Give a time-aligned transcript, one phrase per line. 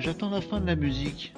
[0.00, 1.34] J'attends la fin de la musique.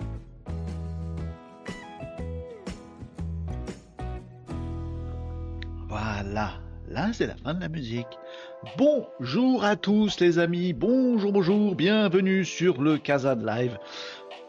[5.88, 6.52] Voilà,
[6.88, 8.06] là c'est la fin de la musique.
[8.78, 13.76] Bonjour à tous les amis, bonjour, bonjour, bienvenue sur le Casa Live.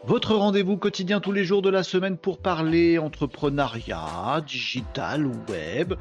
[0.04, 5.94] Votre rendez-vous quotidien tous les jours de la semaine pour parler entrepreneuriat, digital, web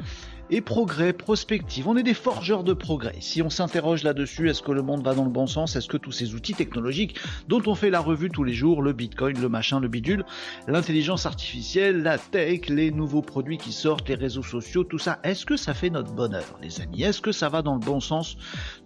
[0.50, 1.88] et progrès, prospective.
[1.88, 3.16] On est des forgeurs de progrès.
[3.20, 5.76] Si on s'interroge là-dessus, est-ce que le monde va dans le bon sens?
[5.76, 8.94] Est-ce que tous ces outils technologiques dont on fait la revue tous les jours, le
[8.94, 10.26] bitcoin, le machin, le bidule,
[10.68, 15.46] l'intelligence artificielle, la tech, les nouveaux produits qui sortent, les réseaux sociaux, tout ça, est-ce
[15.46, 17.04] que ça fait notre bonheur, les amis?
[17.04, 18.38] Est-ce que ça va dans le bon sens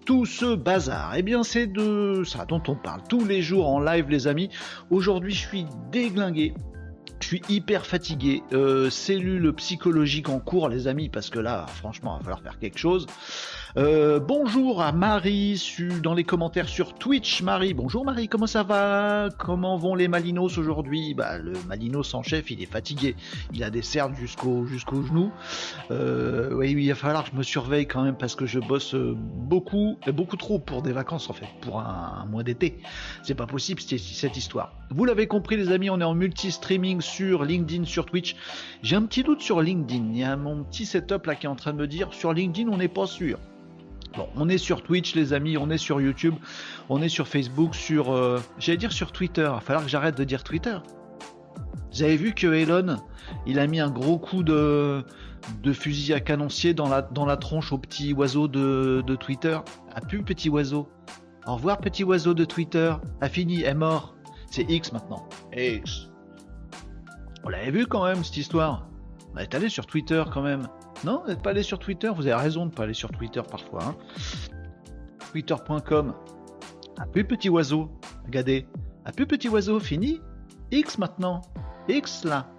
[0.05, 1.13] Tout ce bazar?
[1.15, 4.49] Eh bien, c'est de ça dont on parle tous les jours en live, les amis.
[4.89, 6.53] Aujourd'hui, je suis déglingué
[7.37, 8.43] suis hyper fatigué.
[8.51, 12.77] Euh, cellule psychologique en cours, les amis, parce que là, franchement, va falloir faire quelque
[12.77, 13.07] chose.
[13.77, 17.41] Euh, bonjour à Marie dans les commentaires sur Twitch.
[17.41, 19.29] Marie, bonjour Marie, comment ça va?
[19.37, 21.13] Comment vont les Malinos aujourd'hui?
[21.13, 23.15] Bah le Malinos en chef, il est fatigué.
[23.53, 25.31] Il a des cernes jusqu'au jusqu'au genou.
[25.89, 28.93] Euh, oui, il va falloir que je me surveille quand même parce que je bosse
[28.93, 32.77] beaucoup, beaucoup trop pour des vacances en fait, pour un, mois d'été.
[33.23, 34.73] C'est pas possible cette histoire.
[34.89, 38.35] Vous l'avez compris les amis, on est en multi-streaming sur LinkedIn, sur Twitch.
[38.83, 40.09] J'ai un petit doute sur LinkedIn.
[40.11, 42.33] Il y a mon petit setup là qui est en train de me dire sur
[42.33, 43.39] LinkedIn on n'est pas sûr.
[44.15, 46.35] Bon, on est sur Twitch, les amis, on est sur YouTube,
[46.89, 48.11] on est sur Facebook, sur.
[48.11, 49.43] Euh, j'allais dire sur Twitter.
[49.43, 50.77] Il va falloir que j'arrête de dire Twitter.
[51.93, 52.97] Vous avez vu que Elon,
[53.45, 55.03] il a mis un gros coup de,
[55.73, 59.57] fusil à canoncier dans la, dans la tronche au petit oiseau de, de Twitter.
[59.93, 60.89] A plus petit oiseau.
[61.47, 62.93] Au revoir, petit oiseau de Twitter.
[63.21, 64.15] A fini, est mort.
[64.49, 65.27] C'est X maintenant.
[65.53, 66.09] X.
[67.43, 68.87] On l'avait vu quand même, cette histoire.
[69.33, 70.67] On est allé sur Twitter quand même.
[71.03, 73.09] Non, vous n'êtes pas allé sur Twitter Vous avez raison de ne pas aller sur
[73.09, 73.83] Twitter parfois.
[73.83, 73.95] Hein.
[75.31, 76.13] Twitter.com.
[76.97, 77.89] Un plus petit oiseau.
[78.25, 78.67] Regardez.
[79.05, 80.21] Un plus petit oiseau, fini.
[80.71, 81.41] X maintenant.
[81.87, 82.51] X là.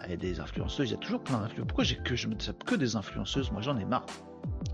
[0.00, 1.66] A des influenceuses, il y a toujours plein d'influenceuses.
[1.66, 2.34] Pourquoi j'ai que je me
[2.64, 3.50] que des influenceuses?
[3.52, 4.06] Moi j'en ai marre.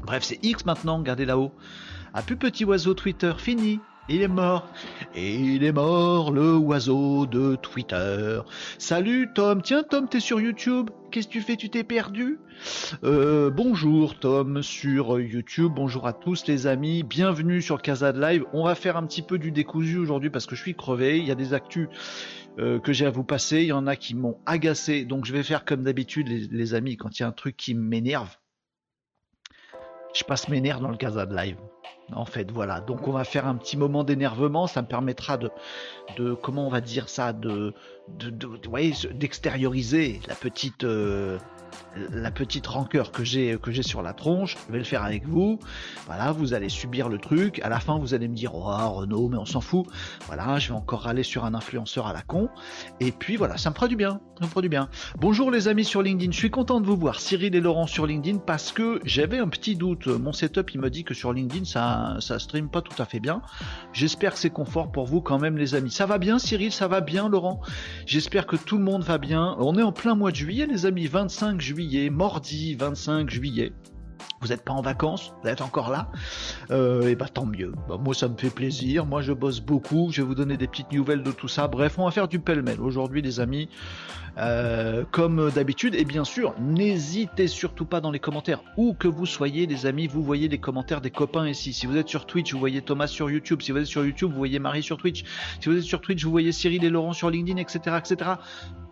[0.03, 1.53] Bref, c'est X maintenant, regardez là-haut.
[2.13, 3.81] Un plus petit oiseau Twitter, fini.
[4.07, 4.69] Il est mort.
[5.15, 8.39] Il est mort, le oiseau de Twitter.
[8.77, 9.63] Salut Tom.
[9.63, 10.91] Tiens Tom, t'es sur YouTube.
[11.11, 11.57] Qu'est-ce que tu fais?
[11.57, 12.39] Tu t'es perdu?
[13.03, 15.73] Euh, Bonjour Tom sur YouTube.
[15.75, 17.03] Bonjour à tous les amis.
[17.03, 18.45] Bienvenue sur Casa de Live.
[18.53, 21.17] On va faire un petit peu du décousu aujourd'hui parce que je suis crevé.
[21.17, 21.89] Il y a des actus
[22.59, 23.63] euh, que j'ai à vous passer.
[23.63, 25.07] Il y en a qui m'ont agacé.
[25.07, 26.99] Donc je vais faire comme d'habitude les, les amis.
[26.99, 28.37] Quand il y a un truc qui m'énerve,
[30.15, 31.57] je passe mes nerfs dans le Casa de Live.
[32.13, 32.81] En fait, voilà.
[32.81, 34.67] Donc on va faire un petit moment d'énervement.
[34.67, 35.51] Ça me permettra de,
[36.17, 37.73] de comment on va dire ça, de,
[38.09, 38.31] de,
[39.13, 41.39] d'extérioriser la petite, euh,
[42.13, 45.27] la petite rancœur que j'ai que j'ai sur la tronche, je vais le faire avec
[45.27, 45.59] vous.
[46.07, 47.61] Voilà, vous allez subir le truc.
[47.63, 49.87] À la fin, vous allez me dire oh Renaud, mais on s'en fout.
[50.27, 52.49] Voilà, je vais encore aller sur un influenceur à la con.
[53.01, 54.21] Et puis voilà, ça me fera du bien.
[54.41, 54.89] Ça me du bien.
[55.21, 56.33] Bonjour les amis sur LinkedIn.
[56.33, 59.47] Je suis content de vous voir, Cyril et Laurent sur LinkedIn, parce que j'avais un
[59.47, 60.09] petit doute.
[60.09, 63.21] Mon setup, il me dit que sur LinkedIn, ça ça stream pas tout à fait
[63.21, 63.43] bien.
[63.93, 65.93] J'espère que c'est confort pour vous quand même, les amis.
[65.93, 66.73] Ça va bien, Cyril?
[66.73, 67.61] Ça va bien, Laurent?
[68.07, 69.57] J'espère que tout le monde va bien.
[69.59, 71.07] On est en plein mois de juillet, les amis.
[71.07, 73.73] 25 juillet, mardi 25 juillet.
[74.41, 76.11] Vous n'êtes pas en vacances, vous êtes encore là,
[76.71, 77.73] euh, et bah tant mieux.
[77.89, 80.67] Bah, moi ça me fait plaisir, moi je bosse beaucoup, je vais vous donner des
[80.67, 81.67] petites nouvelles de tout ça.
[81.67, 83.69] Bref, on va faire du pêle-mêle aujourd'hui les amis,
[84.39, 85.95] euh, comme d'habitude.
[85.95, 90.07] Et bien sûr, n'hésitez surtout pas dans les commentaires, où que vous soyez les amis,
[90.07, 91.73] vous voyez les commentaires des copains ici.
[91.73, 93.63] Si vous êtes sur Twitch, vous voyez Thomas sur YouTube.
[93.63, 95.25] Si vous êtes sur YouTube, vous voyez Marie sur Twitch.
[95.61, 97.97] Si vous êtes sur Twitch, vous voyez Cyril et Laurent sur LinkedIn, etc.
[97.99, 98.31] etc.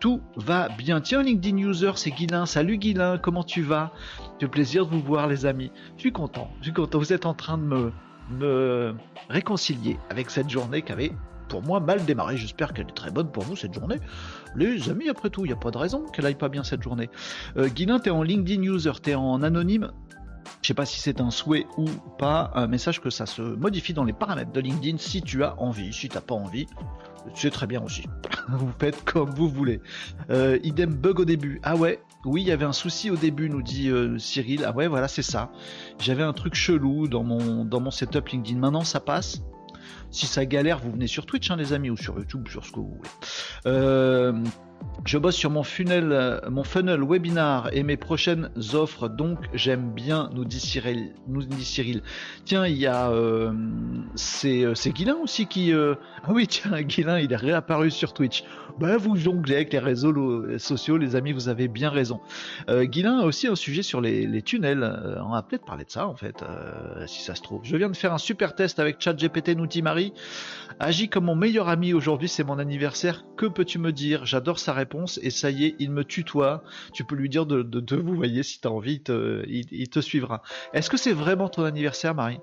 [0.00, 1.00] Tout va bien.
[1.00, 2.46] Tiens, LinkedIn User, c'est Guilin.
[2.46, 3.92] Salut Guilin, comment tu vas?
[4.40, 5.70] C'est plaisir de vous voir les amis.
[5.96, 6.98] Je suis content, je suis content.
[6.98, 7.92] Vous êtes en train de me,
[8.30, 8.94] me
[9.28, 11.12] réconcilier avec cette journée qui avait
[11.48, 12.36] pour moi mal démarré.
[12.36, 13.98] J'espère qu'elle est très bonne pour vous cette journée.
[14.56, 16.82] Les amis, après tout, il n'y a pas de raison qu'elle aille pas bien cette
[16.82, 17.10] journée.
[17.56, 19.92] Euh, Guilin, tu es en LinkedIn user, tu es en anonyme.
[20.60, 21.86] Je sais pas si c'est un souhait ou
[22.18, 25.60] pas, un message que ça se modifie dans les paramètres de LinkedIn si tu as
[25.60, 25.92] envie.
[25.92, 26.66] Si tu n'as pas envie,
[27.34, 28.04] c'est très bien aussi.
[28.48, 29.80] vous faites comme vous voulez.
[30.30, 31.60] Euh, idem bug au début.
[31.62, 34.64] Ah ouais, oui, il y avait un souci au début, nous dit euh, Cyril.
[34.64, 35.50] Ah ouais, voilà, c'est ça.
[35.98, 38.58] J'avais un truc chelou dans mon, dans mon setup LinkedIn.
[38.58, 39.42] Maintenant, ça passe.
[40.12, 42.70] Si ça galère, vous venez sur Twitch, hein, les amis, ou sur YouTube, sur ce
[42.70, 43.10] que vous voulez.
[43.66, 44.32] Euh,
[45.04, 50.30] Je bosse sur mon funnel, mon funnel webinar et mes prochaines offres, donc j'aime bien,
[50.34, 51.14] nous dit Cyril.
[51.28, 52.02] Nous dit Cyril.
[52.44, 53.52] Tiens, il y a euh,
[54.14, 55.72] c'est euh, Guilin aussi qui.
[56.24, 58.44] Ah oui, tiens, Guilin, il est réapparu sur Twitch.
[58.78, 62.20] Ben, vous jonglez avec les réseaux sociaux, les amis, vous avez bien raison.
[62.68, 65.18] Euh, Guilin a aussi un sujet sur les, tunnels.
[65.24, 66.44] on va peut-être parler de ça en fait,
[67.06, 67.62] si ça se trouve.
[67.64, 70.12] Je viens de faire un super test avec ChatGPT, nous dit Marie.
[70.78, 73.24] Agis comme mon meilleur ami aujourd'hui, c'est mon anniversaire.
[73.36, 74.24] Que peux-tu me dire?
[74.24, 76.62] J'adore sa réponse et ça y est, il me tutoie.
[76.92, 79.02] Tu peux lui dire de, de, vous voyez si tu as envie,
[79.48, 80.42] il, te suivra.
[80.72, 82.38] Est-ce que c'est vraiment ton anniversaire, Marie?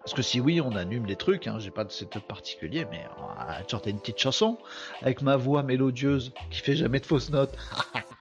[0.00, 3.04] Parce que si oui, on allume les trucs, hein, j'ai pas de setup particulier, mais
[3.50, 4.58] va chanter une petite chanson
[5.02, 7.54] avec ma voix mélodieuse qui fait jamais de fausses notes.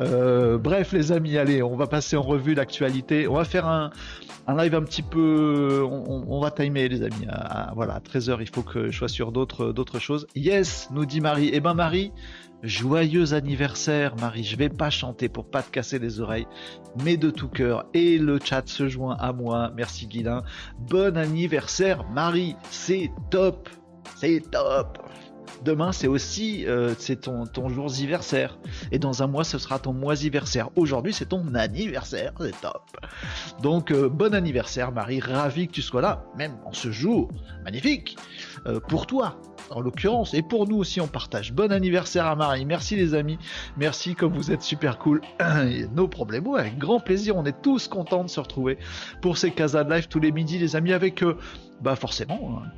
[0.00, 3.28] Euh, bref, les amis, allez, on va passer en revue l'actualité.
[3.28, 3.90] On va faire un,
[4.56, 5.82] live un petit peu.
[5.84, 7.26] On, va timer, les amis.
[7.74, 10.26] voilà, à 13h, il faut que je sois sur d'autres, d'autres choses.
[10.34, 11.50] Yes, nous dit Marie.
[11.52, 12.12] Eh ben, Marie,
[12.62, 14.44] joyeux anniversaire, Marie.
[14.44, 16.46] Je vais pas chanter pour pas te casser les oreilles,
[17.04, 17.86] mais de tout cœur.
[17.94, 19.72] Et le chat se joint à moi.
[19.76, 20.42] Merci, Guilin.
[20.78, 22.56] Bon anniversaire, Marie.
[22.70, 23.68] C'est top.
[24.16, 24.98] C'est top.
[25.64, 28.58] Demain, c'est aussi euh, c'est ton, jour anniversaire.
[28.92, 30.70] Et dans un mois, ce sera ton mois anniversaire.
[30.76, 32.32] Aujourd'hui, c'est ton anniversaire.
[32.40, 32.82] C'est top.
[33.62, 35.20] Donc, euh, bon anniversaire, Marie.
[35.20, 37.28] Ravi que tu sois là, même en ce jour
[37.64, 38.16] magnifique.
[38.66, 39.40] Euh, pour toi,
[39.70, 41.52] en l'occurrence, et pour nous aussi, on partage.
[41.52, 42.64] Bon anniversaire à Marie.
[42.64, 43.38] Merci, les amis.
[43.76, 45.20] Merci, comme vous êtes super cool.
[45.94, 47.36] Nos problèmes, avec grand plaisir.
[47.36, 48.78] On est tous contents de se retrouver
[49.20, 51.24] pour ces Casa de Live tous les midis, les amis, avec,
[51.80, 52.70] bah, forcément, hein,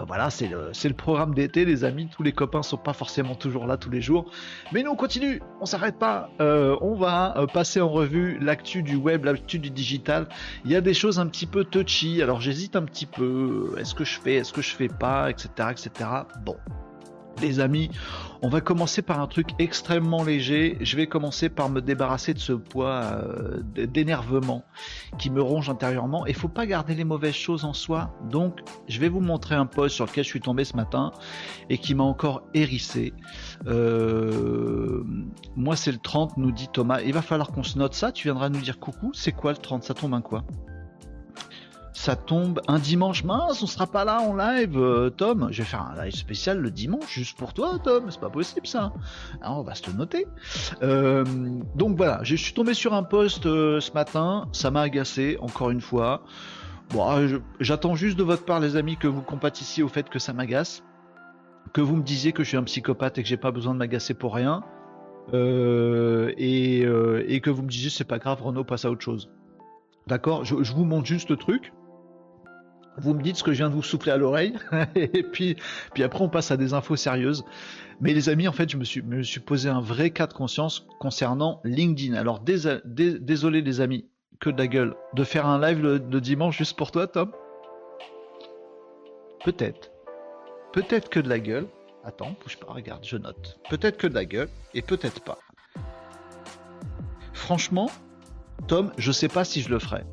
[0.00, 2.08] bah voilà, c'est le, programme d'été, les amis.
[2.08, 4.30] Tous les copains sont pas forcément toujours là tous les jours.
[4.72, 6.30] Mais nous, on continue, on s'arrête pas.
[6.40, 10.26] Euh, on va euh, passer en revue l'actu du web, l'actu du digital.
[10.64, 12.22] Il y a des choses un petit peu touchy.
[12.22, 13.74] Alors j'hésite un petit peu.
[13.76, 16.08] Est-ce que je fais, est-ce que je fais pas, etc., etc.
[16.46, 16.56] Bon,
[17.40, 17.90] les amis,
[18.42, 20.78] on va commencer par un truc extrêmement léger.
[20.80, 24.64] Je vais commencer par me débarrasser de ce poids euh, d'énervement
[25.18, 26.26] qui me ronge intérieurement.
[26.26, 28.14] Il faut pas garder les mauvaises choses en soi.
[28.30, 31.12] Donc, je vais vous montrer un post sur lequel je suis tombé ce matin
[31.68, 33.12] et qui m'a encore hérissé.
[33.66, 35.02] Euh,
[35.56, 37.00] moi, c'est le 30, nous dit Thomas.
[37.02, 38.12] Il va falloir qu'on se note ça.
[38.12, 39.10] Tu viendras nous dire coucou.
[39.12, 40.44] C'est quoi le 30 Ça tombe un quoi?
[42.00, 45.48] Ça tombe un dimanche mince, on sera pas là en live, euh, Tom.
[45.50, 48.06] Je vais faire un live spécial le dimanche juste pour toi, Tom.
[48.08, 48.94] C'est pas possible ça.
[49.42, 50.26] Hein, on va se le noter.
[50.82, 51.24] Euh,
[51.74, 55.68] donc voilà, je suis tombé sur un post euh, ce matin, ça m'a agacé encore
[55.68, 56.22] une fois.
[56.88, 57.20] Bon, ah,
[57.60, 60.82] j'attends juste de votre part, les amis, que vous compatissiez au fait que ça m'agace,
[61.74, 63.78] que vous me disiez que je suis un psychopathe et que j'ai pas besoin de
[63.78, 64.62] m'agacer pour rien,
[65.34, 66.80] et,
[67.42, 69.30] que vous me disiez c'est pas grave, Renaud passe à autre chose.
[70.06, 70.46] D'accord?
[70.46, 71.72] Je, vous montre juste le truc
[73.00, 74.54] vous me dites ce que je viens de vous souffler à l'oreille,
[74.94, 75.56] et puis,
[75.94, 77.44] puis après on passe à des infos sérieuses.
[78.00, 80.32] Mais les amis, en fait, je me suis, me suis posé un vrai cas de
[80.32, 82.14] conscience concernant LinkedIn.
[82.14, 84.06] Alors désolé les amis,
[84.40, 87.30] que de la gueule, de faire un live le, dimanche juste pour toi, Tom?
[89.44, 89.90] Peut-être.
[90.72, 91.66] Peut-être que de la gueule.
[92.04, 93.58] Attends, bouge pas, regarde, je note.
[93.68, 95.38] Peut-être que de la gueule, et peut-être pas.
[97.34, 97.90] Franchement,
[98.66, 100.04] Tom, je sais pas si je le ferai.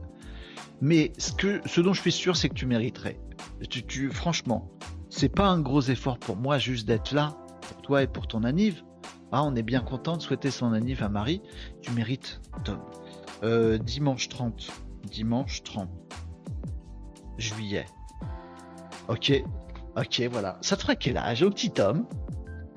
[0.82, 3.20] Mais ce, que, ce dont je suis sûr, c'est que tu mériterais.
[3.70, 4.70] Tu, tu, franchement,
[5.10, 8.44] c'est pas un gros effort pour moi juste d'être là, pour toi et pour ton
[8.44, 8.84] anniv.
[9.32, 11.42] Ah, on est bien content de souhaiter son anniv à Marie.
[11.82, 12.80] Tu mérites, Tom.
[13.44, 14.72] Euh, dimanche 30.
[15.12, 15.90] Dimanche 30.
[17.38, 17.86] Juillet.
[19.08, 19.34] Ok.
[19.98, 20.58] Ok, voilà.
[20.62, 22.06] Ça te fera quel au petit Tom?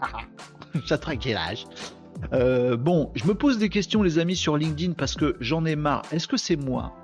[0.87, 1.15] Ça te fera
[2.33, 5.77] euh, bon, je me pose des questions, les amis, sur LinkedIn parce que j'en ai
[5.77, 6.03] marre.
[6.13, 6.95] Est-ce que c'est moi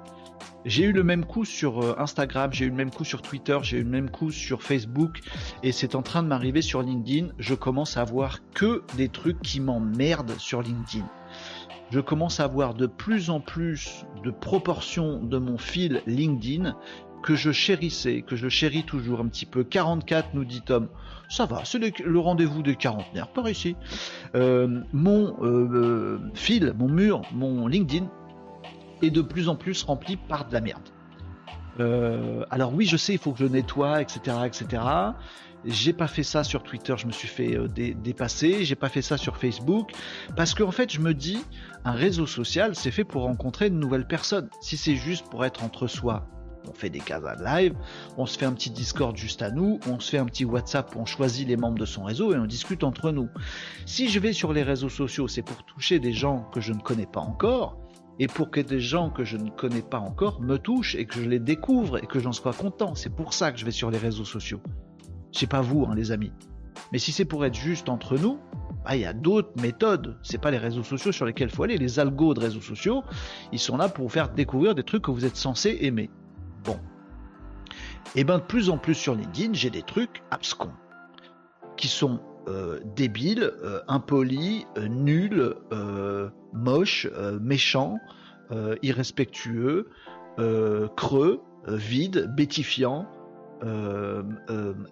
[0.67, 3.57] j'ai eu le même coup sur euh, Instagram, j'ai eu le même coup sur Twitter,
[3.63, 5.21] j'ai eu le même coup sur Facebook
[5.63, 7.29] et c'est en train de m'arriver sur LinkedIn.
[7.39, 11.07] Je commence à voir que des trucs qui m'emmerdent sur LinkedIn.
[11.91, 16.75] Je commence à voir de plus en plus de proportions de mon fil LinkedIn
[17.23, 19.63] que je chérissais, que je chéris toujours un petit peu.
[19.63, 20.89] 44 nous dit Tom.
[21.29, 23.77] Ça va, c'est le rendez-vous des quarantenaires par ici.
[24.35, 28.09] Euh, mon euh, fil, mon mur, mon LinkedIn
[29.03, 30.89] et de plus en plus rempli par de la merde.
[31.81, 34.83] Euh, alors oui, je sais, il faut que je nettoie, etc., etc.
[35.65, 38.65] J'ai pas fait ça sur Twitter, je me suis fait euh, dépasser.
[38.65, 39.91] J'ai pas fait ça sur Facebook
[40.37, 41.45] parce qu'en fait, je me dis,
[41.85, 44.49] un réseau social, c'est fait pour rencontrer de nouvelles personnes.
[44.61, 46.29] Si c'est juste pour être entre soi,
[46.69, 47.75] on fait des cases live,
[48.17, 50.95] on se fait un petit Discord juste à nous, on se fait un petit WhatsApp,
[50.97, 53.29] on choisit les membres de son réseau et on discute entre nous.
[53.87, 56.81] Si je vais sur les réseaux sociaux, c'est pour toucher des gens que je ne
[56.81, 57.79] connais pas encore
[58.19, 61.21] et pour que des gens que je ne connais pas encore me touchent et que
[61.21, 62.95] je les découvre et que j'en sois content.
[62.95, 64.61] C'est pour ça que je vais sur les réseaux sociaux.
[65.33, 66.33] C'est pas vous, hein, les amis.
[66.93, 68.39] Mais si c'est pour être juste entre nous,
[68.89, 70.17] Ah, il y a d'autres méthodes.
[70.23, 71.77] C'est pas les réseaux sociaux sur lesquels faut aller.
[71.77, 73.03] Les algos de réseaux sociaux,
[73.51, 76.09] ils sont là pour vous faire découvrir des trucs que vous êtes censé aimer.
[76.65, 76.79] Bon.
[78.15, 80.73] Et ben de plus en plus sur LinkedIn, j'ai des trucs abscons
[81.77, 85.55] qui sont euh, débiles, euh, impolis, euh, nuls,
[86.53, 87.09] moches,
[87.41, 87.99] méchants,
[88.83, 89.91] irrespectueux,
[90.97, 93.07] creux, vides, bétifiants,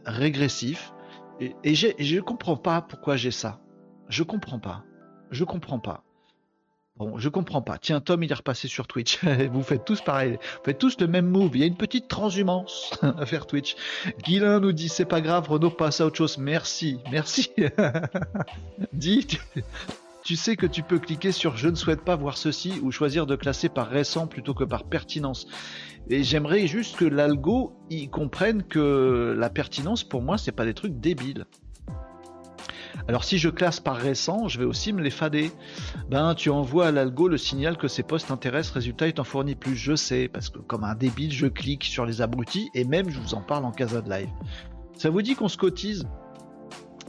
[0.04, 0.92] régressifs.
[1.40, 3.60] Et, et je ne comprends pas pourquoi j'ai ça.
[4.08, 4.84] Je comprends pas.
[5.30, 6.03] Je comprends pas.
[6.96, 7.76] Bon, je comprends pas.
[7.76, 9.18] Tiens, Tom, il est repassé sur Twitch.
[9.52, 10.38] vous faites tous pareil.
[10.40, 11.50] Vous faites tous le même move.
[11.54, 13.74] Il y a une petite transhumance à faire Twitch.
[14.22, 16.38] Guilin nous dit c'est pas grave, Renaud passe à autre chose.
[16.38, 17.50] Merci, merci.
[18.92, 19.26] dis,
[20.22, 23.26] tu, sais que tu peux cliquer sur je ne souhaite pas voir ceci ou choisir
[23.26, 25.48] de classer par récent plutôt que par pertinence.
[26.08, 30.74] Et j'aimerais juste que l'algo y comprenne que la pertinence pour moi c'est pas des
[30.74, 31.46] trucs débiles.
[33.08, 35.50] Alors si je classe par récent, je vais aussi me les fader.
[36.10, 39.54] Ben tu envoies à l'algo le signal que ces posts intéressent, résultat il t'en fournit
[39.54, 39.76] plus.
[39.76, 43.20] Je sais, parce que comme un débile, je clique sur les abrutis et même je
[43.20, 44.30] vous en parle en casa de live.
[44.96, 46.06] Ça vous dit qu'on se cotise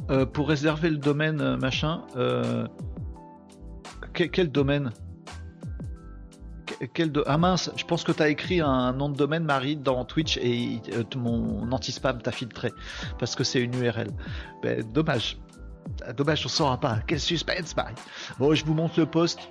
[0.10, 2.68] euh, pour réserver le domaine euh, machin euh,
[4.14, 4.92] quel, domaine?
[6.94, 10.06] Quel Ah mince, je pense que tu as écrit un nom de domaine, Marie, dans
[10.06, 10.82] Twitch et
[11.16, 12.72] mon anti-spam t'a filtré
[13.20, 14.10] parce que c'est une URL.
[14.62, 15.38] Ben, dommage.
[16.06, 17.00] Ah, dommage, on saura pas.
[17.08, 17.96] Quel suspense, Marie.
[18.40, 19.50] Bon, je vous montre le post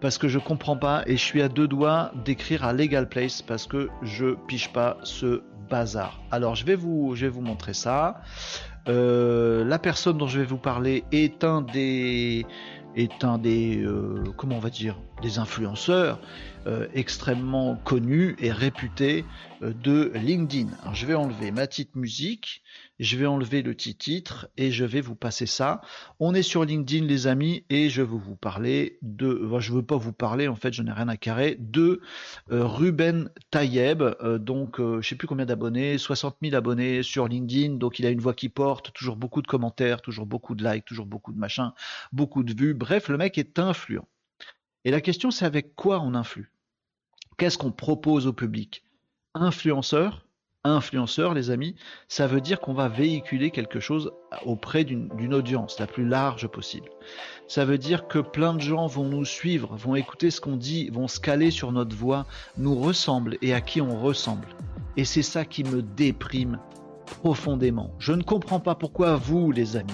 [0.00, 3.40] parce que je comprends pas et je suis à deux doigts d'écrire à Legal Place
[3.40, 6.20] parce que je piche pas ce bazar.
[6.30, 8.20] Alors, je vais vous, je vais vous montrer ça.
[8.88, 12.44] Euh, la personne dont je vais vous parler est un des
[12.96, 16.20] est un des euh, comment on va dire des influenceurs
[16.66, 19.24] euh, extrêmement connus et réputés
[19.62, 20.68] de LinkedIn.
[20.92, 22.62] Je vais enlever ma petite musique
[23.00, 25.80] je vais enlever le petit titre et je vais vous passer ça.
[26.20, 29.96] On est sur LinkedIn les amis et je veux vous parler de, je veux pas
[29.96, 32.00] vous parler en fait, je n'ai rien à carrer, de
[32.52, 37.26] euh, Ruben Tayeb, euh, donc euh, je sais plus combien d'abonnés, 60 000 abonnés sur
[37.26, 40.64] LinkedIn, donc il a une voix qui porte, toujours beaucoup de commentaires, toujours beaucoup de
[40.64, 41.72] likes, toujours beaucoup de machins,
[42.12, 44.06] beaucoup de vues, bref le mec est influent.
[44.84, 46.52] Et la question c'est avec quoi on influe?
[47.38, 48.84] Qu'est-ce qu'on propose au public?
[49.34, 50.24] Influenceur
[50.64, 51.74] influenceur, les amis,
[52.08, 54.12] ça veut dire qu'on va véhiculer quelque chose
[54.44, 56.88] auprès d'une audience la plus large possible.
[57.46, 60.88] Ça veut dire que plein de gens vont nous suivre, vont écouter ce qu'on dit,
[60.88, 64.48] vont se caler sur notre voix, nous ressemblent et à qui on ressemble.
[64.96, 66.58] Et c'est ça qui me déprime
[67.04, 67.90] profondément.
[67.98, 69.92] Je ne comprends pas pourquoi vous, les amis,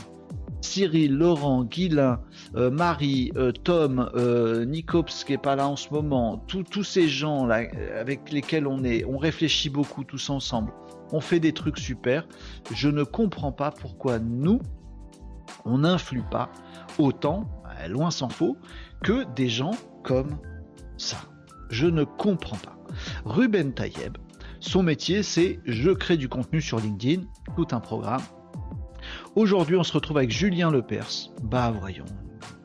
[0.60, 2.20] Cyril, Laurent, Guilain,
[2.54, 7.08] euh, Marie, euh, Tom, euh, Nicops qui est pas là en ce moment, tous ces
[7.08, 7.62] gens là
[7.98, 10.72] avec lesquels on est, on réfléchit beaucoup tous ensemble,
[11.12, 12.26] on fait des trucs super.
[12.72, 14.60] Je ne comprends pas pourquoi nous,
[15.64, 16.50] on n'influe pas
[16.98, 17.48] autant,
[17.88, 18.56] loin s'en faut,
[19.02, 19.74] que des gens
[20.04, 20.38] comme
[20.96, 21.16] ça.
[21.70, 22.76] Je ne comprends pas.
[23.24, 24.18] Ruben Tayeb,
[24.58, 27.22] son métier c'est je crée du contenu sur LinkedIn,
[27.56, 28.22] tout un programme
[29.40, 31.30] Aujourd'hui, on se retrouve avec Julien Lepers.
[31.42, 32.04] Bah voyons,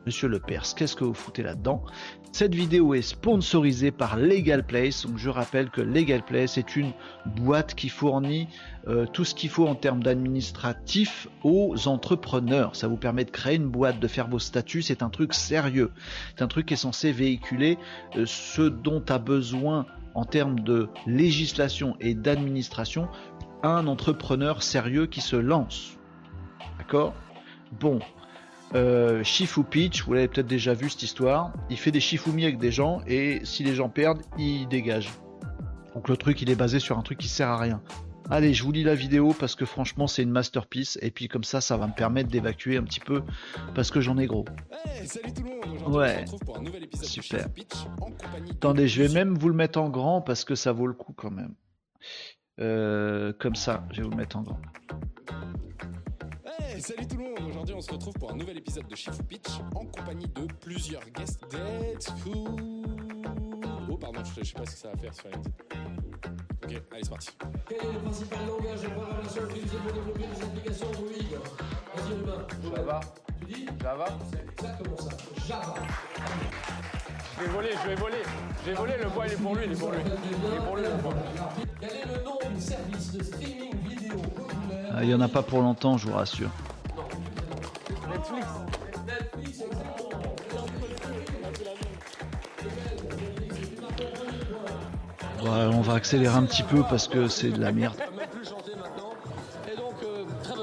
[0.06, 1.86] Monsieur Lepers, qu'est-ce que vous foutez là-dedans?
[2.34, 5.06] Cette vidéo est sponsorisée par Legal Place.
[5.06, 6.92] Donc je rappelle que Legal Place est une
[7.38, 8.50] boîte qui fournit
[8.90, 12.76] euh, tout ce qu'il faut en termes d'administratif aux entrepreneurs.
[12.76, 14.82] Ça vous permet de créer une boîte, de faire vos statuts.
[14.82, 15.92] C'est un truc sérieux.
[16.36, 17.78] C'est un truc qui est censé véhiculer
[18.18, 23.08] euh, ce dont a besoin en termes de législation et d'administration
[23.64, 25.98] un entrepreneur sérieux qui se lance.
[26.86, 27.16] D'accord
[27.80, 28.00] Bon.
[28.76, 31.52] Euh, Shifu Peach, vous l'avez peut-être déjà vu cette histoire.
[31.72, 35.10] Il fait des Shifumi avec des gens et si les gens perdent, il dégage.
[35.96, 37.82] Donc le truc, il est basé sur un truc qui sert à rien.
[38.30, 41.00] Allez, je vous lis la vidéo parce que franchement, c'est une masterpiece.
[41.02, 43.24] Et puis comme ça, ça va me permettre d'évacuer un petit peu
[43.74, 44.46] parce que j'en ai gros.
[45.06, 45.50] salut tout le
[45.88, 46.26] monde Ouais.
[47.02, 47.48] Super.
[48.52, 51.14] Attendez, je vais même vous le mettre en grand parce que ça vaut le coup
[51.14, 51.56] quand même.
[52.60, 54.60] Euh, comme ça, je vais vous le mettre en grand
[56.80, 59.50] salut tout le monde Aujourd'hui on se retrouve pour un nouvel épisode de Shifu Pitch
[59.76, 62.04] en compagnie de plusieurs guests Dead
[63.90, 65.56] Oh pardon, je, sais pas ce que ça va faire sur LinkedIn.
[66.64, 67.30] Ok, allez c'est parti.
[67.70, 71.06] Quel est le principal langage de programmation utilisé pour développer des applications Android
[71.96, 72.76] Vas-y Ruben.
[72.76, 73.00] Java.
[73.40, 75.18] Tu dis Java C'est exactement ça.
[75.48, 75.76] Java.
[77.38, 78.24] Je vais voler, je vais voler.
[78.64, 80.00] Je vais voler, le bois il est pour lui, il est pour lui.
[80.04, 81.14] Il est pour lui le bois.
[81.80, 84.16] Quel est le nom du service de streaming vidéo
[85.02, 86.50] Il n'y en a pas pour longtemps, je vous rassure.
[95.74, 97.96] on va accélérer un petit peu parce que c'est de la merde.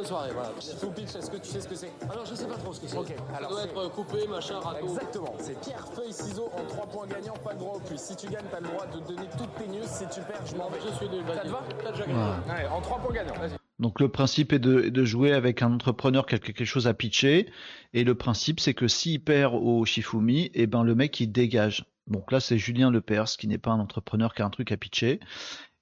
[0.05, 0.51] soirée, voilà.
[0.81, 1.93] Full pitch, est-ce que tu sais ce que c'est?
[2.11, 2.97] Alors, je sais pas trop ce que c'est.
[2.99, 4.87] Ok, Ça doit c'est- être coupé, machin, râteau.
[4.89, 7.99] Exactement, c'est pierre, feuille, ciseaux en 3 points gagnants, pas de droit au plus.
[7.99, 9.87] Si tu gagnes, t'as le droit de donner toutes tes news.
[9.87, 10.79] Si tu perds, je m'en vais.
[10.87, 11.47] Je suis nul, Ça vas-y.
[11.47, 12.19] te va T'as déjà gagné.
[12.19, 13.62] Ouais, en 3 points gagnants.
[13.83, 17.49] Donc le principe est de, jouer avec un entrepreneur qui a quelque chose à pitcher.
[17.92, 21.85] Et le principe, c'est que s'il perd au Shifumi, et ben le mec il dégage.
[22.07, 24.77] Donc là, c'est Julien Lepers qui n'est pas un entrepreneur qui a un truc à
[24.77, 25.18] pitcher.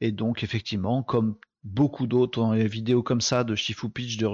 [0.01, 4.27] Et donc effectivement, comme beaucoup d'autres vidéos comme ça de Shifu Pitch de,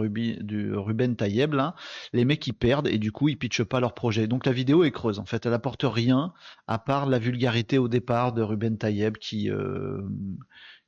[0.77, 1.75] Ruben Tayeb, là,
[2.13, 4.29] les mecs ils perdent et du coup ils pitchent pas leur projet.
[4.29, 6.33] Donc la vidéo est creuse en fait, elle apporte rien
[6.69, 10.03] à part la vulgarité au départ de Ruben Tayeb qui euh,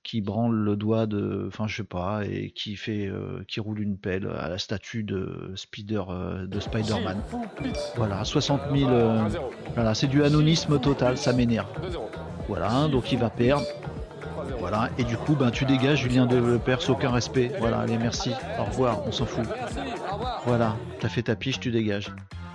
[0.02, 3.80] qui branle le doigt de, enfin je sais pas, et qui fait, euh, qui roule
[3.80, 7.20] une pelle à la statue de Spider, euh, de Spider-Man.
[7.96, 9.40] Voilà, 60 000, euh, 1-0.
[9.74, 11.68] voilà, c'est du anonisme total, ça m'énerve.
[11.82, 11.98] 2-0.
[12.48, 13.66] Voilà, donc il va perdre.
[14.36, 14.58] 3-0.
[14.58, 17.52] Voilà, et du coup, ben tu dégages, Julien de Lepers, aucun respect.
[17.58, 19.46] Voilà, allez, merci, au revoir, on s'en fout.
[20.46, 22.12] Voilà, t'as fait ta piche, tu dégages.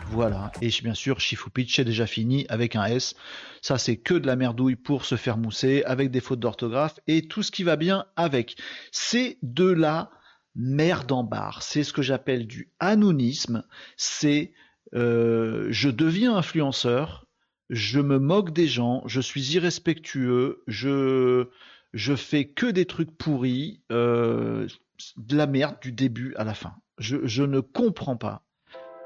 [0.09, 3.15] Voilà, et bien sûr, Shifu Pitch c'est déjà fini avec un S.
[3.61, 7.27] Ça, c'est que de la merdouille pour se faire mousser, avec des fautes d'orthographe et
[7.27, 8.55] tout ce qui va bien avec.
[8.91, 10.11] C'est de la
[10.55, 11.63] merde en barre.
[11.63, 13.63] C'est ce que j'appelle du anonisme.
[13.97, 14.53] C'est
[14.93, 17.25] euh, je deviens influenceur,
[17.69, 21.47] je me moque des gens, je suis irrespectueux, je
[21.93, 24.67] je fais que des trucs pourris, euh,
[25.17, 26.75] de la merde du début à la fin.
[26.97, 28.43] Je, je ne comprends pas.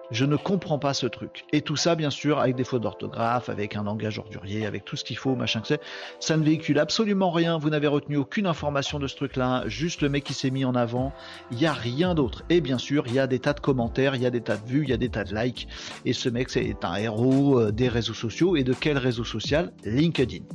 [0.09, 1.45] Je ne comprends pas ce truc.
[1.51, 4.95] Et tout ça, bien sûr, avec des fautes d'orthographe, avec un langage ordurier, avec tout
[4.95, 5.81] ce qu'il faut, machin que c'est.
[6.19, 7.57] Ça ne véhicule absolument rien.
[7.57, 9.63] Vous n'avez retenu aucune information de ce truc-là.
[9.67, 11.11] Juste le mec qui s'est mis en avant.
[11.51, 12.43] Il n'y a rien d'autre.
[12.49, 14.57] Et bien sûr, il y a des tas de commentaires, il y a des tas
[14.57, 15.67] de vues, il y a des tas de likes.
[16.05, 18.55] Et ce mec, c'est un héros euh, des réseaux sociaux.
[18.55, 19.73] Et de quel réseau social?
[19.83, 20.45] LinkedIn.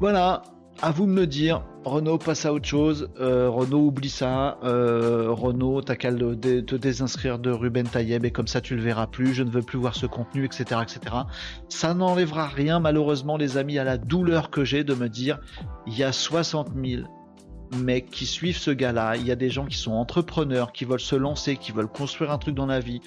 [0.00, 0.42] Voilà,
[0.82, 1.62] à vous de me dire.
[1.84, 3.10] Renault passe à autre chose.
[3.20, 4.58] Euh, Renault oublie ça.
[4.62, 9.06] Euh, Renault, t'as qu'à te désinscrire de Ruben Tayeb et comme ça tu le verras
[9.06, 9.32] plus.
[9.32, 11.16] Je ne veux plus voir ce contenu, etc., etc.
[11.68, 15.38] Ça n'enlèvera rien, malheureusement, les amis, à la douleur que j'ai de me dire
[15.86, 17.02] il y a 60 000
[17.76, 19.16] mecs qui suivent ce gars-là.
[19.16, 22.30] Il y a des gens qui sont entrepreneurs, qui veulent se lancer, qui veulent construire
[22.30, 23.00] un truc dans la vie.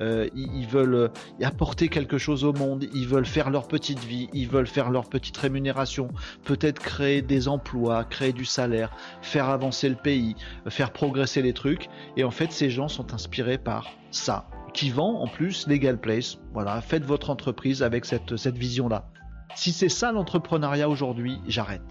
[0.00, 1.08] Euh, ils, veulent euh,
[1.42, 2.86] apporter quelque chose au monde.
[2.94, 4.28] Ils veulent faire leur petite vie.
[4.32, 6.08] Ils veulent faire leur petite rémunération.
[6.44, 8.90] Peut-être créer des emplois, créer du salaire,
[9.22, 10.34] faire avancer le pays,
[10.68, 11.88] faire progresser les trucs.
[12.16, 16.38] Et en fait, ces gens sont inspirés par ça, qui vend en plus Legal Place.
[16.52, 19.08] Voilà, faites votre entreprise avec cette, cette vision-là.
[19.54, 21.82] Si c'est ça l'entrepreneuriat aujourd'hui, j'arrête.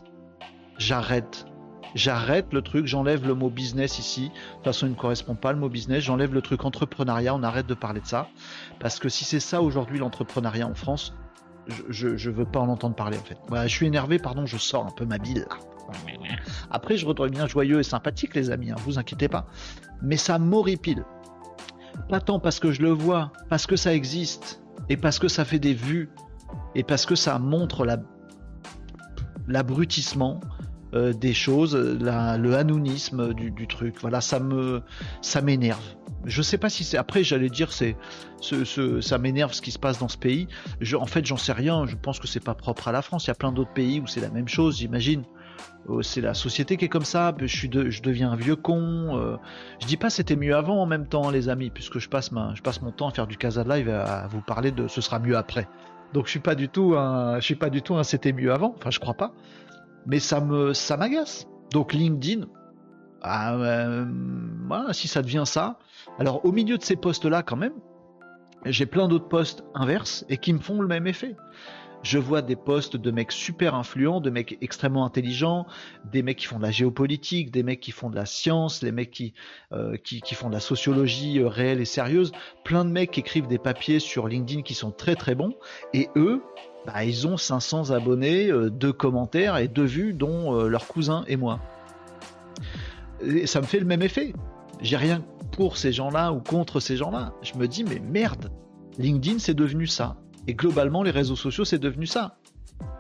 [0.78, 1.46] J'arrête.
[1.96, 4.30] J'arrête le truc, j'enlève le mot business ici.
[4.30, 6.04] De toute façon, il ne correspond pas le mot business.
[6.04, 8.28] J'enlève le truc entrepreneuriat, on arrête de parler de ça.
[8.80, 11.14] Parce que si c'est ça aujourd'hui l'entrepreneuriat en France,
[11.90, 13.38] je, je veux pas en entendre parler en fait.
[13.68, 15.46] Je suis énervé, pardon, je sors un peu ma bile.
[16.72, 19.46] Après, je redeviens joyeux et sympathique, les amis, hein, vous inquiétez pas.
[20.02, 21.06] Mais ça m'horripile.
[22.10, 25.46] Pas tant parce que je le vois, parce que ça existe, et parce que ça
[25.46, 26.10] fait des vues,
[26.76, 27.98] et parce que ça montre la
[29.48, 30.40] l'abrutissement
[30.94, 33.96] euh, des choses, la- le anonymisme du, truc.
[34.02, 34.82] Voilà, ça me,
[35.22, 35.84] ça m'énerve.
[36.26, 36.98] Je sais pas si c'est.
[36.98, 37.96] Après, j'allais dire, c'est,
[38.40, 40.48] ce, ce- ça m'énerve ce qui se passe dans ce pays.
[41.00, 41.86] En fait, j'en sais rien.
[41.86, 43.26] Je pense que c'est pas propre à la France.
[43.26, 45.24] Il y a plein d'autres pays où c'est la même chose, j'imagine.
[45.90, 47.36] Euh, C'est la société qui est comme ça.
[47.40, 49.18] Je suis, je deviens un vieux con.
[49.18, 49.36] euh.
[49.82, 52.62] Je dis pas c'était mieux avant en même temps, les amis, puisque je passe je
[52.62, 55.20] passe mon temps à faire du Casa Live et à vous parler de ce sera
[55.20, 55.68] mieux après.
[56.14, 58.76] Donc je suis pas du tout je suis pas du tout un c'était mieux avant.
[58.78, 59.34] Enfin, je crois pas
[60.06, 61.48] mais ça me ça m'agace.
[61.72, 62.46] Donc LinkedIn,
[63.22, 64.06] ah, euh,
[64.68, 65.80] voilà, si ça devient ça,
[66.20, 67.74] alors au milieu de ces postes là quand même,
[68.66, 71.36] j'ai plein d'autres postes inverses et qui me font le même effet.
[72.04, 75.66] Je vois des postes de mecs super influents, de mecs extrêmement intelligents,
[76.12, 78.92] des mecs qui font de la géopolitique, des mecs qui font de la science, les
[78.92, 79.34] mecs qui,
[79.72, 82.34] euh, qui, qui font de la sociologie euh, réelle et sérieuse,
[82.66, 85.56] plein de mecs qui écrivent des papiers sur LinkedIn qui sont très très bons,
[85.94, 86.44] et eux,
[86.86, 91.24] bah, ils ont 500 abonnés, euh, deux commentaires et deux vues, dont euh, leur cousin
[91.28, 91.60] et moi.
[93.26, 94.34] Et ça me fait le même effet.
[94.82, 97.34] J'ai rien pour ces gens-là ou contre ces gens-là.
[97.42, 98.52] Je me dis, mais merde,
[98.98, 100.18] LinkedIn c'est devenu ça.
[100.48, 102.38] Et globalement, les réseaux sociaux c'est devenu ça.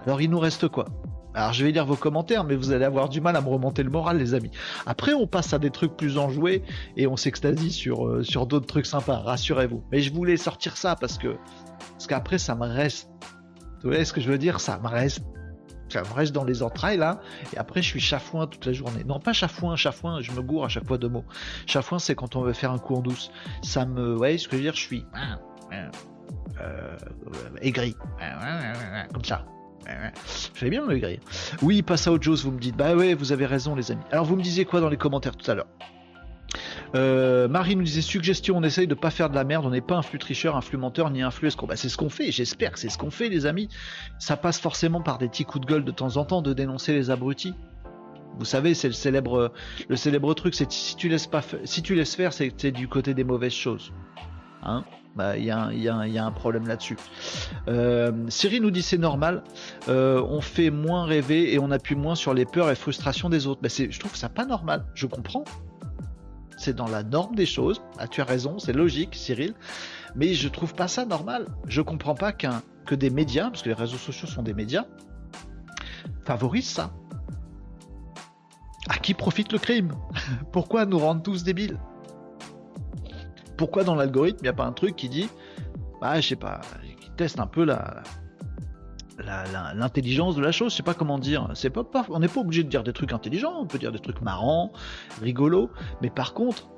[0.06, 0.86] Alors il nous reste quoi?
[1.34, 3.82] Alors je vais lire vos commentaires, mais vous allez avoir du mal à me remonter
[3.82, 4.52] le moral, les amis.
[4.86, 6.62] Après, on passe à des trucs plus enjoués
[6.96, 9.84] et on s'extasie sur, euh, sur d'autres trucs sympas, rassurez-vous.
[9.91, 11.36] Mais je voulais sortir ça parce que
[11.93, 13.10] parce qu'après, ça me reste.
[13.84, 14.60] Vous voyez ce que je veux dire?
[14.60, 15.22] Ça me reste.
[15.89, 17.19] Ça me reste dans les entrailles là,
[17.54, 19.04] et après je suis chafouin toute la journée.
[19.04, 21.26] Non, pas chafouin, chafouin, je me gourre à chaque fois de mots.
[21.67, 23.30] Chafouin, c'est quand on veut faire un coup en douce.
[23.62, 24.13] Ça me.
[24.13, 24.74] Vous voyez ce que je veux dire?
[24.74, 25.06] Je suis.
[26.60, 26.98] Euh,
[27.62, 27.96] aigri.
[29.13, 29.46] Comme ça.
[29.86, 31.19] Je fais bien le gris.
[31.62, 32.76] Oui, passe à autre chose, vous me dites.
[32.76, 34.04] Bah ouais, vous avez raison, les amis.
[34.12, 35.67] Alors, vous me disiez quoi dans les commentaires tout à l'heure?
[36.96, 39.82] Euh, Marie nous disait suggestion, on essaye de pas faire de la merde, on n'est
[39.82, 41.68] pas un flux tricheur, un flux menteur, ni un flux escroc.
[41.68, 43.70] Bah, c'est ce qu'on fait, j'espère que c'est ce qu'on fait, les amis.
[44.20, 46.94] Ça passe forcément par des petits coups de gueule de temps en temps de dénoncer
[46.94, 47.54] les abrutis.
[48.38, 49.52] Vous savez, c'est le célèbre,
[49.88, 53.14] le célèbre truc, c'est si tu laisses pas, si tu laisses faire, c'est du côté
[53.14, 53.94] des mauvaises choses.
[54.64, 54.84] Hein?
[55.16, 56.98] Bah, il y, a un problème là-dessus.
[57.68, 59.44] Euh, Cyril nous dit c'est normal,
[59.88, 63.46] euh, on fait moins rêver et on appuie moins sur les peurs et frustrations des
[63.46, 63.62] autres.
[63.62, 65.44] Bah, je trouve ça pas normal, je comprends.
[66.58, 67.82] C'est dans la norme des choses.
[67.98, 69.54] Ah, tu as raison, c'est logique, Cyril.
[70.16, 71.48] Mais je trouve pas ça normal.
[71.68, 74.86] Je comprends pas qu'un que des médias, parce que les réseaux sociaux sont des médias,
[76.26, 76.92] favorisent ça.
[78.89, 79.94] À qui profite le crime?
[80.52, 81.80] Pourquoi nous rendre tous débiles?
[83.58, 85.30] Pourquoi dans l'algorithme, il n'y a pas un truc qui dit,
[86.02, 86.60] bah, je sais pas,
[87.00, 88.04] qui teste un peu la,
[89.76, 91.47] l'intelligence de la chose, je sais pas comment dire.
[92.10, 94.71] On n'est pas obligé de dire des trucs intelligents, on peut dire des trucs marrants,
[95.21, 95.69] rigolos,
[96.02, 96.69] mais par contre,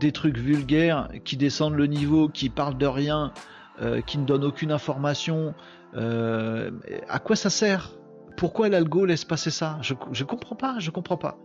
[0.00, 3.32] des trucs vulgaires qui descendent le niveau, qui parlent de rien,
[3.82, 5.54] euh, qui ne donnent aucune information,
[5.96, 6.70] euh,
[7.08, 7.92] à quoi ça sert?
[8.36, 9.78] Pourquoi l'algo laisse passer ça?
[9.80, 11.38] Je, je comprends pas, je comprends pas.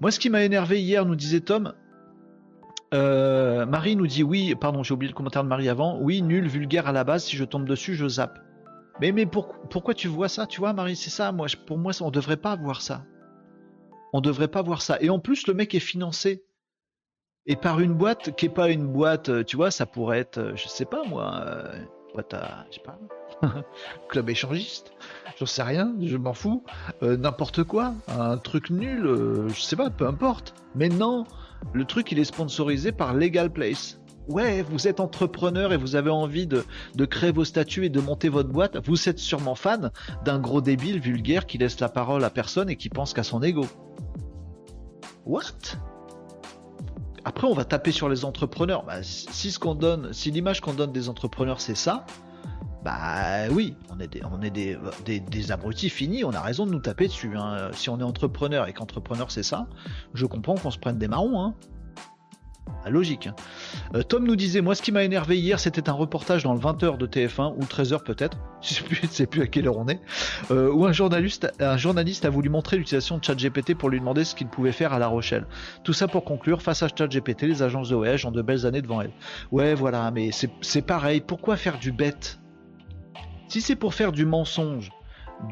[0.00, 1.74] Moi, ce qui m'a énervé hier, nous disait Tom,
[2.94, 5.98] euh, Marie nous dit oui, pardon, j'ai oublié le commentaire de Marie avant.
[6.00, 7.24] Oui, nul, vulgaire à la base.
[7.24, 8.38] Si je tombe dessus, je zappe.
[9.00, 11.32] Mais, mais pourquoi tu vois ça Tu vois, Marie, c'est ça.
[11.32, 13.04] Moi, pour moi, on devrait pas voir ça.
[14.12, 14.98] On devrait pas voir ça.
[15.00, 16.44] Et en plus, le mec est financé.
[17.46, 20.38] Et par une boîte qui est pas une boîte, euh, tu vois, ça pourrait être,
[20.38, 21.44] euh, je sais pas moi,
[22.14, 23.00] boîte à, je sais pas,
[24.08, 24.92] club échangiste,
[25.40, 26.62] j'en sais rien, je m'en fous,
[27.00, 30.54] n'importe quoi, un truc nul, je sais pas, peu importe.
[30.76, 31.24] Mais non,
[31.72, 33.98] le truc, il est sponsorisé par Legal Place.
[34.28, 36.64] Ouais, vous êtes entrepreneur et vous avez envie de,
[37.06, 38.76] créer vos statuts et de monter votre boîte.
[38.86, 39.90] Vous êtes sûrement fan
[40.24, 43.42] d'un gros débile vulgaire qui laisse la parole à personne et qui pense qu'à son
[43.42, 43.66] ego.
[45.26, 45.76] What?
[47.24, 48.84] Après, on va taper sur les entrepreneurs.
[48.84, 52.06] Bah, si ce qu'on donne, si l'image qu'on donne des entrepreneurs c'est ça,
[52.84, 57.36] bah oui, on est des, abrutis finis, on a raison de nous taper dessus.
[57.36, 57.70] Hein.
[57.72, 59.68] Si on est entrepreneur et qu'entrepreneur c'est ça,
[60.14, 61.40] je comprends qu'on se prenne des marrons.
[61.40, 61.54] Hein.
[62.84, 63.28] Ah, logique.
[63.28, 63.34] Hein.
[63.94, 66.58] Euh, Tom nous disait, moi ce qui m'a énervé hier, c'était un reportage dans le
[66.58, 70.00] 20h de TF1, ou 13h peut-être, je ne sais, plus à quelle heure on est,
[70.50, 74.48] euh, où un journaliste, a voulu montrer l'utilisation de ChatGPT pour lui demander ce qu'il
[74.48, 75.46] pouvait faire à La Rochelle.
[75.84, 78.82] Tout ça pour conclure, face à ChatGPT, les agences de voyage ont de belles années
[78.82, 79.12] devant elles.
[79.52, 82.40] Ouais, voilà, mais c'est pareil, pourquoi faire du bête?
[83.46, 84.90] Si c'est pour faire du mensonge,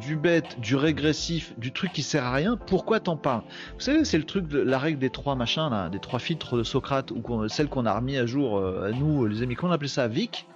[0.00, 3.42] du bête, du régressif, du truc qui sert à rien, pourquoi t'en parles?
[3.74, 6.62] Vous savez, c'est le truc de la règle des trois machins, des trois filtres de
[6.62, 9.88] Socrate, ou celle qu'on a remis à jour euh, à nous, les amis, qu'on appelait
[9.88, 10.09] ça?
[10.09, 10.46] VIC,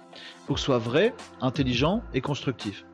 [0.45, 2.85] pour que ce soit vrai, intelligent et constructif.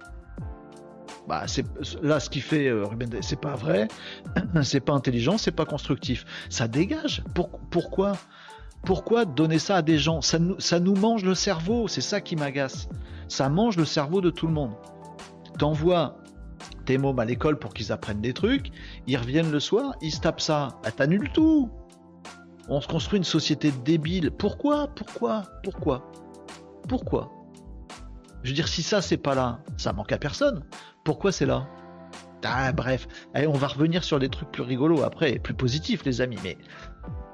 [1.28, 1.66] Bah, c'est
[2.02, 2.86] là ce qui fait euh,
[3.22, 3.88] c'est pas vrai,
[4.64, 6.26] c'est pas intelligent, c'est pas constructif.
[6.50, 7.24] Ça dégage.
[7.70, 8.14] pourquoi?
[8.84, 10.22] Pourquoi donner ça à des gens?
[10.22, 12.90] Ça ça nous mange le cerveau, c'est ça qui m'agace
[13.32, 14.74] ça mange le cerveau de tout le monde.
[15.58, 16.16] T'envoies
[16.86, 18.72] tes mômes à l'école pour qu'ils apprennent des trucs,
[19.08, 21.70] ils reviennent le soir, ils se tapent ça, bah, t'annules tout.
[22.70, 24.32] On se construit une société débile.
[24.32, 26.12] Pourquoi Pourquoi Pourquoi
[26.88, 27.32] Pourquoi?
[28.44, 30.64] Je veux dire, si ça c'est pas là, ça manque à personne.
[31.04, 31.68] Pourquoi c'est là?
[32.44, 36.22] Ah, bref, Allez, on va revenir sur des trucs plus rigolos après, plus positifs, les
[36.22, 36.40] amis.
[36.44, 36.58] Mais,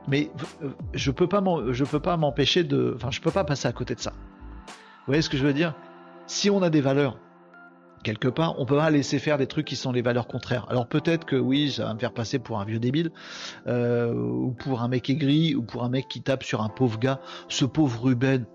[0.08, 0.32] mais
[0.64, 3.72] euh, je peux pas, je peux pas m'empêcher de, enfin, je peux pas passer à
[3.72, 4.12] côté de ça.
[4.12, 5.76] Vous voyez ce que je veux dire?
[6.26, 7.20] Si on a des valeurs,
[8.04, 10.66] quelque part, on peut pas laisser faire des trucs qui sont les valeurs contraires.
[10.70, 13.12] Alors peut-être que oui, ça va me faire passer pour un vieux débile,
[13.68, 17.00] euh, ou pour un mec aigri, ou pour un mec qui tape sur un pauvre
[17.00, 18.46] gars, ce pauvre Ruben,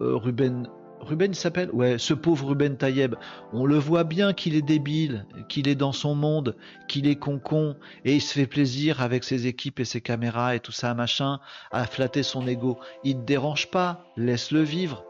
[0.00, 0.68] euh, Ruben,
[1.00, 1.70] Ruben il s'appelle?
[1.72, 3.14] Ouais, ce pauvre Ruben Tayeb,
[3.52, 6.56] on le voit bien qu'il est débile, qu'il est dans son monde,
[6.88, 10.60] qu'il est con-con, et il se fait plaisir avec ses équipes et ses caméras et
[10.60, 11.40] tout ça, machin,
[11.72, 12.78] à flatter son ego.
[13.02, 15.04] Il ne dérange pas, laisse-le vivre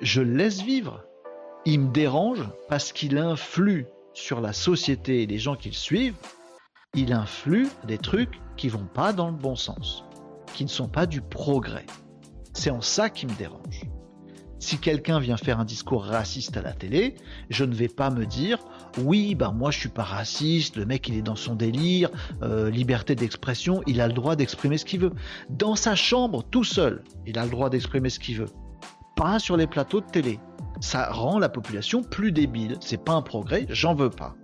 [0.00, 1.04] je laisse vivre.
[1.64, 6.16] Il me dérange parce qu'il influe sur la société et les gens qui le suivent.
[6.94, 10.04] Il influe des trucs qui vont pas dans le bon sens,
[10.54, 11.86] qui ne sont pas du progrès.
[12.54, 13.82] C'est en ça qui me dérange.
[14.58, 17.14] Si quelqu'un vient faire un discours raciste à la télé,
[17.48, 18.58] je ne vais pas me dire
[18.98, 22.10] oui, bah moi je suis pas raciste, le mec il est dans son délire,
[22.42, 25.12] euh, liberté d'expression, il a le droit d'exprimer ce qu'il veut.
[25.48, 28.50] Dans sa chambre, tout seul, il a le droit d'exprimer ce qu'il veut
[29.18, 30.38] pas sur les plateaux de télé.
[30.80, 32.76] Ça rend la population plus débile.
[32.80, 34.34] C'est pas un progrès, j'en veux pas.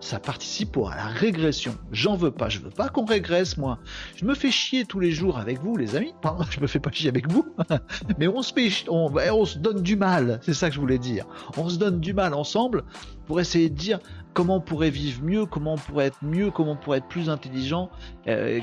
[0.00, 1.76] ça participe à la régression.
[1.92, 3.78] J'en veux pas, je veux pas qu'on régresse, moi.
[4.16, 6.12] Je me fais chier tous les jours avec vous, les amis.
[6.50, 7.46] Je me fais pas chier avec vous,
[8.18, 10.40] mais on se fait, on, on se donne du mal.
[10.42, 11.24] C'est ça que je voulais dire.
[11.56, 12.84] On se donne du mal ensemble
[13.26, 13.98] pour essayer de dire
[14.34, 17.30] comment on pourrait vivre mieux, comment on pourrait être mieux, comment on pourrait être plus
[17.30, 17.88] intelligent.
[18.26, 18.60] Euh,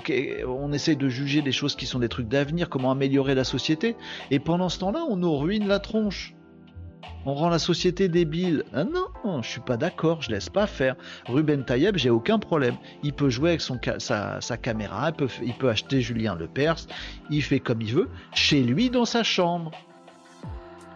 [0.47, 3.95] on essaie de juger des choses qui sont des trucs d'avenir, comment améliorer la société.
[4.29, 6.35] Et pendant ce temps-là, on nous ruine la tronche.
[7.25, 8.63] On rend la société débile.
[8.73, 10.95] Ah non, je suis pas d'accord, je laisse pas faire.
[11.27, 12.75] Ruben Tayeb, j'ai aucun problème.
[13.03, 15.11] Il peut jouer avec sa, caméra,
[15.43, 16.87] il peut, acheter Julien Lepers,
[17.29, 19.71] il fait comme il veut, chez lui dans sa chambre.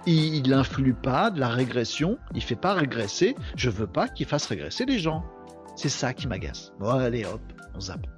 [0.07, 3.35] Il n'influe pas de la régression, il fait pas régresser.
[3.55, 5.23] Je veux pas qu'il fasse régresser les gens.
[5.75, 6.71] C'est ça qui m'agace.
[6.79, 7.41] Bon, allez hop,
[7.75, 8.14] on zappe.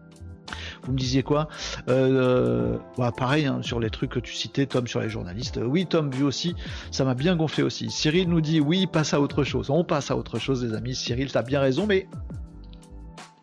[0.84, 1.48] Vous me disiez quoi
[1.90, 5.60] euh, bah, Pareil hein, sur les trucs que tu citais, Tom, sur les journalistes.
[5.64, 6.56] Oui, Tom, vu aussi,
[6.92, 7.90] ça m'a bien gonflé aussi.
[7.90, 9.70] Cyril nous dit oui, passe à autre chose.
[9.70, 10.96] On passe à autre chose, les amis.
[10.96, 12.08] Cyril, t'as bien raison, mais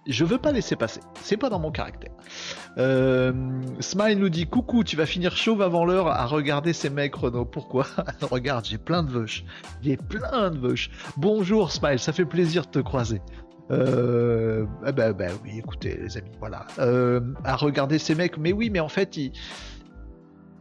[0.07, 1.01] je veux pas laisser passer.
[1.23, 2.13] C'est pas dans mon caractère.
[2.77, 3.33] Euh,
[3.81, 7.45] Smile nous dit coucou, tu vas finir chauve avant l'heure à regarder ces mecs Renault.
[7.45, 7.87] Pourquoi
[8.21, 9.45] Regarde, j'ai plein de veuches.
[9.83, 10.91] J'ai plein de veuches.
[11.17, 13.23] Bonjour Smile, ça fait plaisir de te croiser.
[13.71, 16.67] Euh, eh ben, ben, oui, écoutez les amis, voilà.
[16.79, 19.19] Euh, à regarder ces mecs, mais oui, mais en fait,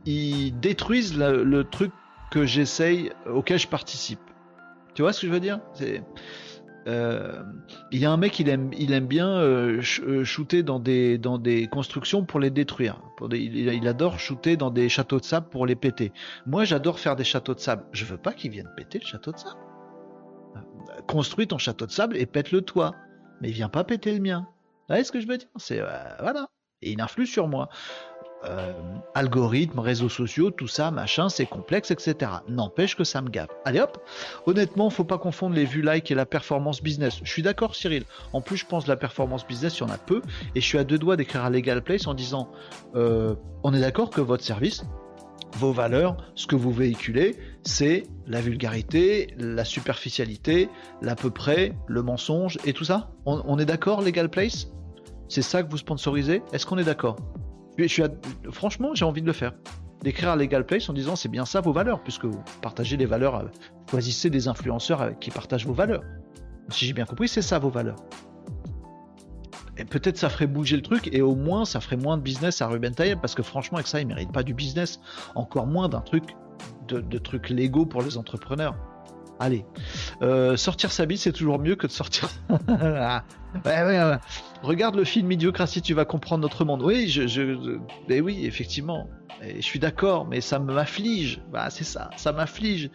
[0.06, 1.92] ils, détruisent le, truc
[2.32, 4.20] que j'essaye, auquel je participe.
[4.94, 5.60] Tu vois ce que je veux dire?
[5.74, 6.04] C'est
[6.88, 7.42] euh,
[7.92, 11.38] il y a un mec, il aime, il aime bien euh, shooter dans des, dans
[11.38, 13.00] des constructions pour les détruire.
[13.32, 16.12] il, adore shooter dans des châteaux de sable pour les péter.
[16.46, 17.84] Moi, j'adore faire des châteaux de sable.
[17.94, 19.60] Je veux pas qu'il vienne péter le château de sable
[21.08, 22.93] construis ton château de sable et pète le toit.
[23.41, 24.47] Mais viens pas péter le mien.
[24.47, 25.47] Vous voyez ce que je veux dire?
[25.58, 25.88] C'est euh,
[26.19, 26.47] voilà.
[26.82, 27.69] Et il influe sur moi.
[28.45, 28.73] Euh,
[29.15, 32.29] algorithmes, réseaux sociaux, tout ça, machin, c'est complexe, etc.
[32.49, 33.47] N'empêche que ça me gave.
[33.63, 33.97] Allez hop
[34.45, 37.21] Honnêtement, faut pas confondre les vues like et la performance business.
[37.23, 38.03] Je suis d'accord, Cyril.
[38.34, 40.21] En plus, je pense que la performance business, il y en a peu.
[40.56, 42.49] Et je suis à deux doigts d'écrire à Legal Place en disant
[42.95, 44.84] euh, on est d'accord que votre service,
[45.53, 50.69] vos valeurs, ce que vous véhiculez, c'est la vulgarité, la superficialité,
[51.02, 54.67] l'à peu près, le mensonge et tout ça on, est d'accord, Legal Place?
[55.30, 56.41] C'est ça que vous sponsorisez?
[56.52, 57.15] Est-ce qu'on est, d'accord?
[58.52, 59.54] Franchement, j'ai envie de le faire.
[60.02, 63.06] D'écrire à Legal Place en disant c'est bien ça vos valeurs, puisque vous partagez les
[63.06, 63.45] valeurs, euh,
[63.89, 66.04] choisissez des influenceurs qui partagent vos valeurs.
[66.69, 67.95] Si j'ai bien compris, c'est ça vos valeurs.
[69.78, 72.62] Et peut-être ça ferait bouger le truc et au moins ça ferait moins de business
[72.62, 74.99] à Ruben Tayeb parce que franchement avec ça il mérite pas du business,
[75.34, 76.36] encore moins d'un truc
[76.88, 78.76] de, trucs légaux pour les entrepreneurs.
[79.39, 79.65] Allez,
[80.21, 82.30] euh, sortir sa bite c'est toujours mieux que de sortir.
[82.69, 83.23] Ah,
[84.63, 86.82] Regarde le film Idiocratie, tu vas comprendre notre monde.
[86.82, 87.13] Oui,
[88.08, 89.08] ben oui, effectivement,
[89.43, 91.39] je suis d'accord, mais ça m'afflige.
[91.52, 92.89] Bah, c'est ça, ça m'afflige.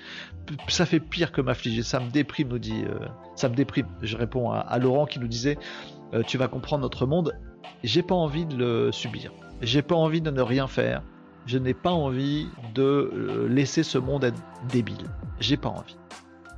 [0.66, 2.82] Ça fait pire que m'affliger, ça me déprime, nous dit.
[2.84, 3.86] Euh, ça me déprime.
[4.02, 5.58] Je réponds à Laurent qui nous disait
[6.14, 7.38] euh, tu vas comprendre notre monde.
[7.84, 9.32] J'ai pas envie de le subir.
[9.60, 11.02] J'ai pas envie de ne rien faire.
[11.48, 14.38] Je n'ai pas envie de euh, laisser ce monde être
[14.70, 15.06] débile.
[15.40, 15.96] J'ai pas envie.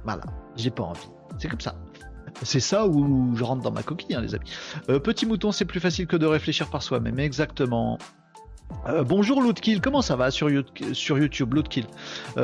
[0.03, 0.25] Voilà,
[0.57, 1.09] j'ai pas envie.
[1.39, 1.77] C'est comme ça.
[2.43, 4.51] C'est ça où je rentre dans ma coquille, hein, les amis.
[4.89, 7.21] Euh, petit mouton, c'est plus facile que de réfléchir par soi-même.
[7.21, 7.99] Exactement.
[9.07, 10.49] bonjour Lootkill, comment ça va sur,
[10.93, 11.87] sur YouTube Lootkill?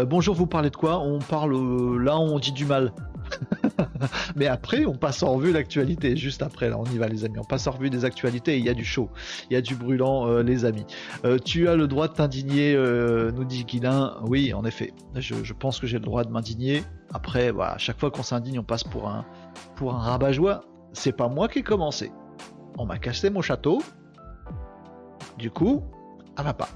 [0.07, 1.01] Bonjour, vous parlez de quoi?
[1.01, 1.53] On parle
[2.01, 2.93] là, on dit du mal.
[4.37, 6.17] Mais après, on passe en revue l'actualité.
[6.17, 7.39] Juste après, là, on y va, les amis.
[7.39, 8.59] On passe en revue des actualités.
[8.59, 9.11] Il y a du chaud,
[9.51, 10.87] il y a du brûlant, euh, les amis.
[11.25, 14.17] Euh, tu as le droit de t'indigner, euh, nous dit Guilin.
[14.23, 14.93] Oui, en effet.
[15.15, 16.83] Je, pense que j'ai le droit de m'indigner.
[17.13, 19.25] Après, voilà, à chaque fois qu'on s'indigne, on passe pour un,
[19.77, 20.65] pour un rabat-joie.
[20.93, 22.13] C'est pas moi qui ai commencé.
[22.79, 23.81] On m'a cassé mon château.
[25.39, 25.83] Du coup,
[26.43, 26.69] va pas.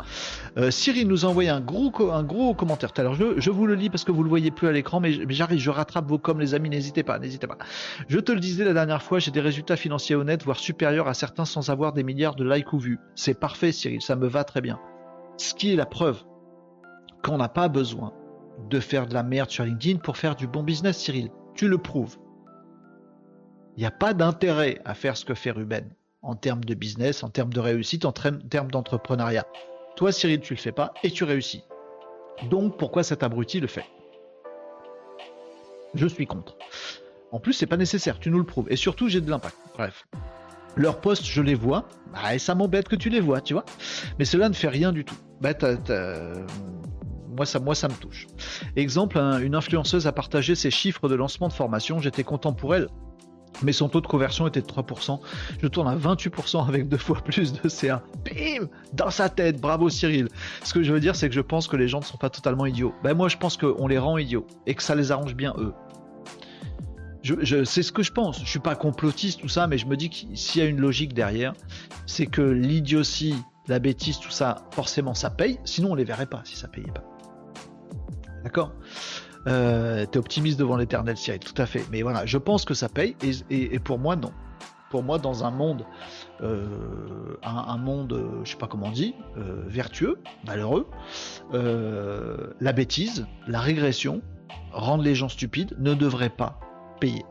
[0.57, 3.75] Euh, Cyril nous a envoyé un gros, un gros commentaire Alors Je, je, vous le
[3.75, 6.38] lis parce que vous le voyez plus à l'écran, mais, j'arrive, je rattrape vos coms,
[6.38, 6.70] les amis.
[6.70, 7.59] N'hésitez pas, n'hésitez pas.
[8.09, 11.14] Je te le disais la dernière fois, j'ai des résultats financiers honnêtes, voire supérieurs à
[11.14, 12.99] certains sans avoir des milliards de likes ou vues.
[13.14, 14.79] C'est parfait, Cyril, ça me va très bien.
[15.37, 16.23] Ce qui est la preuve
[17.23, 18.12] qu'on n'a pas besoin
[18.68, 21.31] de faire de la merde sur LinkedIn pour faire du bon business, Cyril.
[21.55, 22.16] Tu le prouves.
[23.77, 25.88] Il n'y a pas d'intérêt à faire ce que fait Ruben
[26.22, 29.46] en termes de business, en termes de réussite, en termes d'entrepreneuriat.
[29.96, 31.64] Toi, Cyril, tu le fais pas et tu réussis.
[32.48, 33.85] Donc, pourquoi cet abruti le fait?
[35.94, 36.56] Je suis contre.
[37.33, 38.66] En plus, c'est pas nécessaire, tu nous le prouves.
[38.70, 39.56] Et surtout, j'ai de l'impact.
[39.74, 40.06] Bref.
[40.76, 43.64] Leurs posts, je les vois, bah, et ça m'embête que tu les vois, tu vois.
[44.18, 45.16] Mais cela ne fait rien du tout.
[45.40, 45.52] Bah,
[47.28, 48.26] moi, ça, moi, ça me touche.
[48.76, 51.98] Exemple, une influenceuse a partagé ses chiffres de lancement de formation.
[51.98, 52.88] J'étais content pour elle
[53.62, 55.20] mais son taux de conversion était de 3%.
[55.62, 58.03] Je tourne à 28% avec deux fois plus de CA.
[58.25, 60.29] Bim Dans sa tête, bravo Cyril.
[60.64, 62.31] Ce que je veux dire, c'est que je pense que les gens ne sont pas
[62.31, 62.94] totalement idiots.
[63.03, 65.73] Ben moi, je pense qu'on les rend idiots et que ça les arrange bien eux.
[67.23, 68.40] Je, c'est ce que je pense.
[68.40, 70.81] Je suis pas complotiste, tout ça, mais je me dis que s'il y a une
[70.81, 71.53] logique derrière,
[72.07, 73.35] c'est que l'idiotie,
[73.68, 75.61] la bêtise, tout ça, forcément, ça paye.
[75.64, 77.05] Sinon, on les verrait pas si ça payait pas.
[78.42, 78.73] D'accord?
[79.46, 81.85] Euh, T'es optimiste devant l'éternel, Cyril, tout à fait.
[81.90, 83.16] Mais voilà, je pense que ça paye,
[83.50, 84.33] et, pour moi, non.
[84.90, 85.87] Pour moi, dans un monde,
[86.42, 86.66] euh,
[87.44, 90.88] un, monde, euh, je sais pas comment on dit, vertueux, malheureux,
[91.53, 94.20] la bêtise, la régression,
[94.72, 96.59] rendre les gens stupides, ne devrait pas
[96.98, 97.24] payer.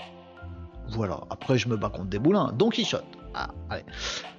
[0.90, 1.22] Voilà.
[1.30, 2.52] Après, je me bats contre des boulins.
[2.58, 3.06] Don Quichotte.
[3.36, 3.50] Ah.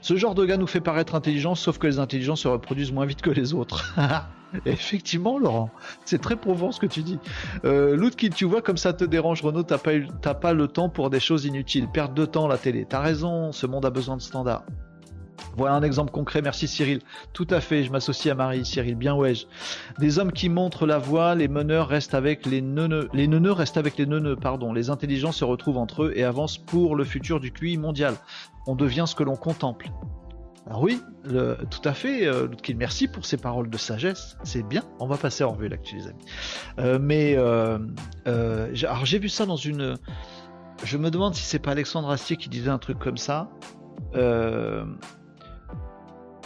[0.00, 3.06] Ce genre de gars nous fait paraître intelligents, sauf que les intelligents se reproduisent moins
[3.06, 3.94] vite que les autres.
[4.66, 5.70] Effectivement, Laurent,
[6.04, 7.18] c'est très prouvant ce que tu dis.
[7.64, 11.20] Euh, tu vois comme ça te dérange, Renaud, t'as pas, pas le temps pour des
[11.20, 11.88] choses inutiles.
[11.88, 12.86] Perdre de temps la télé.
[12.88, 14.64] T'as raison, ce monde a besoin de standards.
[15.56, 17.00] Voilà un exemple concret, merci Cyril.
[17.32, 19.32] Tout à fait, je m'associe à Marie, Cyril, bien ouais.
[19.98, 23.76] Des hommes qui montrent la voie, les meneurs restent avec les neuneux, les neuneux restent
[23.76, 24.72] avec les neuneux, pardon.
[24.72, 28.14] Les intelligents se retrouvent entre eux et avancent pour le futur du QI mondial.
[28.66, 29.90] On devient ce que l'on contemple.
[30.66, 32.46] Alors oui, le- tout à fait, euh,
[32.77, 36.07] merci pour ces paroles de sagesse, c'est bien, on va passer en revue l'actu les
[36.07, 36.25] amis.
[36.79, 37.79] Euh, mais euh,
[38.29, 39.96] euh, alors j'ai vu ça dans une...
[40.85, 43.51] Je me demande si c'est pas Alexandre Astier qui disait un truc comme ça.
[44.14, 44.85] Je,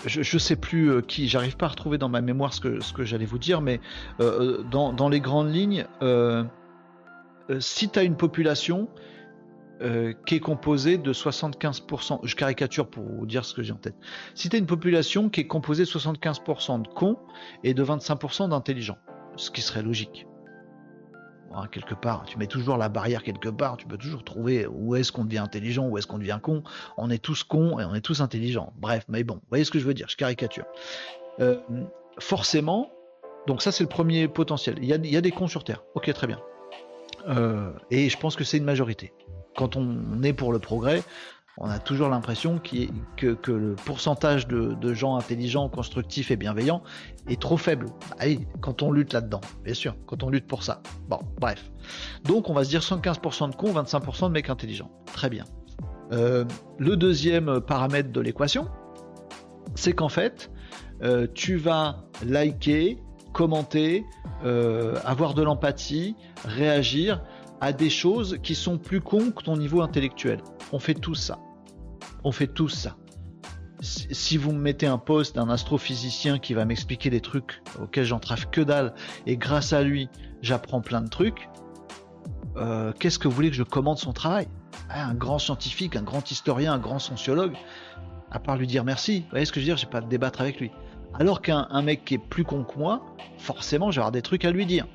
[0.05, 3.05] je sais plus qui, j'arrive pas à retrouver dans ma mémoire ce que, ce que
[3.05, 3.81] j'allais vous dire, mais
[4.19, 5.87] dans, dans les grandes lignes,
[7.61, 8.89] si tu as une population
[9.83, 13.77] euh, qui est composée de 75%, je caricature pour vous dire ce que j'ai en
[13.77, 13.97] tête,
[14.35, 17.19] si tu as une population qui est composée de 75% de cons
[17.65, 18.99] et de 25% d'intelligents,
[19.37, 20.27] ce qui serait logique.
[21.53, 24.95] Bon, quelque part, tu mets toujours la barrière quelque part, tu peux toujours trouver où
[24.95, 26.63] est-ce qu'on devient intelligent, où est-ce qu'on devient con.
[26.97, 28.73] On est tous cons et on est tous intelligents.
[28.77, 30.67] Bref, mais bon, voyez ce que je veux dire, je caricature.
[31.41, 31.59] Euh,
[32.21, 32.93] forcément,
[33.49, 34.77] donc ça c'est le premier potentiel.
[34.81, 36.41] Il y, a, il y a des cons sur Terre, ok très bien.
[37.29, 39.13] Euh, et je pense que c'est une majorité.
[39.57, 41.03] Quand on est pour le progrès,
[41.59, 46.83] on a toujours l'impression que, le pourcentage de, gens intelligents, constructifs et bienveillants
[47.29, 47.87] est trop faible.
[48.21, 50.83] Oui, quand on lutte là-dedans, bien sûr, quand on lutte pour ça.
[51.09, 51.71] Bon, bref.
[52.25, 54.91] Donc on va se dire 75% de cons, 25% de mecs intelligents.
[55.13, 55.45] Très bien.
[56.13, 56.45] Euh,
[56.79, 58.69] le deuxième paramètre de l'équation,
[59.75, 60.51] c'est qu'en fait,
[61.03, 62.99] euh, tu vas liker,
[63.33, 64.05] commenter,
[64.45, 67.23] euh, avoir de l'empathie, réagir
[67.61, 70.41] à des choses qui sont plus cons que ton niveau intellectuel.
[70.73, 71.39] On fait tout ça.
[72.25, 72.97] On fait tout ça.
[73.81, 78.49] Si vous me mettez un post d'un astrophysicien qui va m'expliquer des trucs auxquels j'entrave
[78.51, 78.95] que dalle,
[79.27, 80.09] et grâce à lui,
[80.41, 81.49] j'apprends plein de trucs,
[82.57, 84.49] euh, qu'est-ce que vous voulez que je commande son travail?
[84.89, 87.55] Ah, Un grand scientifique, un grand historien, un grand sociologue,
[88.31, 90.01] à part lui dire merci, vous voyez ce que je veux dire, j'ai pas à
[90.03, 90.71] débattre avec lui.
[91.15, 93.03] Alors qu'un un mec qui est plus con que moi,
[93.39, 94.87] forcément, j'ai avoir des trucs à lui dire.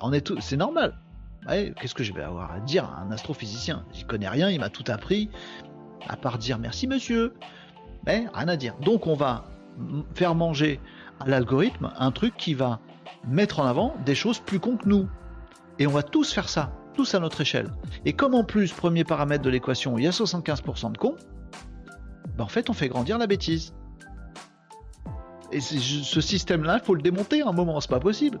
[0.00, 0.98] On est tout, c'est normal.
[1.46, 3.84] Qu'est-ce que je vais avoir à dire à un astrophysicien?
[3.92, 5.30] J'y connais rien, il m'a tout appris,
[6.06, 7.34] à part dire merci monsieur.
[8.06, 8.74] Mais rien à dire.
[8.80, 9.44] Donc on va
[10.14, 10.80] faire manger
[11.20, 12.80] à l'algorithme un truc qui va
[13.26, 15.08] mettre en avant des choses plus cons que nous.
[15.78, 17.72] Et on va tous faire ça, tous à notre échelle.
[18.04, 21.16] Et comme en plus, premier paramètre de l'équation, il y a 75% de cons,
[22.36, 23.74] ben en fait on fait grandir la bêtise.
[25.50, 28.38] Et ce système-là, il faut le démonter à un moment, c'est pas possible.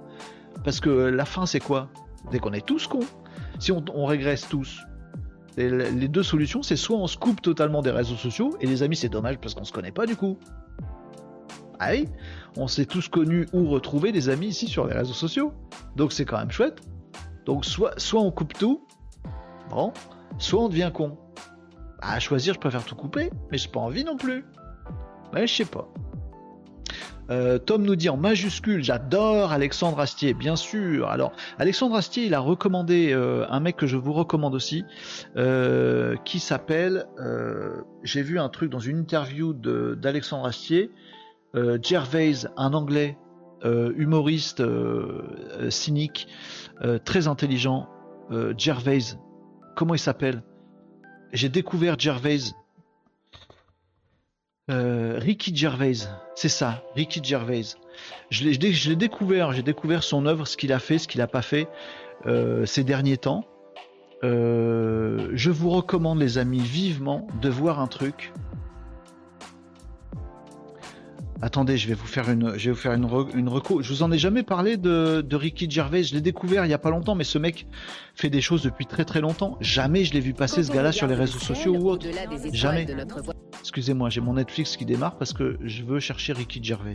[0.62, 1.88] Parce que la fin, c'est quoi?
[2.30, 3.06] C'est qu'on est tous cons.
[3.58, 4.80] Si on, régresse tous,
[5.56, 8.96] les deux solutions, c'est soit on se coupe totalement des réseaux sociaux, et les amis,
[8.96, 10.38] c'est dommage parce qu'on se connaît pas du coup.
[11.80, 12.08] Ah oui,
[12.56, 15.52] on s'est tous connus ou retrouvés des amis ici sur les réseaux sociaux.
[15.96, 16.80] Donc c'est quand même chouette.
[17.46, 18.86] Donc soit, on coupe tout,
[19.70, 19.92] bon,
[20.38, 21.16] soit on devient con.
[22.00, 24.44] À choisir, je préfère tout couper, mais j'ai pas envie non plus.
[25.32, 25.88] Ouais, je sais pas.
[27.30, 31.08] Euh, Tom nous dit en majuscule, j'adore Alexandre Astier, bien sûr.
[31.08, 34.84] Alors, Alexandre Astier, il a recommandé euh, un mec que je vous recommande aussi,
[35.36, 37.06] euh, qui s'appelle,
[38.02, 40.90] j'ai vu un truc dans une interview d'Alexandre Astier,
[41.82, 43.18] Gervais, un anglais,
[43.64, 44.62] humoriste
[45.68, 46.28] cynique,
[47.04, 47.88] très intelligent,
[48.56, 49.16] Gervais,
[49.76, 50.42] comment il s'appelle?
[51.32, 52.38] J'ai découvert Gervais,
[54.68, 56.08] Ricky Gervais,
[56.38, 57.62] c'est ça, Ricky Gervais.
[58.30, 61.26] Je l'ai, je découvert, j'ai découvert son œuvre, ce qu'il a fait, ce qu'il n'a
[61.26, 61.66] pas fait
[62.26, 63.44] euh, ces derniers temps.
[64.22, 68.32] Euh, je vous recommande, les amis, vivement de voir un truc.
[71.42, 73.82] Attendez, je vais vous faire une, je vais vous faire une, re- une reco.
[73.82, 76.04] Je vous en ai jamais parlé de, de Ricky Gervais.
[76.04, 77.66] Je l'ai découvert il y a pas longtemps, mais ce mec
[78.14, 79.56] fait des choses depuis très très longtemps.
[79.60, 82.06] Jamais je l'ai vu passer ce gars-là sur les réseaux sociaux ou autre.
[82.52, 82.86] Jamais.
[83.68, 86.94] Excusez-moi, j'ai mon Netflix qui démarre parce que je veux chercher Ricky Gervais.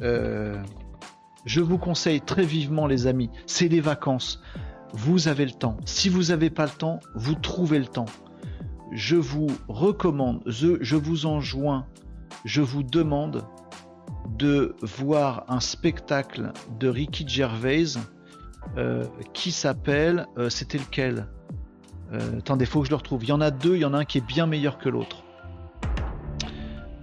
[0.00, 0.56] Euh,
[1.44, 4.42] je vous conseille très vivement, les amis, c'est les vacances.
[4.94, 5.76] vous avez le temps.
[5.84, 8.06] Si vous n'avez pas le temps, vous trouvez le temps.
[8.92, 11.86] Je vous recommande, je, vous enjoins,
[12.46, 13.44] je vous demande
[14.30, 17.98] de voir un spectacle de Ricky Gervais
[18.78, 20.26] euh, qui s'appelle.
[20.38, 21.28] euh, C'était lequel?
[22.14, 23.22] Euh, Attendez, faut que je le retrouve.
[23.22, 24.88] Il y en a deux, il y en a un qui est bien meilleur que
[24.88, 25.24] l'autre.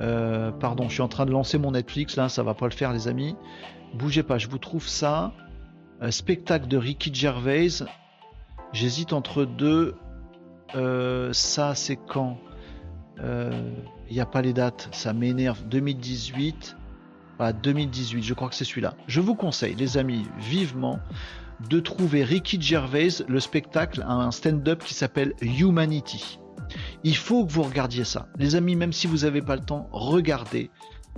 [0.01, 2.73] Euh, pardon, je suis en train de lancer mon Netflix là, ça va pas le
[2.73, 3.35] faire, les amis.
[3.93, 5.33] Bougez pas, je vous trouve ça.
[6.01, 7.67] Un spectacle de Ricky Gervais.
[8.71, 9.95] J'hésite entre deux.
[10.75, 12.37] Euh, ça, c'est quand?
[13.21, 15.67] Il n'y a pas les dates, ça m'énerve.
[15.67, 16.77] 2018.
[17.37, 18.95] Voilà, 2018, je crois que c'est celui-là.
[19.07, 20.99] Je vous conseille, les amis, vivement,
[21.69, 26.38] de trouver Ricky Gervais, le spectacle, un stand-up qui s'appelle Humanity.
[27.03, 28.27] Il faut que vous regardiez ça.
[28.37, 30.69] Les amis, même si vous n'avez pas le temps, regardez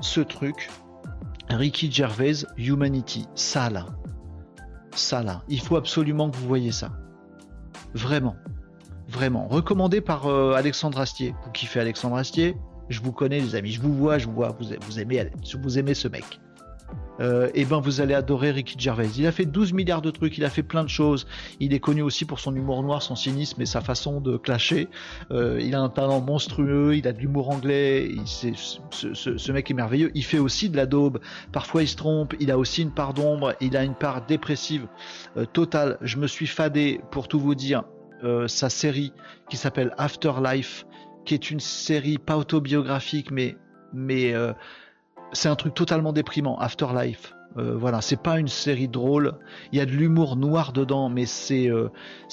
[0.02, 0.70] ce truc.
[1.50, 3.28] Ricky Gervais, Humanity.
[3.36, 3.86] Ça là.
[4.96, 5.44] Ça là.
[5.48, 6.92] Il faut absolument que vous voyez ça.
[7.94, 8.36] Vraiment.
[9.10, 9.48] Vraiment.
[9.48, 11.36] Recommandé par euh, Alexandre Astier.
[11.44, 12.56] Vous kiffez Alexandre Astier?
[12.90, 13.72] Je vous connais, les amis.
[13.72, 14.56] Je vous vois, je vous vois.
[14.60, 15.30] Vous, aimez,
[15.62, 16.40] vous aimez ce mec.
[17.22, 19.08] Euh, et ben vous allez adorer Ricky Gervais.
[19.18, 21.28] Il a fait 12 milliards de trucs, il a fait plein de choses.
[21.60, 24.90] Il est connu aussi pour son humour noir, son cynisme et sa façon de clasher.
[25.30, 28.10] Euh, il a un talent monstrueux, il a de l'humour anglais.
[28.26, 30.12] Ce, mec est merveilleux.
[30.16, 31.20] Il fait aussi de la daube.
[31.52, 32.34] Parfois il se trompe.
[32.40, 33.54] Il a aussi une part d'ombre.
[33.62, 34.88] Il a une part dépressive
[35.38, 35.98] euh, totale.
[36.02, 37.84] Je me suis fadé pour tout vous dire
[38.46, 39.14] sa série
[39.50, 40.86] qui s'appelle Afterlife,
[41.26, 43.58] qui est une série pas autobiographique mais
[43.94, 44.36] mais
[45.34, 47.34] c'est un truc totalement déprimant, Afterlife.
[47.58, 49.34] Euh, voilà, c'est pas une série drôle.
[49.72, 51.90] Il y a de l'humour noir dedans, mais c'est euh,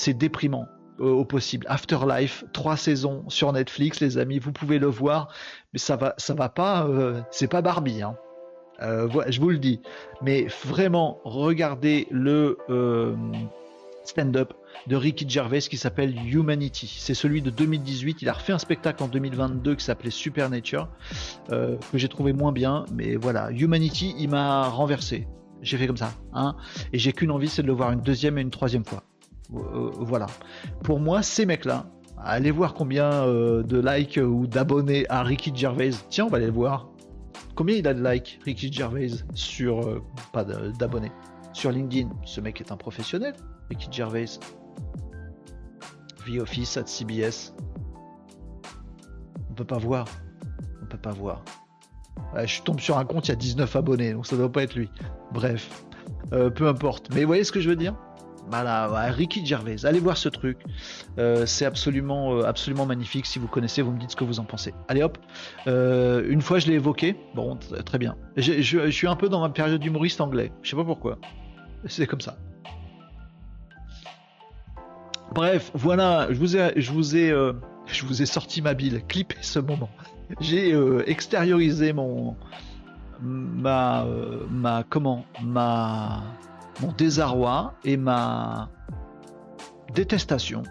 [0.09, 0.67] déprimant
[1.01, 1.67] euh, au possible.
[1.69, 5.29] Afterlife, trois saisons sur Netflix, les amis, vous pouvez le voir,
[5.73, 6.89] mais ça va, ça va pas,
[7.31, 8.17] c'est pas Barbie, hein.
[8.81, 9.81] Je vous le dis.
[10.23, 12.57] Mais vraiment, regardez le
[14.05, 14.55] stand-up
[14.87, 16.97] de Ricky Gervais qui s'appelle Humanity.
[16.99, 18.23] C'est celui de 2018.
[18.23, 20.89] Il a refait un spectacle en 2022 qui s'appelait Supernature
[21.51, 25.27] euh, que j'ai trouvé moins bien, mais voilà, Humanity, il m'a renversé.
[25.61, 26.55] J'ai fait comme ça, hein,
[26.93, 29.03] et j'ai qu'une envie, c'est de le voir une deuxième et une troisième fois.
[29.55, 30.27] Euh, voilà.
[30.85, 35.91] Pour moi, ces mecs-là, allez voir combien euh, de likes ou d'abonnés a Ricky Gervais.
[36.11, 36.89] Tiens, on va aller le voir.
[37.55, 40.03] Combien il a de likes, Ricky Gervais, sur euh,
[40.33, 41.13] pas d'abonnés
[41.53, 42.11] sur LinkedIn.
[42.25, 43.35] Ce mec est un professionnel,
[43.69, 44.27] Ricky Gervais.
[46.27, 47.55] The Office at CBS.
[49.51, 50.07] On peut pas voir.
[50.83, 51.43] On peut pas voir.
[52.45, 54.75] Je tombe sur un compte, il y a 19 abonnés, donc ça doit pas être
[54.75, 54.91] lui.
[55.33, 55.85] Bref,
[56.33, 57.09] Euh, peu importe.
[57.15, 57.95] Mais vous voyez ce que je veux dire?
[58.51, 60.59] Voilà, ouais, Ricky Gervais, allez voir ce truc.
[61.19, 63.25] Euh, c'est absolument, euh, absolument magnifique.
[63.27, 64.75] Si vous connaissez, vous me dites ce que vous en pensez.
[64.89, 65.17] Allez hop.
[65.67, 67.17] Une fois, je l'ai évoqué.
[67.35, 68.17] Bon, très bien.
[68.37, 70.51] Je suis un peu dans ma période d'humoriste anglais.
[70.63, 71.19] Je sais pas pourquoi.
[71.87, 72.37] C'est comme ça.
[75.35, 77.53] Bref, voilà, je vous ai, je vous ai, euh,
[78.25, 79.91] sorti ma bile, clippé ce moment.
[80.41, 82.37] J'ai euh, extériorisé mon,
[83.21, 86.23] ma, euh, ma, comment, ma,
[86.81, 88.71] mon désarroi et ma
[89.95, 90.63] détestation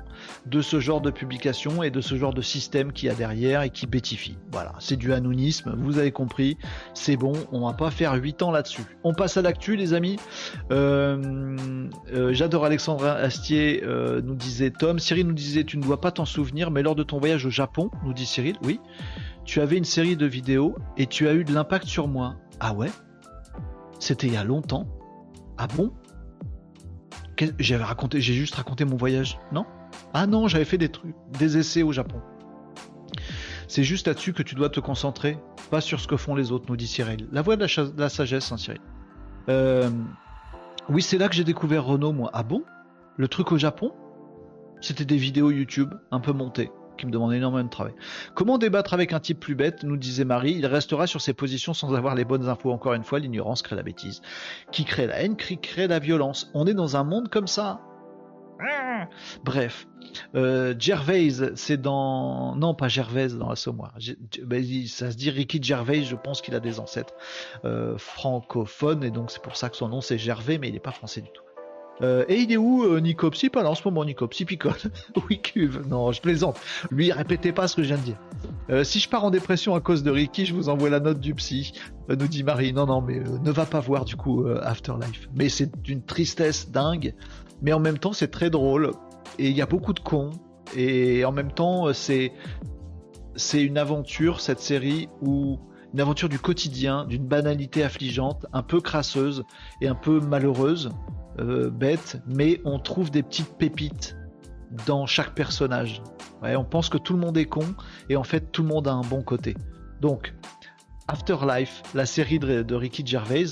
[0.45, 3.61] de ce genre de publication et de ce genre de système qu'il y a derrière
[3.61, 4.37] et qui bêtifie.
[4.51, 6.57] Voilà, c'est du anonymisme, vous avez compris,
[6.93, 8.83] c'est bon, on va pas faire 8 ans là-dessus.
[9.03, 10.17] On passe à l'actu les amis.
[10.71, 11.57] Euh,
[12.13, 14.99] euh, J'adore Alexandre Astier, euh, nous disait Tom.
[14.99, 17.49] Cyril nous disait Tu ne dois pas t'en souvenir, mais lors de ton voyage au
[17.49, 18.79] Japon, nous dit Cyril, oui,
[19.45, 22.35] tu avais une série de vidéos et tu as eu de l'impact sur moi.
[22.59, 22.89] Ah ouais?
[23.99, 24.87] C'était il y a longtemps
[25.57, 25.91] Ah bon?
[27.59, 29.65] J'ai juste raconté mon voyage, non?
[30.13, 32.21] Ah non, j'avais fait des essais au Japon.
[33.67, 35.37] C'est juste là-dessus que tu dois te concentrer,
[35.69, 37.27] pas sur ce que font les autres, nous dit Cyril.
[37.31, 38.79] La voix de la, cha- de la sagesse, hein, Cyril.
[39.49, 39.89] Euh,
[40.89, 42.29] oui, c'est là que j'ai découvert Renault, moi.
[42.33, 42.63] Ah bon?
[43.17, 43.91] Le truc au Japon?
[44.79, 47.93] C'était des vidéos YouTube un peu montées qui me demandaient énormément de travail.
[48.35, 49.83] Comment débattre avec un type plus bête?
[49.83, 50.53] Nous disait Marie.
[50.53, 52.71] Il restera sur ses positions sans avoir les bonnes infos.
[52.71, 54.21] Encore une fois, l'ignorance crée la bêtise.
[54.71, 56.49] Qui crée la haine, qui crée la violence.
[56.53, 57.81] On est dans un monde comme ça.
[58.59, 59.07] Ah
[59.43, 59.87] Bref.
[60.35, 62.55] Euh, Gervais, c'est dans.
[62.55, 63.93] Non, pas Gervais dans l'Assommoir.
[63.97, 67.13] G- G- ben, ça se dit Ricky Gervais, je pense qu'il a des ancêtres
[67.65, 70.79] euh, francophones, et donc c'est pour ça que son nom c'est Gervais, mais il n'est
[70.79, 71.43] pas français du tout.
[72.03, 73.01] Euh, et il est où euh,
[73.51, 74.75] pas là en ce moment, Nicops, il picole.
[75.29, 75.81] oui, cuve.
[75.87, 76.59] Non, je plaisante.
[76.91, 78.17] Lui, répétez pas ce que je viens de dire.
[78.69, 81.19] Euh, si je pars en dépression à cause de Ricky, je vous envoie la note
[81.19, 81.73] du psy,
[82.09, 82.71] nous dit Marie.
[82.71, 85.27] Non, non, mais ne va pas voir du coup Afterlife.
[85.33, 87.15] Mais c'est d'une tristesse dingue,
[87.61, 88.91] mais en même temps, c'est très drôle.
[89.39, 90.31] Et il y a beaucoup de cons.
[90.75, 92.33] Et en même temps, euh, c'est
[93.35, 95.59] c'est une aventure, cette série, où
[95.93, 99.43] une aventure du quotidien, d'une banalité affligeante, un peu crasseuse
[99.79, 100.89] et un peu malheureuse,
[101.39, 104.17] euh, bête, mais on trouve des petites pépites
[104.85, 106.01] dans chaque personnage.
[106.41, 107.75] On pense que tout le monde est con,
[108.09, 109.55] et en fait tout le monde a un bon côté.
[110.01, 110.33] Donc,
[111.07, 113.45] Afterlife, la série de, de Ricky Gervais,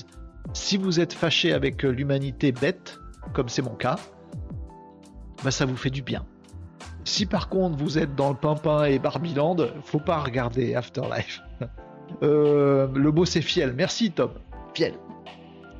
[0.53, 2.99] si vous êtes fâché avec euh, l'humanité bête,
[3.33, 3.97] comme c'est mon cas,
[5.43, 6.25] bah ça vous fait du bien.
[7.03, 11.41] Si par contre vous êtes dans le Pimpin et Barbiland, faut pas regarder Afterlife.
[12.21, 13.73] Euh, le mot c'est fiel.
[13.75, 14.29] Merci Tom.
[14.75, 14.93] Fiel.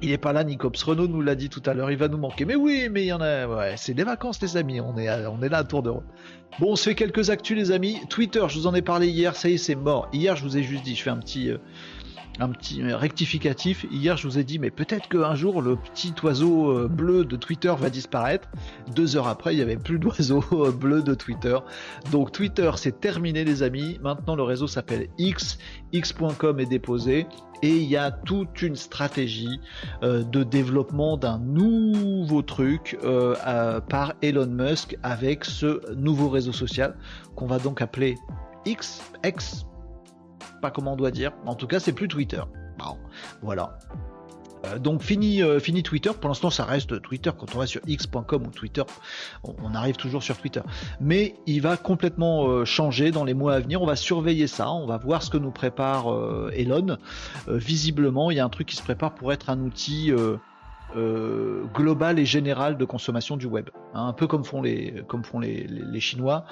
[0.02, 0.82] Il est pas là, Nicops.
[0.84, 2.46] Renault nous l'a dit tout à l'heure, il va nous manquer.
[2.46, 3.48] Mais oui, mais il y en a.
[3.48, 4.82] Ouais, c'est des vacances, les amis.
[4.82, 6.04] On est, on est là à tour de rôle.
[6.60, 8.00] Bon, on se fait quelques actus, les amis.
[8.10, 9.36] Twitter, je vous en ai parlé hier.
[9.36, 10.10] Ça y est, c'est mort.
[10.14, 11.50] Hier, je vous ai juste dit, je fais un petit.
[11.50, 11.58] Euh,
[12.40, 13.86] un petit rectificatif.
[13.92, 17.36] Hier, je vous ai dit, mais peut-être qu'un jour, le petit oiseau euh, bleu de
[17.36, 18.50] Twitter va disparaître.
[18.94, 21.58] Deux heures après, il n'y avait plus d'oiseau euh, bleu de Twitter.
[22.12, 24.00] Donc, Twitter, c'est terminé, les amis.
[24.02, 25.58] Maintenant, le réseau s'appelle X.
[25.94, 27.28] X.com est déposé.
[27.64, 29.62] Et il y a toute une stratégie
[30.04, 32.98] euh, de développement d'un nouveau truc
[33.90, 36.96] par Elon Musk avec ce nouveau réseau social
[37.36, 38.18] qu'on va donc appeler
[38.66, 39.66] X, X,
[40.62, 41.32] pas comment on doit dire.
[41.46, 42.42] En tout cas, c'est plus Twitter.
[42.78, 42.98] Bon,
[43.42, 43.78] voilà.
[44.66, 46.12] Euh, donc fini, euh, fini Twitter.
[46.20, 47.32] Pour l'instant, ça reste Twitter.
[47.38, 48.84] Quand on va sur x.com ou Twitter,
[49.44, 50.62] on, arrive toujours sur Twitter.
[51.00, 53.82] Mais il va complètement euh, changer dans les mois à venir.
[53.82, 54.72] On va surveiller ça.
[54.72, 56.06] On va voir ce que nous prépare
[56.54, 56.98] Elon.
[57.48, 60.12] visiblement, il y a un truc qui se prépare pour être un outil
[60.96, 63.70] euh, global et général de consommation du web.
[63.94, 66.46] Hein, un peu comme font les, comme font les, les, Chinois.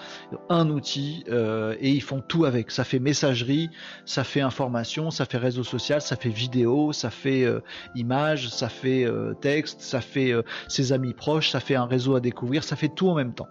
[0.49, 2.71] Un outil euh, et ils font tout avec.
[2.71, 3.69] Ça fait messagerie,
[4.05, 7.61] ça fait information, ça fait réseau social, ça fait vidéo, ça fait euh,
[7.95, 9.07] image, ça fait
[9.39, 10.33] texte, ça fait
[10.67, 13.49] ses amis proches, ça fait un réseau à découvrir, ça fait tout en même temps.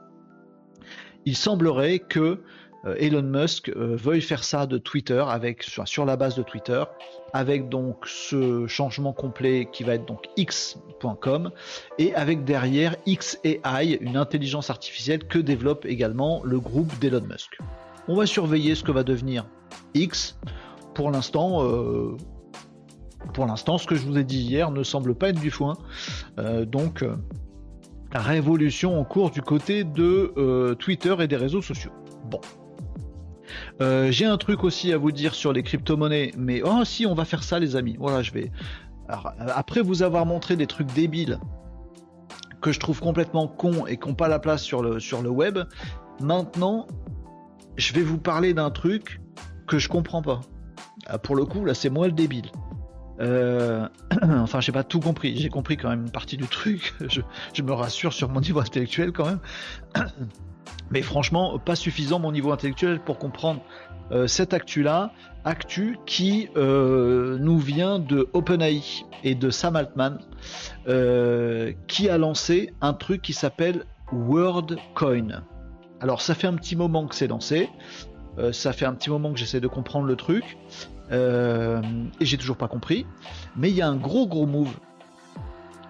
[1.25, 2.43] Il semblerait que
[2.99, 6.83] Elon Musk veuille faire ça de Twitter avec sur la base de Twitter
[7.33, 11.51] avec donc ce changement complet qui va être donc x.com
[11.99, 17.59] et avec derrière XAI, une intelligence artificielle que développe également le groupe d'Elon Musk.
[18.09, 19.47] On va surveiller ce que va devenir
[19.95, 20.39] X.
[20.95, 22.17] Pour l'instant, euh,
[23.33, 25.79] pour l'instant, ce que je vous ai dit hier ne semble pas être du foin.
[26.39, 27.15] Euh, donc, euh,
[28.13, 31.93] révolution en cours du côté de Twitter et des réseaux sociaux.
[32.25, 32.41] Bon,
[33.83, 37.15] euh, j'ai un truc aussi à vous dire sur les crypto-monnaies, mais oh si, on
[37.15, 37.97] va faire ça, les amis.
[37.99, 38.51] Voilà, je vais.
[39.09, 41.39] après vous avoir montré des trucs débiles
[42.61, 45.31] que je trouve complètement cons et qui n'ont pas la place sur le, sur le
[45.31, 45.59] web,
[46.21, 46.87] maintenant,
[47.77, 49.21] je vais vous parler d'un truc
[49.67, 50.41] que je comprends pas.
[51.07, 52.51] Ah, pour le coup, là, c'est moi le débile.
[53.21, 53.89] Euh...
[54.23, 55.37] enfin, j'ai pas tout compris.
[55.37, 56.95] J'ai compris quand même une partie du truc.
[57.55, 59.41] Je, me rassure sur mon niveau intellectuel quand même.
[60.93, 63.63] Mais franchement, pas suffisant mon niveau intellectuel pour comprendre
[64.11, 65.13] euh, cette actu-là,
[65.45, 68.83] actu qui euh, nous vient de OpenAI
[69.25, 70.19] et de Sam Altman,
[70.87, 75.45] euh, qui a lancé un truc qui s'appelle WordCoin.
[76.01, 77.71] Alors ça fait un petit moment que c'est lancé,
[78.51, 80.57] ça fait un petit moment que j'essaie de comprendre le truc,
[81.13, 83.07] et j'ai toujours pas compris,
[83.57, 84.75] mais il y a un gros gros move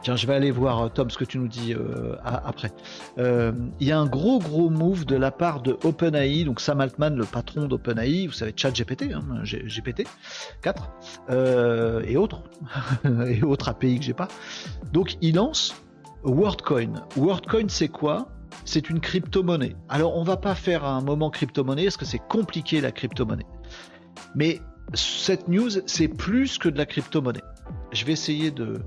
[0.03, 2.73] Tiens, je vais aller voir, euh, Tom, ce que tu nous dis euh, après.
[3.19, 6.81] Euh, il y a un gros, gros move de la part de OpenAI, donc Sam
[6.81, 10.09] Altman, le patron d'OpenAI, vous savez, ChatGPT, hein, GPT
[10.61, 10.91] 4,
[12.05, 12.43] et autres,
[13.29, 14.27] et autres API que j'ai pas.
[14.93, 15.75] Donc, il lance
[16.25, 17.07] WordCoin.
[17.17, 18.29] WordCoin, c'est quoi?
[18.65, 19.77] C'est une crypto-monnaie.
[19.89, 23.47] Alors, on va pas faire un moment crypto-monnaie, parce que c'est compliqué la crypto-monnaie.
[24.35, 24.61] Mais
[24.95, 27.43] cette news, c'est plus que de la crypto-monnaie.
[27.93, 28.81] Je vais essayer de,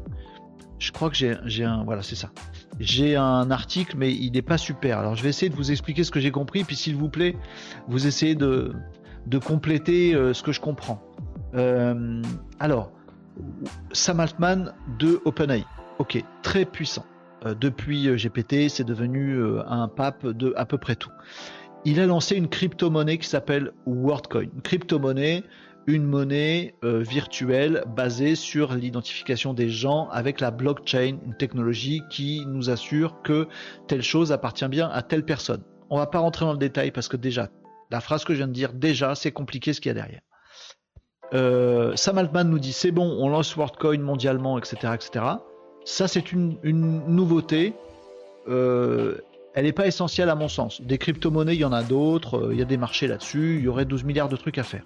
[0.85, 1.83] je crois que j'ai un.
[1.83, 2.29] Voilà, c'est ça.
[2.79, 4.99] J'ai un article, mais il n'est pas super.
[4.99, 7.35] Alors, je vais essayer de vous expliquer ce que j'ai compris, puis s'il vous plaît,
[7.87, 8.71] vous essayez de,
[9.43, 11.01] compléter euh, ce que je comprends.
[11.55, 12.21] Euh,
[12.59, 12.91] alors,
[13.93, 15.65] Sam Altman de OpenAI.
[15.97, 17.05] Ok, très puissant.
[17.45, 21.11] Euh, depuis GPT, c'est devenu un pape de à peu près tout.
[21.83, 24.43] Il a lancé une crypto-monnaie qui s'appelle WorldCoin.
[24.43, 25.43] Une crypto-monnaie,
[25.87, 32.43] une monnaie euh, virtuelle basée sur l'identification des gens avec la blockchain, une technologie qui
[32.47, 33.47] nous assure que
[33.87, 35.61] telle chose appartient bien à telle personne.
[35.89, 37.49] On va pas rentrer dans le détail parce que déjà,
[37.91, 40.21] la phrase que je viens de dire, déjà, c'est compliqué ce qu'il y a derrière.
[41.33, 45.25] Euh, Sam Altman nous dit c'est bon, on lance WorldCoin mondialement, etc., etc.
[45.83, 47.73] Ça, c'est une, nouveauté.
[48.47, 49.17] Euh,
[49.53, 50.81] elle n'est pas essentielle à mon sens.
[50.81, 53.67] Des crypto-monnaies, il y en a d'autres, il y a des marchés là-dessus, il y
[53.67, 54.83] aurait 12 milliards de trucs à faire.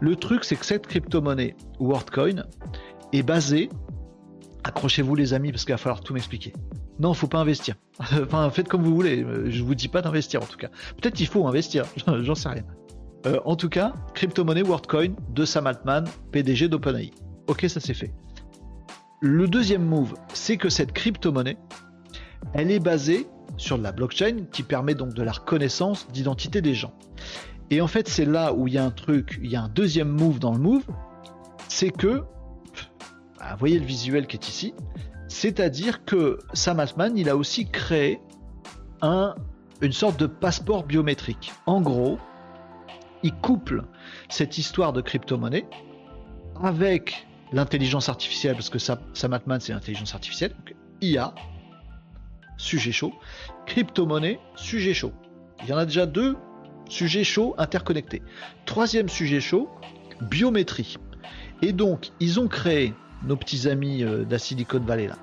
[0.00, 2.44] Le truc, c'est que cette crypto-monnaie WorldCoin
[3.12, 3.68] est basée,
[4.64, 6.52] accrochez-vous les amis parce qu'il va falloir tout m'expliquer.
[6.98, 7.76] Non, faut pas investir.
[8.00, 9.24] enfin, faites comme vous voulez.
[9.46, 10.68] Je vous dis pas d'investir en tout cas.
[11.00, 11.84] Peut-être qu'il faut investir.
[12.22, 12.64] J'en sais rien.
[13.26, 17.10] Euh, en tout cas, crypto-monnaie WorldCoin de Sam Altman, PDG d'OpenAI.
[17.46, 18.12] Ok, ça c'est fait.
[19.20, 21.56] le deuxième move, c'est que cette crypto-monnaie,
[22.52, 23.26] elle est basée
[23.56, 26.92] sur la blockchain qui permet donc de la reconnaissance d'identité des gens.
[27.74, 29.68] Et en fait, c'est là où il y a un truc, il y a un
[29.68, 30.84] deuxième move dans le move,
[31.66, 32.22] c'est que,
[33.36, 34.74] bah, voyez le visuel qui est ici,
[35.26, 38.20] c'est-à-dire que Sam Altman, il a aussi créé
[39.02, 39.34] un,
[39.80, 41.52] une sorte de passeport biométrique.
[41.66, 42.16] En gros,
[43.24, 43.82] il couple
[44.28, 45.66] cette histoire de crypto-monnaie
[46.62, 51.34] avec l'intelligence artificielle, parce que Sam Altman, c'est l'intelligence artificielle, donc IA,
[52.56, 53.14] sujet chaud,
[53.66, 55.12] crypto-monnaie, sujet chaud.
[55.64, 56.36] Il y en a déjà deux
[56.88, 58.22] sujets chauds interconnectés.
[58.66, 59.68] Troisième sujet chaud,
[60.20, 60.96] biométrie.
[61.62, 65.16] Et donc, ils ont créé, nos petits amis euh, Silicon Valley là,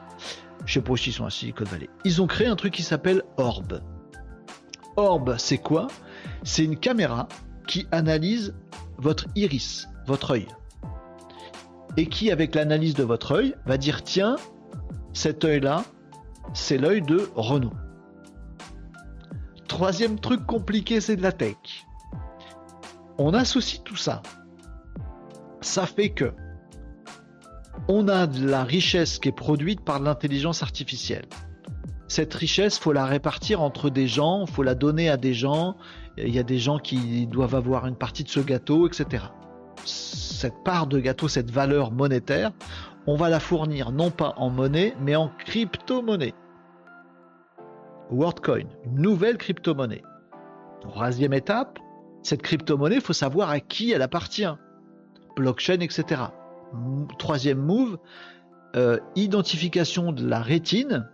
[0.65, 2.83] je sais pas où ils sont à Silicon Valley, ils ont créé un truc qui
[2.83, 3.81] s'appelle Orb.
[4.95, 5.87] Orb, c'est quoi?
[6.43, 7.27] C'est une caméra
[7.67, 8.53] qui analyse
[8.97, 10.47] votre iris, votre œil.
[11.97, 14.35] Et qui, avec l'analyse de votre œil, va dire tiens,
[15.13, 15.83] cet œil-là,
[16.53, 17.73] c'est l'œil de Renault.
[19.81, 21.87] Troisième truc compliqué, c'est de la tech.
[23.17, 24.21] On associe tout ça.
[25.59, 26.33] Ça fait que
[27.87, 31.25] on a de la richesse qui est produite par l'intelligence artificielle.
[32.07, 35.75] Cette richesse, faut la répartir entre des gens, faut la donner à des gens.
[36.15, 39.23] Il y a des gens qui doivent avoir une partie de ce gâteau, etc.
[39.83, 42.51] Cette part de gâteau, cette valeur monétaire,
[43.07, 46.35] on va la fournir non pas en monnaie, mais en crypto-monnaie.
[48.11, 50.03] WorldCoin, nouvelle crypto-monnaie.
[50.81, 51.79] Troisième étape,
[52.23, 54.49] cette crypto-monnaie, il faut savoir à qui elle appartient.
[55.35, 56.23] Blockchain, etc.
[57.17, 57.97] Troisième move,
[58.75, 61.09] euh, identification de la rétine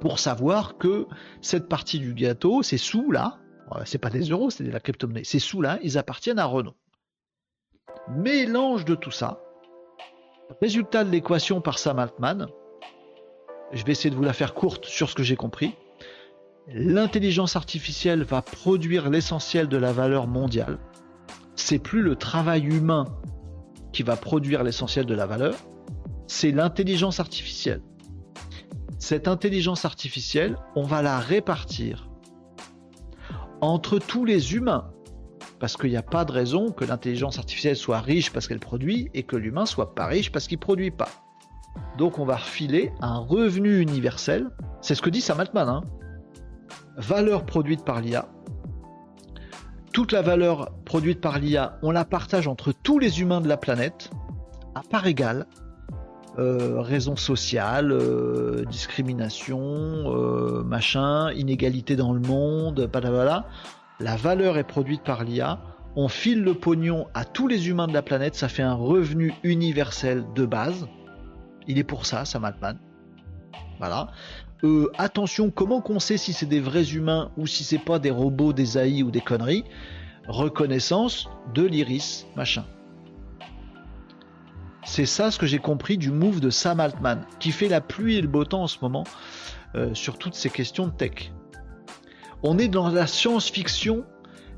[0.00, 1.06] pour savoir que
[1.40, 3.38] cette partie du gâteau, ces sous là,
[3.84, 6.74] c'est pas des euros, c'est de la crypto-monnaie, ces sous là, ils appartiennent à Renault.
[8.08, 9.40] Mélange de tout ça,
[10.60, 12.48] résultat de l'équation par Sam Altman,
[13.72, 15.74] je vais essayer de vous la faire courte sur ce que j'ai compris.
[16.68, 20.78] L'intelligence artificielle va produire l'essentiel de la valeur mondiale.
[21.56, 23.06] C'est plus le travail humain
[23.92, 25.54] qui va produire l'essentiel de la valeur,
[26.26, 27.82] c'est l'intelligence artificielle.
[28.98, 32.08] Cette intelligence artificielle, on va la répartir
[33.60, 34.90] entre tous les humains.
[35.58, 39.10] Parce qu'il n'y a pas de raison que l'intelligence artificielle soit riche parce qu'elle produit
[39.14, 41.08] et que l'humain soit pas riche parce qu'il produit pas.
[41.98, 44.50] Donc on va refiler un revenu universel.
[44.80, 45.68] C'est ce que dit Sam Altman.
[45.68, 45.82] Hein.
[46.96, 48.28] Valeur produite par l'IA.
[49.92, 53.58] Toute la valeur produite par l'IA, on la partage entre tous les humains de la
[53.58, 54.10] planète,
[54.74, 55.46] à part égale.
[56.38, 63.46] Euh, raisons sociales, euh, discrimination, euh, machin, inégalité dans le monde, voilà.
[64.00, 65.60] La valeur est produite par l'IA.
[65.94, 68.34] On file le pognon à tous les humains de la planète.
[68.34, 70.88] Ça fait un revenu universel de base.
[71.66, 72.78] Il est pour ça, Sam Altman.
[73.78, 74.08] Voilà.
[74.64, 78.10] Euh, attention, comment qu'on sait si c'est des vrais humains ou si c'est pas des
[78.10, 79.64] robots, des AI ou des conneries?
[80.28, 82.64] Reconnaissance de l'iris, machin.
[84.84, 88.16] C'est ça ce que j'ai compris du move de Sam Altman, qui fait la pluie
[88.16, 89.04] et le beau temps en ce moment
[89.74, 91.32] euh, sur toutes ces questions de tech.
[92.42, 94.04] On est dans la science-fiction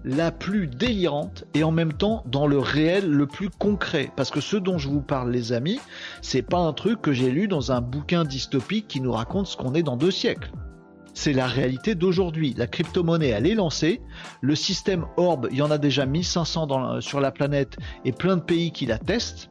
[0.05, 4.11] la plus délirante et en même temps dans le réel le plus concret.
[4.17, 5.81] Parce que ce dont je vous parle, les amis,
[6.21, 9.57] c'est pas un truc que j'ai lu dans un bouquin dystopique qui nous raconte ce
[9.57, 10.53] qu'on est dans deux siècles.
[11.15, 12.55] C'est la réalité d'aujourd'hui.
[12.57, 14.03] La crypto-monnaie, elle est lancée.
[14.41, 18.37] Le système Orb, il y en a déjà 1500 dans, sur la planète et plein
[18.37, 19.49] de pays qui la testent.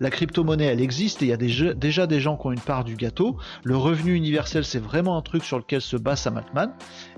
[0.00, 1.36] La crypto-monnaie, elle existe et il y a
[1.74, 3.36] déjà, des gens qui ont une part du gâteau.
[3.64, 6.72] Le revenu universel, c'est vraiment un truc sur lequel se base Sam Altman.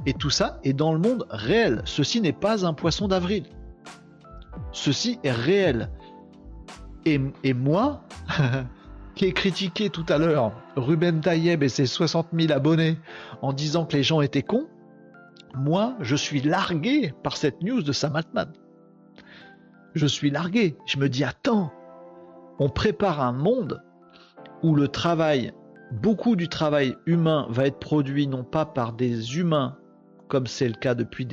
[0.04, 1.82] Et tout ça est dans le monde réel.
[1.84, 3.44] Ceci n'est pas un poisson d'avril.
[4.72, 5.90] Ceci est réel.
[7.04, 8.02] Et, moi,
[9.14, 12.96] qui ai critiqué tout à l'heure Ruben Tayeb et ses 60 000 abonnés
[13.42, 14.66] en disant que les gens étaient cons,
[15.54, 18.52] moi, je suis largué par cette news de Sam Altman.
[19.94, 20.76] Je suis largué.
[20.86, 21.72] Je me dis, attends,
[22.58, 23.82] on prépare un monde
[24.62, 25.52] où le travail,
[25.90, 29.76] beaucoup du travail humain va être produit non pas par des humains
[30.32, 31.28] comme c'est le cas depuis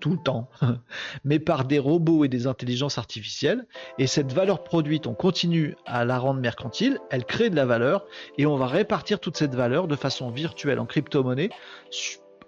[0.00, 0.48] tout le temps,
[1.24, 3.66] mais par des robots et des intelligences artificielles.
[3.98, 8.06] Et cette valeur produite, on continue à la rendre mercantile, elle crée de la valeur,
[8.38, 11.50] et on va répartir toute cette valeur de façon virtuelle en crypto-monnaie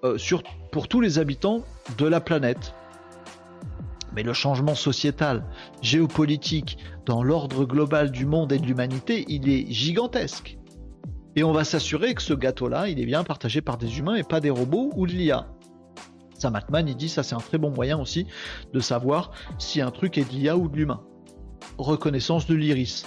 [0.03, 0.17] euh,
[0.71, 1.63] pour tous les habitants
[1.99, 2.73] de la planète.
[4.15, 5.45] Mais le changement sociétal,
[5.81, 10.59] géopolitique, dans l'ordre global du monde et de l'humanité, il est gigantesque.
[11.35, 14.23] Et on va s'assurer que ce gâteau-là, il est bien partagé par des humains et
[14.23, 15.47] pas des robots ou de l'IA.
[16.39, 18.27] Sam Altman, il dit ça c'est un très bon moyen aussi
[18.73, 21.01] de savoir si un truc est de l'IA ou de l'humain.
[21.79, 23.07] Reconnaissance de l'iris.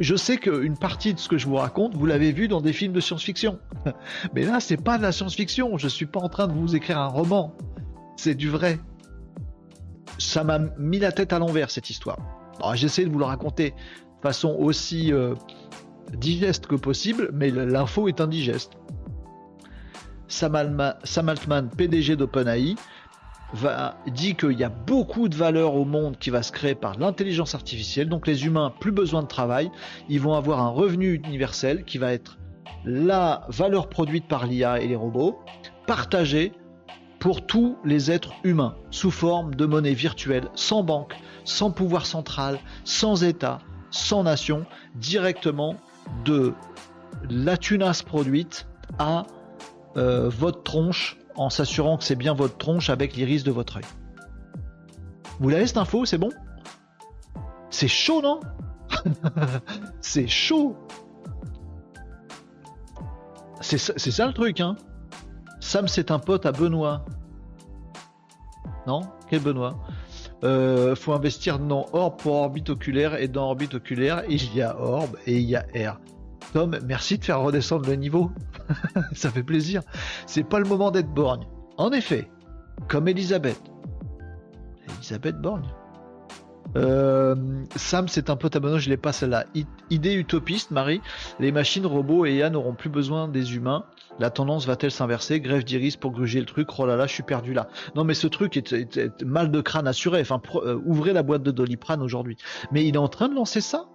[0.00, 2.72] je sais qu'une partie de ce que je vous raconte, vous l'avez vu dans des
[2.72, 3.58] films de science-fiction.
[4.34, 5.76] Mais là, c'est pas de la science-fiction.
[5.76, 7.54] Je suis pas en train de vous écrire un roman.
[8.16, 8.80] C'est du vrai.
[10.36, 12.18] Ça m'a mis la tête à l'envers cette histoire.
[12.74, 15.34] J'essaie de vous le raconter de façon aussi euh,
[16.12, 18.72] digeste que possible, mais l'info est indigeste.
[20.28, 22.74] Sam Altman, PDG d'OpenAI,
[24.08, 27.54] dit qu'il y a beaucoup de valeur au monde qui va se créer par l'intelligence
[27.54, 28.10] artificielle.
[28.10, 29.70] Donc les humains, plus besoin de travail,
[30.10, 32.36] ils vont avoir un revenu universel qui va être
[32.84, 35.38] la valeur produite par l'IA et les robots,
[35.86, 36.52] partagée
[37.18, 41.14] pour tous les êtres humains, sous forme de monnaie virtuelle, sans banque,
[41.44, 43.58] sans pouvoir central, sans État,
[43.90, 45.76] sans nation, directement
[46.24, 46.54] de
[47.30, 48.66] la tunasse produite
[48.98, 49.24] à
[49.96, 53.84] euh, votre tronche en s'assurant que c'est bien votre tronche avec l'iris de votre œil.
[55.40, 56.30] Vous l'avez cette info, c'est bon?
[57.70, 58.40] C'est chaud, non?
[60.00, 60.76] C'est chaud!
[63.60, 64.76] C'est ça le truc, hein
[65.66, 67.04] Sam, c'est un pote à Benoît.
[68.86, 69.00] Non?
[69.28, 69.76] Quel Benoît?
[70.44, 74.78] Euh, faut investir dans Orbe pour orbite oculaire et dans orbite oculaire il y a
[74.78, 75.98] Orbe et il y a R.
[76.52, 78.30] Tom, merci de faire redescendre le niveau.
[79.12, 79.82] ça fait plaisir.
[80.28, 81.48] C'est pas le moment d'être borgne.
[81.78, 82.30] En effet,
[82.86, 83.60] comme Elisabeth.
[84.98, 85.68] Elisabeth Borgne.
[86.76, 87.34] Euh,
[87.74, 89.46] Sam, c'est un peu tabonneau, je l'ai pas celle-là.
[89.90, 91.00] idée utopiste, Marie.
[91.40, 93.84] Les machines, robots et IA n'auront plus besoin des humains.
[94.18, 95.40] La tendance va-t-elle s'inverser?
[95.40, 96.68] Grève d'iris pour gruger le truc?
[96.78, 97.68] Oh là là, je suis perdu là.
[97.94, 100.20] Non, mais ce truc est, mal de crâne assuré.
[100.20, 102.36] Enfin, euh, ouvrez la boîte de Doliprane aujourd'hui.
[102.72, 103.86] Mais il est en train de lancer ça?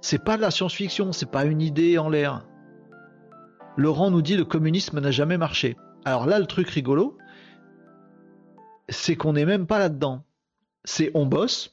[0.00, 2.44] C'est pas de la science-fiction, c'est pas une idée en l'air.
[3.76, 5.76] Laurent nous dit le communisme n'a jamais marché.
[6.04, 7.16] Alors là, le truc rigolo,
[8.88, 10.24] c'est qu'on n'est même pas là-dedans.
[10.84, 11.71] C'est on bosse.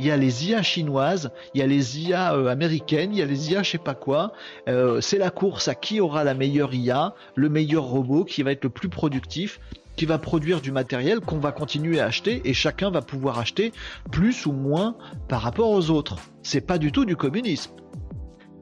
[0.00, 3.22] Il y a les IA chinoises, il y a les IA euh, américaines, il y
[3.22, 4.32] a les IA je sais pas quoi.
[4.66, 8.52] Euh, c'est la course à qui aura la meilleure IA, le meilleur robot, qui va
[8.52, 9.60] être le plus productif,
[9.96, 13.74] qui va produire du matériel qu'on va continuer à acheter et chacun va pouvoir acheter
[14.10, 14.96] plus ou moins
[15.28, 16.16] par rapport aux autres.
[16.42, 17.72] C'est pas du tout du communisme.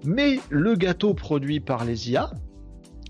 [0.05, 2.33] Mais le gâteau produit par les IA,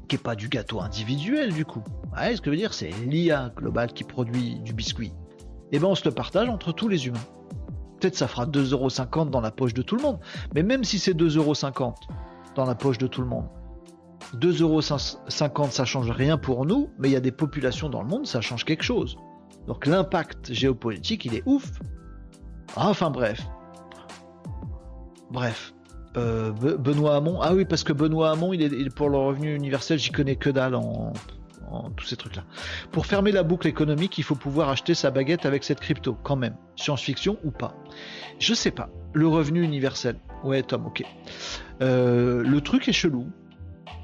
[0.07, 1.83] qui est pas du gâteau individuel du coup.
[2.15, 5.15] ce que je veux dire, c'est l'IA globale qui produit du biscuit.
[5.73, 7.25] Et eh ben on se le partage entre tous les humains.
[7.99, 10.19] Peut-être ça fera 2,50€ dans la poche de tout le monde.
[10.55, 11.95] Mais même si c'est 2,50€
[12.55, 13.47] dans la poche de tout le monde,
[14.35, 18.27] 2,50€ ça change rien pour nous, mais il y a des populations dans le monde,
[18.27, 19.17] ça change quelque chose.
[19.67, 21.71] Donc l'impact géopolitique, il est ouf.
[22.77, 23.47] Enfin bref.
[25.31, 25.75] Bref.
[26.17, 27.41] Euh, Benoît Hamon.
[27.43, 30.51] Ah oui, parce que Benoît Hamon, il est, pour le revenu universel, j'y connais que
[30.51, 31.13] dalle en,
[31.97, 32.45] tous ces trucs-là.
[32.93, 36.37] Pour fermer la boucle économique, il faut pouvoir acheter sa baguette avec cette crypto, quand
[36.37, 36.57] même.
[36.77, 37.75] Science-fiction ou pas?
[38.39, 38.89] Je sais pas.
[39.13, 40.17] Le revenu universel.
[40.45, 41.03] Ouais, Tom, ok.
[41.81, 43.27] Euh, le truc est chelou.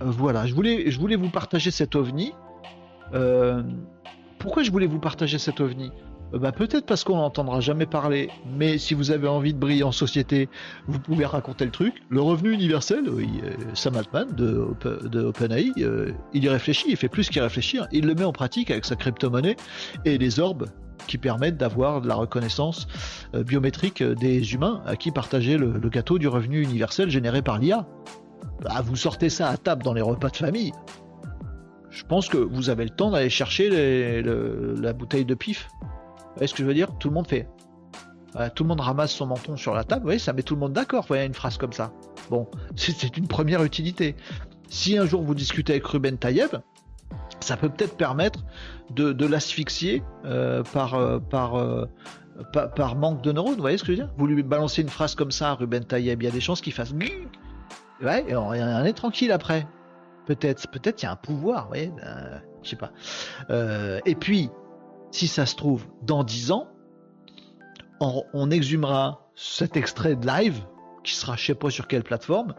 [0.02, 2.32] Euh, voilà, je voulais, je voulais vous partager cet ovni.
[4.38, 5.90] pourquoi je voulais vous partager cet ovni?
[5.90, 9.84] euh, bah, peut-être parce qu'on n'entendra jamais parler, mais si vous avez envie de briller
[9.84, 10.48] en société,
[10.86, 12.02] vous pouvez raconter le truc.
[12.08, 13.28] Le revenu universel, oui,
[13.74, 18.14] Sam Altman de, OpenAI, euh, il y réfléchit, il fait plus qu'y réfléchir, il le
[18.14, 19.56] met en pratique avec sa crypto-monnaie
[20.04, 20.66] et les orbes
[21.06, 22.86] qui permettent d'avoir de la reconnaissance
[23.34, 27.86] euh, biométrique des humains à qui partager le, gâteau du revenu universel généré par l'IA.
[28.62, 30.72] Bah, vous sortez ça à table dans les repas de famille.
[31.90, 35.68] Je pense que vous avez le temps d'aller chercher la bouteille de pif.
[36.34, 36.96] Voyez ce que je veux dire?
[36.98, 37.48] Tout le monde fait.
[38.54, 40.60] tout le monde ramasse son menton sur la table, vous voyez, ça met tout le
[40.60, 41.92] monde d'accord, vous voyez, une phrase comme ça.
[42.30, 44.16] Bon, c'est une première utilité.
[44.68, 46.56] Si un jour vous discutez avec Ruben Taïeb,
[47.40, 48.44] ça peut peut-être permettre
[48.90, 51.86] de, l'asphyxier euh, par, euh, euh,
[52.52, 54.14] par, manque de neurones, vous voyez ce que je veux dire?
[54.16, 56.60] Vous lui balancez une phrase comme ça à Ruben Taïeb, il y a des chances
[56.60, 56.92] qu'il fasse...
[58.02, 59.66] Ouais, et on, est tranquille après.
[60.26, 61.92] Peut-être, peut-être il y a un pouvoir, vous voyez,
[62.62, 62.90] je sais pas.
[64.04, 64.50] et puis,
[65.14, 66.66] si ça se trouve, dans 10 ans,
[68.00, 70.64] on, exhumera cet extrait de live,
[71.04, 72.56] qui sera je sais pas sur quelle plateforme,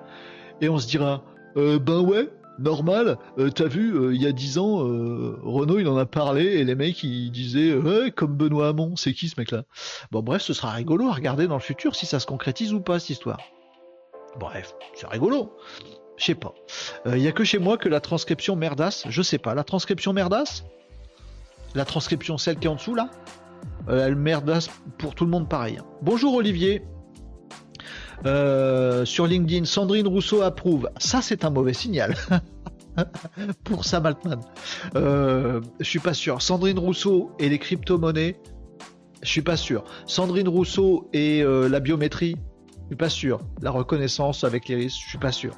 [0.62, 1.22] et on se dira,
[1.58, 5.88] euh, ben ouais, normal, euh, t'as vu, euh, il y a 10 ans, Renault il
[5.90, 9.38] en a parlé, et les mecs ils disaient, ouais, comme Benoît Hamon, c'est qui ce
[9.38, 9.66] mec-là?
[10.12, 12.80] Bon bref, ce sera rigolo à regarder dans le futur si ça se concrétise ou
[12.80, 13.40] pas cette histoire.
[14.40, 15.58] Bref, c'est rigolo.
[16.16, 16.54] Je sais pas.
[17.06, 20.14] Il y a que chez moi que la transcription merdasse, je sais pas, la transcription
[20.14, 20.64] merdasse?
[21.76, 23.10] La transcription, celle qui est en dessous là,
[23.90, 25.80] euh, elle merdasse pour tout le monde pareil.
[26.02, 26.84] Bonjour Olivier.
[28.26, 30.90] Euh, sur LinkedIn, Sandrine Rousseau approuve.
[30.98, 32.16] Ça, c'est un mauvais signal.
[33.66, 34.40] pour Sam Altman.
[34.96, 36.42] Euh, je suis pas sûr.
[36.42, 38.38] Sandrine Rousseau et les crypto-monnaies,
[39.22, 39.84] je suis pas sûr.
[40.08, 42.38] Sandrine Rousseau et la biométrie,
[42.84, 43.40] Je suis pas sûr.
[43.62, 45.54] La reconnaissance avec l'iris, je suis pas sûr.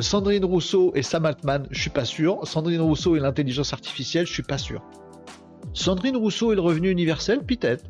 [0.00, 2.46] Sandrine Rousseau et Sam Altman, je suis pas sûr.
[2.46, 4.82] Sandrine Rousseau et l'intelligence artificielle, je suis pas sûr.
[5.74, 7.84] Sandrine Rousseau et le revenu universel, peut-être.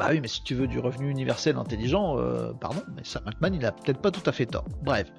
[0.00, 3.52] Bah oui, mais si tu veux du revenu universel intelligent, euh, pardon, mais Sam Altman,
[3.52, 4.64] il a peut-être pas tout à fait tort.
[4.82, 5.12] Bref.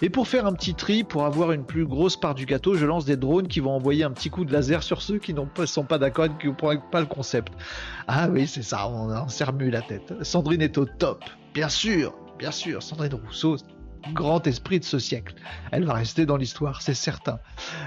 [0.00, 2.86] Et pour faire un petit tri, pour avoir une plus grosse part du gâteau, je
[2.86, 5.40] lance des drones qui vont envoyer un petit coup de laser sur ceux qui ne
[5.66, 7.52] sont pas d'accord qui ne pas le concept.
[8.06, 10.14] Ah oui, c'est ça, on, on s'est la tête.
[10.22, 11.24] Sandrine est au top.
[11.52, 13.56] Bien sûr, bien sûr, Sandrine Rousseau,
[14.14, 15.34] grand esprit de ce siècle.
[15.72, 17.38] Elle va rester dans l'histoire, c'est certain.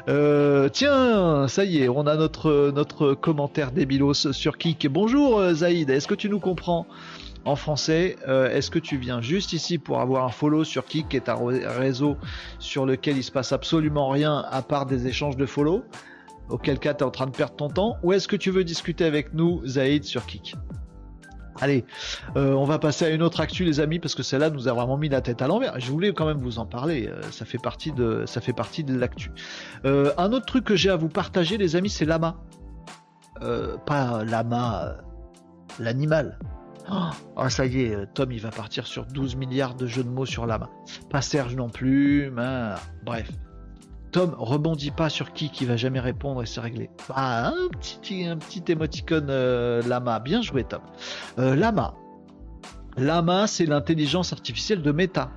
[0.07, 4.87] Euh, tiens, ça y est, on a notre, notre commentaire débilos sur Kik.
[4.87, 6.85] Bonjour euh, Zaïd, est-ce que tu nous comprends
[7.45, 8.17] en français?
[8.27, 11.29] Euh, Est-ce que tu viens juste ici pour avoir un follow sur Kik, qui est
[11.29, 12.17] un réseau
[12.59, 15.83] sur lequel il se passe absolument rien à part des échanges de follow
[16.49, 17.97] Auquel cas tu es en train de perdre ton temps?
[18.03, 20.55] Ou est-ce que tu veux discuter avec nous, Zaïd, sur Kik?
[21.61, 21.85] Allez,
[22.35, 24.73] euh, on va passer à une autre actu, les amis, parce que celle-là nous a
[24.73, 25.79] vraiment mis la tête à l'envers.
[25.79, 27.07] Je voulais quand même vous en parler.
[27.07, 28.41] euh, ça fait partie de, ça
[28.87, 29.31] l'actu.
[29.85, 32.37] Euh, un autre truc que j'ai à vous partager, les amis, c'est lama.
[33.85, 34.97] Pas lama,
[35.79, 36.37] l'animal.
[36.91, 40.25] Oh, ça y est, Tom, il va partir sur 12 milliards de jeux de mots
[40.25, 40.69] sur lama.
[41.09, 42.31] Pas Serge non plus.
[42.31, 43.29] mais, bref.
[44.11, 46.89] Tom, rebondis pas sur qui qui va jamais répondre et c'est réglé.
[47.09, 48.37] Ah, un petit, un
[48.67, 50.19] émoticône euh, lama.
[50.19, 50.81] Bien joué, Tom.
[51.39, 51.95] Euh, lama.
[52.97, 55.31] Lama, c'est l'intelligence artificielle de Meta.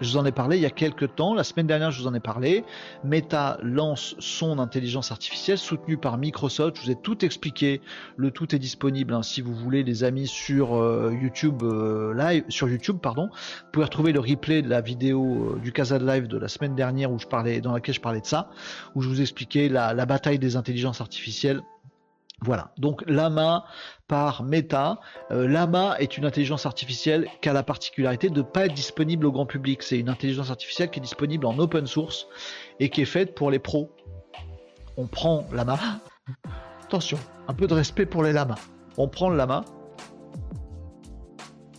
[0.00, 1.34] Je vous en ai parlé il y a quelques temps.
[1.34, 2.64] La semaine dernière, je vous en ai parlé.
[3.04, 6.76] Meta lance son intelligence artificielle soutenue par Microsoft.
[6.76, 7.80] Je vous ai tout expliqué.
[8.16, 12.44] Le tout est disponible, hein, si vous voulez, les amis, sur euh, YouTube euh, live,
[12.48, 13.28] sur YouTube, pardon.
[13.32, 16.48] Vous pouvez retrouver le replay de la vidéo euh, du Casa de Live de la
[16.48, 18.50] semaine dernière où je parlais, dans laquelle je parlais de ça,
[18.94, 21.62] où je vous expliquais la, la bataille des intelligences artificielles.
[22.40, 22.72] Voilà.
[22.78, 23.64] Donc Lama
[24.08, 25.00] par Meta.
[25.30, 29.26] Euh, Lama est une intelligence artificielle qui a la particularité de ne pas être disponible
[29.26, 29.82] au grand public.
[29.82, 32.26] C'est une intelligence artificielle qui est disponible en open source
[32.80, 33.90] et qui est faite pour les pros.
[34.96, 35.78] On prend Lama.
[36.84, 37.18] Attention,
[37.48, 38.58] un peu de respect pour les lamas.
[38.98, 39.64] On prend le lama.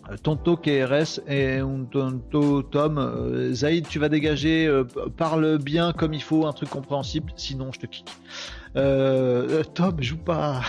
[0.09, 2.97] Euh, Tonto KRS et un Tonto Tom.
[2.97, 4.67] Euh, Zaïd, tu vas dégager.
[4.67, 4.83] euh,
[5.17, 7.31] parle bien comme il faut, un truc compréhensible.
[7.35, 8.05] Sinon, je te kick.
[8.75, 10.61] Euh, euh, Tom, joue pas.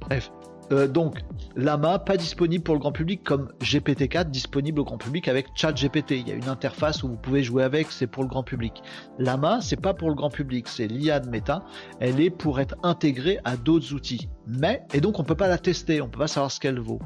[0.00, 0.30] Bref.
[0.72, 1.18] Euh, donc,
[1.54, 6.12] Lama, pas disponible pour le grand public comme GPT-4, disponible au grand public avec ChatGPT.
[6.12, 8.82] Il y a une interface où vous pouvez jouer avec, c'est pour le grand public.
[9.18, 11.64] Lama, c'est pas pour le grand public, c'est l'IA de Meta.
[12.00, 14.28] Elle est pour être intégrée à d'autres outils.
[14.46, 17.00] Mais, et donc on peut pas la tester, on peut pas savoir ce qu'elle vaut.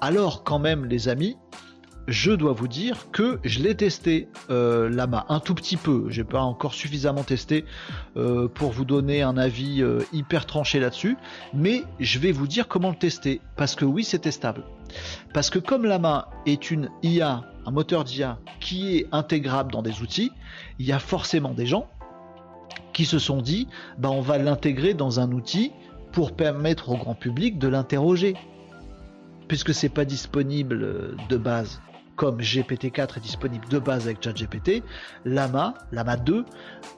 [0.00, 1.36] Alors, quand même, les amis,
[2.08, 6.06] je dois vous dire que je l'ai testé euh, Lama un tout petit peu.
[6.08, 7.64] J'ai pas encore suffisamment testé
[8.16, 11.16] euh, pour vous donner un avis euh, hyper tranché là-dessus,
[11.54, 14.64] mais je vais vous dire comment le tester parce que oui, c'est testable.
[15.32, 20.02] Parce que comme Lama est une IA, un moteur d'IA qui est intégrable dans des
[20.02, 20.32] outils,
[20.78, 21.88] il y a forcément des gens
[22.92, 25.72] qui se sont dit, bah on va l'intégrer dans un outil
[26.12, 28.34] pour permettre au grand public de l'interroger
[29.48, 31.80] puisque c'est pas disponible euh, de base
[32.16, 34.82] comme GPT-4 est disponible de base avec ChatGPT,
[35.24, 36.44] Lama, Lama 2,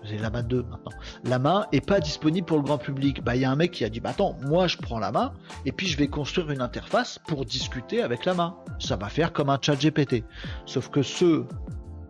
[0.04, 0.92] c'est Lama 2 maintenant,
[1.24, 3.22] Lama est pas disponible pour le grand public.
[3.22, 5.34] Bah il y a un mec qui a dit bah attends, moi je prends Lama
[5.64, 8.56] et puis je vais construire une interface pour discuter avec Lama.
[8.78, 10.24] Ça va faire comme un ChatGPT.
[10.66, 11.44] Sauf que ce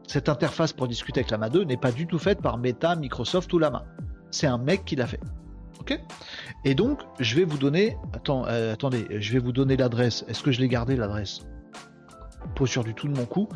[0.06, 3.52] cette interface pour discuter avec Lama 2 n'est pas du tout faite par Meta, Microsoft
[3.52, 3.84] ou Lama.
[4.30, 5.20] C'est un mec qui l'a fait.
[6.64, 7.96] Et donc, je vais vous donner.
[8.12, 10.24] Attends, euh, attendez, je vais vous donner l'adresse.
[10.28, 11.40] Est-ce que je l'ai gardé l'adresse?
[12.54, 13.48] Pas sûr du tout de mon coup.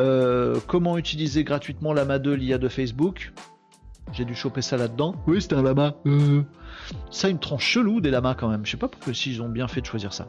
[0.00, 3.32] Euh, comment utiliser gratuitement Lama 2, l'IA de Facebook?
[4.12, 5.14] J'ai dû choper ça là-dedans.
[5.26, 5.94] Oui, c'était un lama.
[6.06, 6.42] Euh.
[7.10, 8.66] Ça, une tranche chelou des lamas quand même.
[8.66, 10.28] Je sais pas pourquoi s'ils ont bien fait de choisir ça.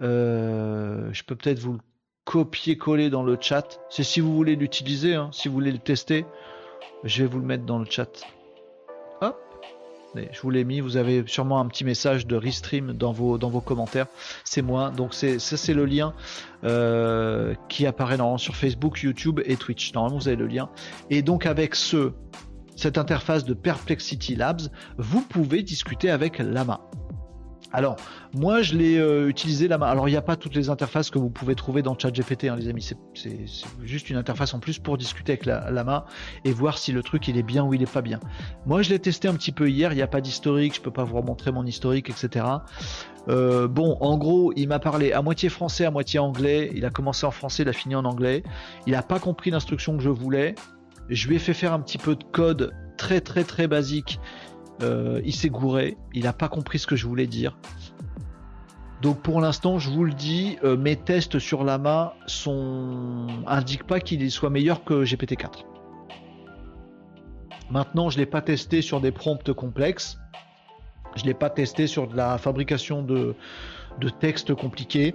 [0.00, 1.80] Euh, Je peux peut-être vous le
[2.24, 3.80] copier-coller dans le chat.
[3.90, 6.26] C'est si vous voulez l'utiliser, hein, si vous voulez le tester,
[7.04, 8.10] je vais vous le mettre dans le chat.
[10.14, 13.50] Je vous l'ai mis, vous avez sûrement un petit message de restream dans vos, dans
[13.50, 14.06] vos commentaires.
[14.44, 16.14] C'est moi, donc c'est c'est le lien
[16.64, 19.92] euh, qui apparaît normalement sur Facebook, YouTube et Twitch.
[19.92, 20.70] Normalement vous avez le lien.
[21.10, 22.12] Et donc avec ce,
[22.76, 24.62] cette interface de Perplexity Labs,
[24.96, 26.80] vous pouvez discuter avec Lama.
[27.72, 27.96] Alors,
[28.34, 29.80] moi, je l'ai euh, utilisé main.
[29.82, 32.56] Alors, il n'y a pas toutes les interfaces que vous pouvez trouver dans ChatGPT, hein,
[32.56, 32.82] les amis.
[33.14, 33.46] C'est-
[33.82, 36.04] juste une interface en plus pour discuter avec la, la main
[36.44, 38.20] et voir si le truc il est bien ou il est pas bien.
[38.64, 39.92] Moi, je l'ai testé un petit peu hier.
[39.92, 40.76] Il n'y a pas d'historique.
[40.76, 42.46] Je peux pas vous remontrer mon historique, etc.
[43.28, 46.70] Euh, bon, en gros, il m'a parlé à moitié français, à moitié anglais.
[46.74, 48.42] Il a commencé en français, il a fini en anglais.
[48.86, 50.54] Il n'a pas compris l'instruction que je voulais.
[51.10, 54.20] Je lui ai fait faire un petit peu de code très très très basique.
[54.82, 55.96] Euh, il s'est gouré.
[56.14, 57.56] Il n'a pas compris ce que je voulais dire.
[59.02, 64.00] Donc pour l'instant, je vous le dis, euh, mes tests sur Lama sont indiquent pas
[64.00, 65.64] qu'il soit meilleur que GPT-4.
[67.70, 70.18] Maintenant, je l'ai pas testé sur des prompts complexes.
[71.16, 73.34] Je l'ai pas testé sur de la fabrication de,
[74.00, 75.14] de textes compliqués,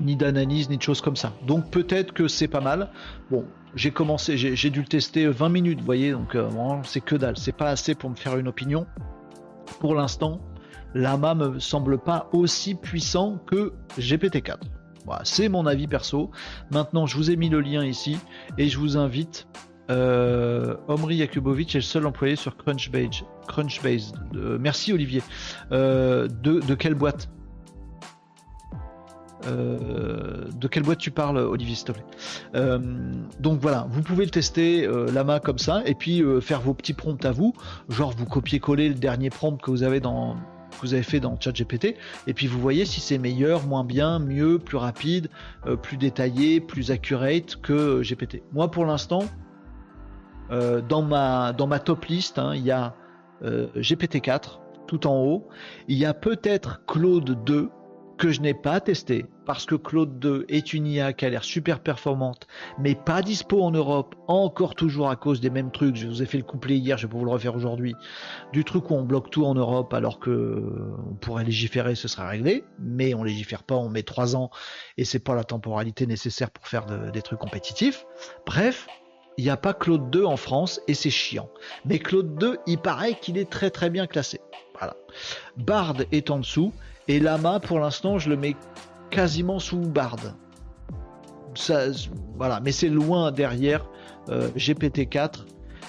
[0.00, 1.32] ni d'analyse, ni de choses comme ça.
[1.46, 2.90] Donc peut-être que c'est pas mal.
[3.30, 3.44] Bon,
[3.74, 6.48] j'ai commencé, j'ai dû le tester 20 minutes, vous voyez, donc euh,
[6.84, 7.36] c'est que dalle.
[7.36, 8.86] C'est pas assez pour me faire une opinion.
[9.80, 10.40] Pour l'instant,
[10.94, 14.56] Lama me semble pas aussi puissant que GPT-4.
[15.04, 16.30] Voilà, c'est mon avis perso.
[16.70, 18.18] Maintenant, je vous ai mis le lien ici
[18.56, 19.46] et je vous invite.
[19.90, 23.24] Euh, Omri Yakubovic est le seul employé sur Crunchbase.
[23.46, 24.12] Crunchbase.
[24.34, 25.22] Euh, merci Olivier.
[25.70, 27.30] De quelle boîte?
[29.48, 32.04] Euh, de quelle boîte tu parles, Olivier, plaît
[32.54, 32.78] Euh,
[33.40, 36.74] Donc voilà, vous pouvez le tester, euh, Lama comme ça, et puis euh, faire vos
[36.74, 37.54] petits prompts à vous,
[37.88, 40.00] genre vous copier-coller le dernier prompt que vous avez
[41.02, 41.96] fait dans ChatGPT,
[42.26, 45.28] et puis vous voyez si c'est meilleur, moins bien, mieux, plus rapide,
[45.82, 48.42] plus détaillé, plus accurate que GPT.
[48.52, 49.24] Moi, pour l'instant,
[50.50, 52.94] dans ma dans ma top liste, hein, il y a
[53.44, 55.48] euh, GPT-4 tout en haut.
[55.86, 57.70] Il y a peut-être Claude 2
[58.18, 61.44] que je n'ai pas testé parce que Claude 2 est une IA qui a l'air
[61.44, 62.46] super performante,
[62.78, 65.96] mais pas dispo en Europe, encore toujours à cause des mêmes trucs.
[65.96, 67.94] Je vous ai fait le couplet hier, je vais vous le refaire aujourd'hui.
[68.52, 70.62] Du truc où on bloque tout en Europe alors que
[71.10, 74.50] on pourrait légiférer, ce serait réglé, mais on légifère pas, on met 3 ans
[74.98, 78.04] et c'est pas la temporalité nécessaire pour faire de- des trucs compétitifs.
[78.44, 78.86] Bref,
[79.38, 81.48] il n'y a pas Claude 2 en France et c'est chiant.
[81.86, 84.40] Mais Claude 2, il paraît qu'il est très très bien classé.
[84.76, 84.96] Voilà.
[85.56, 86.72] Bard est en dessous
[87.08, 88.56] et Lama, pour l'instant, je le mets
[89.10, 90.16] quasiment sous Bard.
[92.36, 93.88] Voilà, mais c'est loin derrière
[94.28, 95.46] euh, GPT-4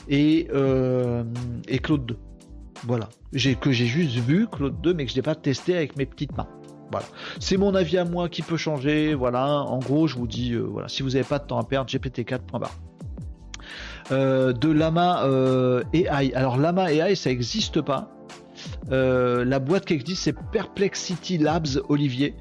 [0.07, 1.23] et, euh,
[1.67, 2.17] et Claude 2.
[2.85, 3.09] Voilà.
[3.33, 6.05] J'ai, que j'ai juste vu Claude 2, mais que je n'ai pas testé avec mes
[6.05, 6.47] petites mains.
[6.91, 7.05] Voilà.
[7.39, 9.13] C'est mon avis à moi qui peut changer.
[9.13, 9.45] Voilà.
[9.45, 11.91] En gros, je vous dis, euh, voilà, si vous n'avez pas de temps à perdre,
[11.91, 12.71] GPT4.bar.
[14.11, 16.33] Euh, de Lama euh, AI.
[16.33, 18.09] Alors Lama AI, ça n'existe pas.
[18.91, 22.35] Euh, la boîte qui existe, c'est Perplexity Labs Olivier.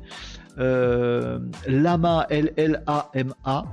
[0.58, 3.64] Euh, Lama, L-L-A-M-A,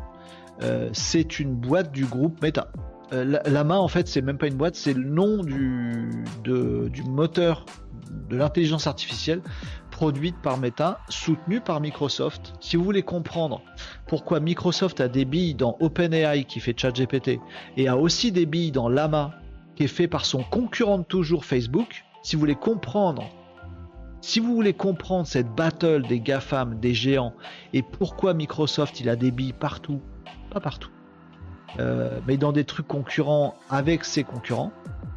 [0.62, 2.72] euh, c'est une boîte du groupe Meta.
[3.12, 7.66] La- Lama, en fait, c'est même pas une boîte, c'est le nom du moteur
[8.30, 9.42] de l'intelligence artificielle
[9.92, 12.54] produite par Meta, soutenue par Microsoft.
[12.60, 13.62] Si vous voulez comprendre
[14.08, 17.40] pourquoi Microsoft a des billes dans OpenAI qui fait ChatGPT
[17.78, 19.36] et a aussi des billes dans Lama
[19.76, 22.40] qui est fait par son concurrent de toujours Facebook, si vous
[24.56, 27.34] voulez comprendre cette battle des GAFAM, des géants,
[27.72, 30.02] et pourquoi Microsoft il a des billes partout,
[30.50, 30.90] pas partout,
[31.80, 34.72] euh, mais dans des trucs concurrents avec ses concurrents,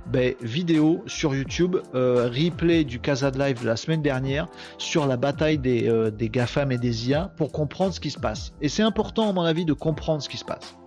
[0.06, 4.46] ben, vidéo sur YouTube, euh, replay du Casa de Live de la semaine dernière
[4.76, 8.18] sur la bataille des, euh, des GAFAM et des IA pour comprendre ce qui se
[8.18, 8.52] passe.
[8.60, 10.78] Et c'est important, à mon avis, de comprendre ce qui se passe.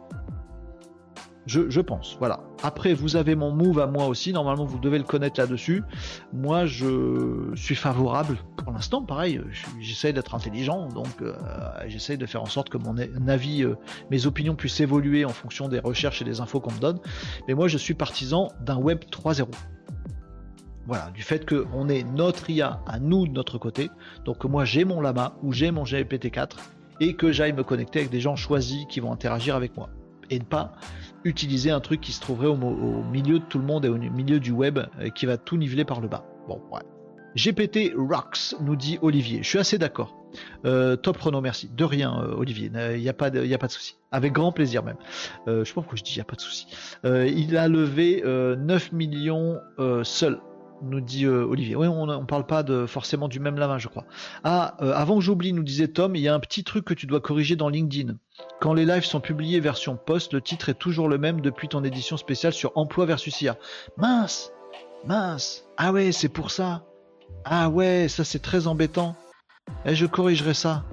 [1.48, 2.42] Je, pense, voilà.
[2.62, 4.32] Après, vous avez mon move à moi aussi.
[4.32, 5.84] Normalement, vous devez le connaître là-dessus.
[6.34, 9.02] Moi, je suis favorable pour l'instant.
[9.02, 9.42] Pareil,
[9.80, 11.34] j'essaye d'être intelligent, donc euh,
[11.88, 12.96] j'essaye de faire en sorte que mon
[13.28, 13.76] avis, euh,
[14.12, 17.00] mes opinions puissent évoluer en fonction des recherches et des infos qu'on me donne.
[17.48, 19.48] Mais moi, je suis partisan d'un web 3.0.
[20.86, 23.90] Voilà, du fait qu'on ait notre IA à nous de notre côté.
[24.26, 26.58] Donc moi, j'ai mon Lama ou j'ai mon GPT-4
[27.00, 29.90] et que j'aille me connecter avec des gens choisis qui vont interagir avec moi
[30.32, 30.72] et ne pas
[31.24, 34.40] utiliser un truc qui se trouverait au, milieu de tout le monde et au milieu
[34.40, 36.26] du web euh, qui va tout niveler par le bas.
[36.48, 36.82] Bon, ouais.
[37.36, 39.42] GPT rocks, nous dit Olivier.
[39.42, 40.18] Je suis assez d'accord.
[40.66, 41.70] Euh, top chrono, merci.
[41.70, 42.70] De rien, euh, Olivier.
[42.94, 43.96] Il n'y a pas de, pas de souci.
[44.12, 44.98] Avec grand plaisir même.
[45.48, 46.68] Je sais pas pourquoi je dis il n'y a pas de souci.
[47.04, 49.60] Il a levé euh, 9 millions
[50.04, 50.40] seul,
[50.82, 51.76] nous dit euh, Olivier.
[51.76, 54.06] Oui, on ne parle pas de, forcément du même lama, je crois.
[54.44, 56.94] Ah, euh, avant que j'oublie, nous disait Tom, il y a un petit truc que
[56.94, 58.16] tu dois corriger dans LinkedIn.
[58.60, 61.84] Quand les lives sont publiés version post, le titre est toujours le même depuis ton
[61.84, 63.58] édition spéciale sur Emploi versus IA.
[63.98, 64.52] Mince
[65.06, 66.86] Mince Ah ouais, c'est pour ça
[67.46, 69.16] Ah ouais, ça c'est très embêtant.
[69.86, 70.84] Et je corrigerai ça.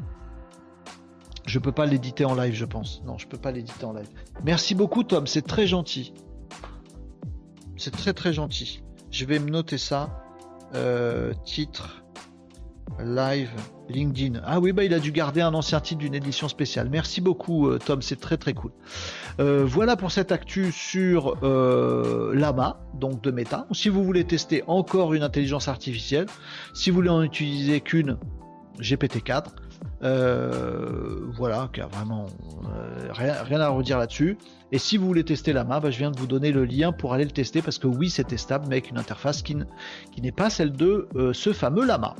[1.47, 3.03] Je peux pas l'éditer en live, je pense.
[3.05, 4.09] Non, je peux pas l'éditer en live.
[4.45, 6.12] Merci beaucoup, Tom, c'est très gentil.
[7.76, 8.82] C'est très très gentil.
[9.11, 10.24] Je vais me noter ça.
[10.74, 12.02] Euh, titre
[13.02, 13.50] Live
[13.88, 14.40] LinkedIn.
[14.44, 16.88] Ah oui, bah il a dû garder un ancien titre d'une édition spéciale.
[16.90, 18.72] Merci beaucoup euh, Tom, c'est très très cool.
[19.40, 23.66] Euh, voilà pour cette actu sur Lama, donc de Meta.
[23.72, 26.26] Si vous voulez tester encore une intelligence artificielle,
[26.74, 28.18] si vous voulez en utiliser qu'une,
[28.80, 29.44] GPT-4.
[30.01, 32.26] Voilà, qui a vraiment
[33.11, 34.39] rien, à redire là-dessus.
[34.70, 37.14] Et si vous voulez tester Lama, bah, je viens de vous donner le lien pour
[37.14, 39.57] aller le tester parce que oui, c'est testable, mais avec une interface qui,
[40.22, 42.14] n'est pas celle de ce fameux Lama.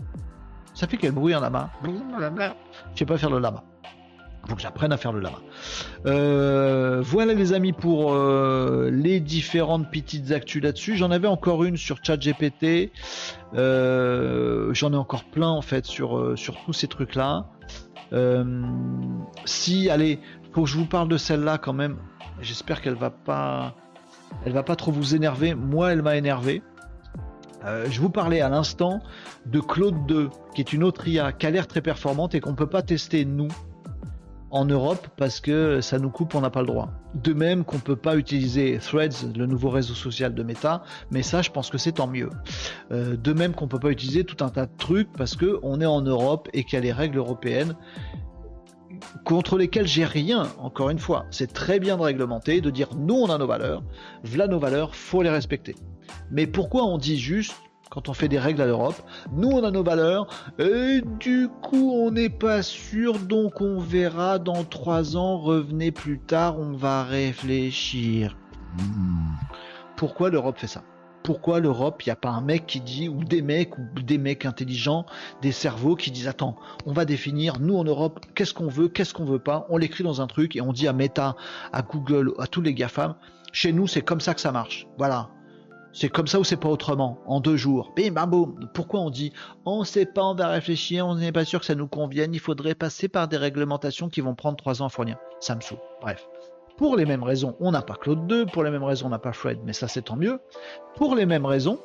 [0.79, 3.65] Ça fait quel bruit un lama Je sais pas faire le lama.
[4.49, 5.41] Faut que j'apprenne à faire le lama.
[6.07, 10.97] Euh, voilà les amis pour euh, les différentes petites actus là-dessus.
[10.97, 12.91] J'en avais encore une sur ChatGPT.
[13.55, 16.35] Euh, J'en ai encore plein en fait sur,
[16.65, 17.51] tous ces trucs-là.
[19.45, 20.19] si, allez,
[20.53, 21.99] faut que je vous parle de celle-là quand même.
[22.41, 23.75] J'espère qu'elle va pas,
[24.47, 25.55] elle va pas trop vous énerver.
[25.55, 26.63] Moi, elle m'a énervé.
[27.65, 29.01] Je vous parlais à l'instant
[29.45, 32.53] de Claude 2, qui est une autre IA qui a l'air très performante et qu'on
[32.53, 33.49] ne peut pas tester nous
[34.51, 36.91] en Europe parce que ça nous coupe, on n'a pas le droit.
[37.15, 41.23] De même qu'on ne peut pas utiliser Threads, le nouveau réseau social de Meta, mais
[41.23, 42.31] ça je pense que c'est tant mieux.
[42.91, 45.81] Euh, de même qu'on ne peut pas utiliser tout un tas de trucs parce qu'on
[45.81, 47.75] est en Europe et qu'il y a les règles européennes
[49.25, 51.27] contre lesquelles j'ai rien, encore une fois.
[51.31, 53.83] C'est très bien de réglementer, de dire nous on a nos valeurs,
[54.25, 55.77] voilà nos valeurs, faut les respecter.
[56.31, 57.55] Mais pourquoi on dit juste,
[57.91, 59.01] quand on fait des règles à l'Europe,
[59.33, 60.27] nous on a nos valeurs,
[60.59, 66.19] et du coup on n'est pas sûr, donc on verra dans trois ans, revenez plus
[66.19, 68.37] tard, on va réfléchir.
[68.77, 69.35] Hmm.
[69.97, 70.83] Pourquoi l'Europe fait ça?
[71.25, 74.17] Pourquoi l'Europe, il n'y a pas un mec qui dit, ou des mecs, ou des
[74.17, 75.05] mecs intelligents,
[75.43, 79.13] des cerveaux qui disent attends, on va définir, nous en Europe, qu'est-ce qu'on veut, qu'est-ce
[79.13, 81.37] qu'on veut pas, on l'écrit dans un truc et on dit à Meta,
[81.73, 83.17] à Google, à tous les GAFAM,
[83.53, 84.87] chez nous c'est comme ça que ça marche.
[84.97, 85.31] Voilà,
[85.93, 87.93] c'est comme ça ou c'est pas autrement, en deux jours.
[87.97, 88.69] Bim, bam, boum.
[88.75, 89.33] Pourquoi on dit
[89.65, 92.41] on sait pas, on va réfléchir, on n'est pas sûr que ça nous convienne, il
[92.41, 95.17] faudrait passer par des réglementations qui vont prendre trois ans à fournir.
[95.41, 95.79] Ça me saoule.
[96.01, 96.29] Bref.
[96.77, 99.19] Pour les mêmes raisons, on n'a pas Claude 2, pour les mêmes raisons, on n'a
[99.19, 100.41] pas Fred, mais ça c'est tant mieux.
[100.95, 101.81] Pour les mêmes raisons,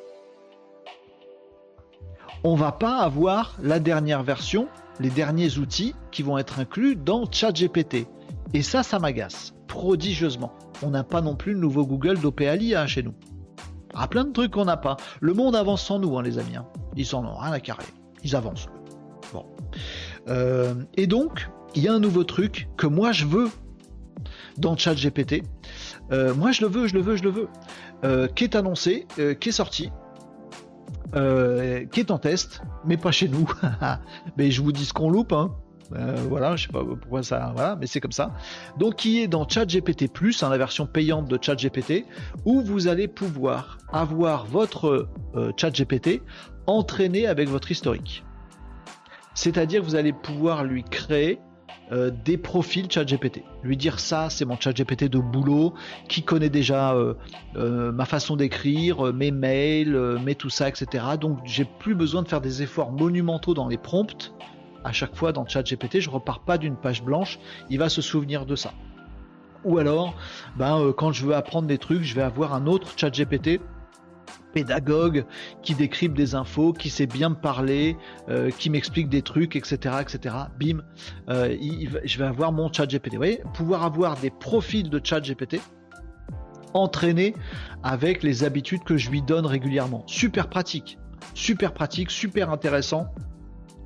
[2.44, 4.68] on va pas avoir la dernière version,
[5.00, 8.06] les derniers outils qui vont être inclus dans ChatGPT.
[8.52, 10.52] Et ça, ça m'agace prodigieusement.
[10.82, 13.14] On n'a pas non plus le nouveau Google d'OPALI hein, chez nous.
[13.94, 14.96] Ah, plein de trucs qu'on n'a pas.
[15.20, 16.56] Le monde avance sans nous, hein, les amis.
[16.56, 16.66] Hein.
[16.96, 17.86] Ils en ont rien à carrer.
[18.24, 18.66] Ils avancent.
[19.32, 19.46] Bon.
[20.28, 23.50] Euh, et donc, il y a un nouveau truc que moi je veux
[24.58, 25.42] dans ChatGPT.
[26.12, 27.48] Euh, moi je le veux, je le veux, je le veux.
[28.04, 29.06] Euh, qui est annoncé,
[29.40, 29.90] qui est sorti,
[31.12, 33.48] qui est en test, mais pas chez nous.
[34.36, 35.32] mais je vous dis ce qu'on loupe.
[35.32, 35.54] Hein.
[35.96, 38.32] Euh, voilà, je sais pas pourquoi ça, voilà, mais c'est comme ça.
[38.78, 42.04] Donc, qui est dans ChatGPT Plus, hein, la version payante de ChatGPT,
[42.44, 46.22] où vous allez pouvoir avoir votre euh, ChatGPT
[46.66, 48.24] entraîné avec votre historique.
[49.34, 51.38] C'est-à-dire que vous allez pouvoir lui créer
[51.92, 53.42] euh, des profils ChatGPT.
[53.62, 55.74] Lui dire ça, c'est mon ChatGPT de boulot,
[56.08, 56.96] qui connaît déjà
[57.54, 61.04] ma façon d'écrire, mes mails, mes tout ça, etc.
[61.20, 64.34] Donc j'ai plus besoin de faire des efforts monumentaux dans les prompts
[64.84, 67.38] à chaque fois dans ChatGPT, je repars pas d'une page blanche,
[67.70, 68.72] il va se souvenir de ça.
[69.64, 70.14] Ou alors,
[70.56, 73.60] ben, euh, quand je veux apprendre des trucs, je vais avoir un autre ChatGPT
[74.52, 75.24] pédagogue
[75.62, 77.96] qui décrypte des infos, qui sait bien me parler,
[78.28, 80.34] euh, qui m'explique des trucs, etc., etc.
[80.60, 80.82] Bim,
[81.28, 81.56] euh,
[82.04, 83.12] je vais avoir mon ChatGPT.
[83.12, 85.60] Vous voyez, pouvoir avoir des profils de ChatGPT
[86.72, 87.34] entraînés
[87.82, 90.04] avec les habitudes que je lui donne régulièrement.
[90.06, 90.98] Super pratique,
[91.34, 93.08] super pratique, super intéressant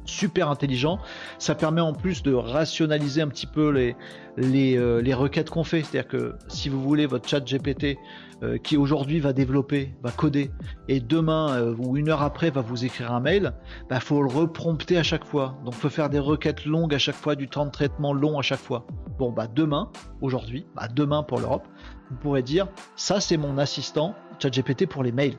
[0.08, 0.98] super intelligent.
[1.38, 3.96] Ça permet en plus de rationaliser un petit peu les,
[4.36, 5.82] les, euh, requêtes qu'on fait.
[5.82, 7.98] C'est-à-dire que si vous voulez votre chat GPT
[8.42, 10.50] euh, qui aujourd'hui va développer, va coder,
[10.88, 13.52] et demain euh, ou une heure après va vous écrire un mail,
[13.82, 15.56] il bah, faut le reprompter à chaque fois.
[15.64, 18.38] Donc il faut faire des requêtes longues à chaque fois, du temps de traitement long
[18.38, 18.86] à chaque fois.
[19.18, 19.90] Bon bah demain,
[20.20, 21.66] aujourd'hui, bah demain pour l'Europe,
[22.10, 25.36] vous pourrez dire ça c'est mon assistant chat GPT pour les mails.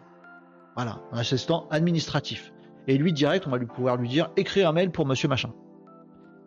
[0.75, 2.53] Voilà, un assistant administratif
[2.89, 5.53] et lui direct, on va lui pouvoir lui dire écrire un mail pour monsieur machin.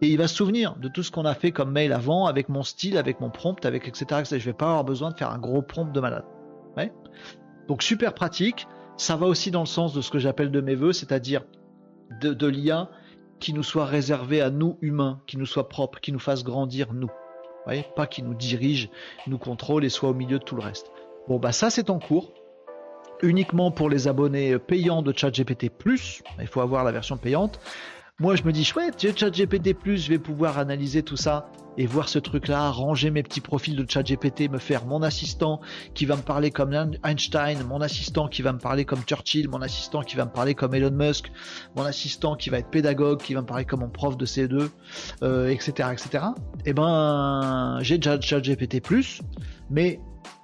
[0.01, 2.49] Et il va se souvenir de tout ce qu'on a fait comme mail avant, avec
[2.49, 4.21] mon style, avec mon prompt, avec etc.
[4.21, 4.39] etc.
[4.41, 6.25] Je vais pas avoir besoin de faire un gros prompt de malade.
[7.69, 8.67] Donc super pratique.
[8.97, 11.45] Ça va aussi dans le sens de ce que j'appelle de mes voeux, c'est-à-dire
[12.21, 12.91] de, de l'IA
[13.39, 16.93] qui nous soit réservé à nous humains, qui nous soit propre, qui nous fasse grandir
[16.93, 17.11] nous.
[17.95, 18.91] pas qui nous dirige,
[19.29, 20.91] nous contrôle et soit au milieu de tout le reste.
[21.29, 22.33] Bon bah ça c'est en cours
[23.23, 25.71] uniquement pour les abonnés payants de ChatGPT+.
[26.41, 27.61] Il faut avoir la version payante.
[28.21, 32.09] Moi, je me dis, chouette, j'ai ChatGPT+, je vais pouvoir analyser tout ça et voir
[32.09, 35.61] ce truc-là, ranger mes petits profils de ChatGPT, me faire mon assistant
[35.95, 36.73] qui va me parler comme
[37.03, 40.55] Einstein, mon assistant qui va me parler comme Churchill, mon assistant qui va me parler
[40.55, 41.33] comme Elon Musk,
[41.75, 44.69] mon assistant qui va être pédagogue, qui va me parler comme mon prof de CE2,
[45.51, 46.27] etc., etc.
[46.67, 48.83] Eh ben, j'ai déjà ChatGPT+,
[49.71, 49.99] mais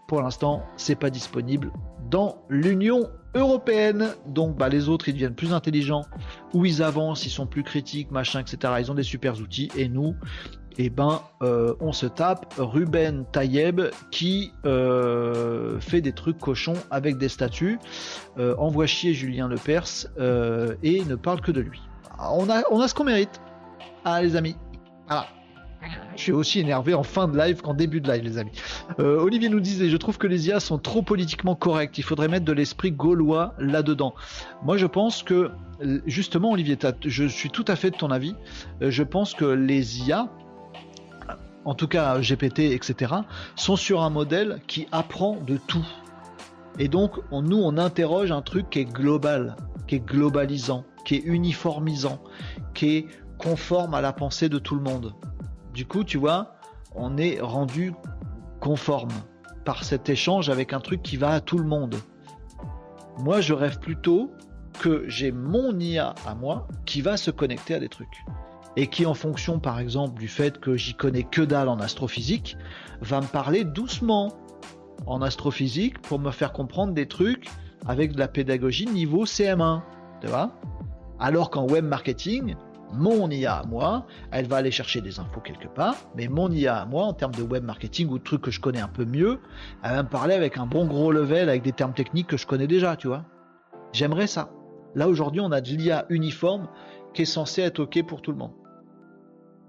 [0.09, 1.70] pour l'instant, c'est pas disponible
[2.10, 4.09] dans l'Union européenne.
[4.26, 6.06] Donc bah, les autres, ils deviennent plus intelligents,
[6.55, 8.72] ou ils avancent, ils sont plus critiques, machin, etc.
[8.80, 9.70] Ils ont des super outils.
[9.76, 10.16] Et nous,
[10.78, 17.18] eh ben, euh, on se tape Ruben Tayeb qui euh, fait des trucs cochons avec
[17.18, 17.78] des statuts,
[18.39, 20.06] euh, envoie chier Julien Lepers
[20.82, 21.82] et ne parle que de lui.
[22.18, 23.40] On a, on a ce qu'on mérite.
[24.05, 24.56] Ah les amis.
[25.06, 25.26] Voilà.
[26.17, 28.51] Je suis aussi énervé en fin de live qu'en début de live, les amis.
[28.99, 31.97] Euh, Olivier nous disait, je trouve que les IA sont trop politiquement correctes.
[31.99, 34.15] Il faudrait mettre de l'esprit gaulois là-dedans.
[34.65, 35.51] Moi, je pense que,
[36.07, 38.35] justement, Olivier, je suis tout à fait de ton avis.
[38.83, 40.29] Euh, je pense que les IA,
[41.65, 43.15] en tout cas GPT, etc.,
[43.55, 45.87] sont sur un modèle qui apprend de tout.
[46.81, 49.57] Et donc, nous, on interroge un truc qui est global,
[49.87, 52.21] qui est globalisant, qui est uniformisant,
[52.75, 53.07] qui est
[53.39, 55.15] conforme à la pensée de tout le monde.
[55.79, 56.57] Du coup, tu vois,
[56.97, 57.93] on est rendu
[58.59, 59.13] conforme
[59.65, 61.95] par cet échange avec un truc qui va à tout le monde.
[63.21, 64.33] Moi, je rêve plutôt
[64.81, 68.25] que j'ai mon IA à moi qui va se connecter à des trucs.
[68.75, 72.57] Et qui, en fonction, par exemple, du fait que j'y connais que dalle en astrophysique,
[73.01, 74.33] va me parler doucement
[75.07, 77.47] en astrophysique pour me faire comprendre des trucs
[77.87, 79.83] avec de la pédagogie niveau CM1.
[80.23, 80.59] Tu vois
[81.21, 82.57] Alors qu'en web marketing,
[82.93, 86.77] mon IA à moi, elle va aller chercher des infos quelque part, mais mon IA
[86.81, 89.05] à moi, en termes de web marketing ou de trucs que je connais un peu
[89.05, 89.40] mieux,
[89.82, 92.47] elle va me parler avec un bon gros level, avec des termes techniques que je
[92.47, 93.24] connais déjà, tu vois.
[93.93, 94.51] J'aimerais ça.
[94.94, 96.69] Là aujourd'hui, on a de l'IA uniforme
[97.15, 98.52] qui est censé être OK pour tout le monde.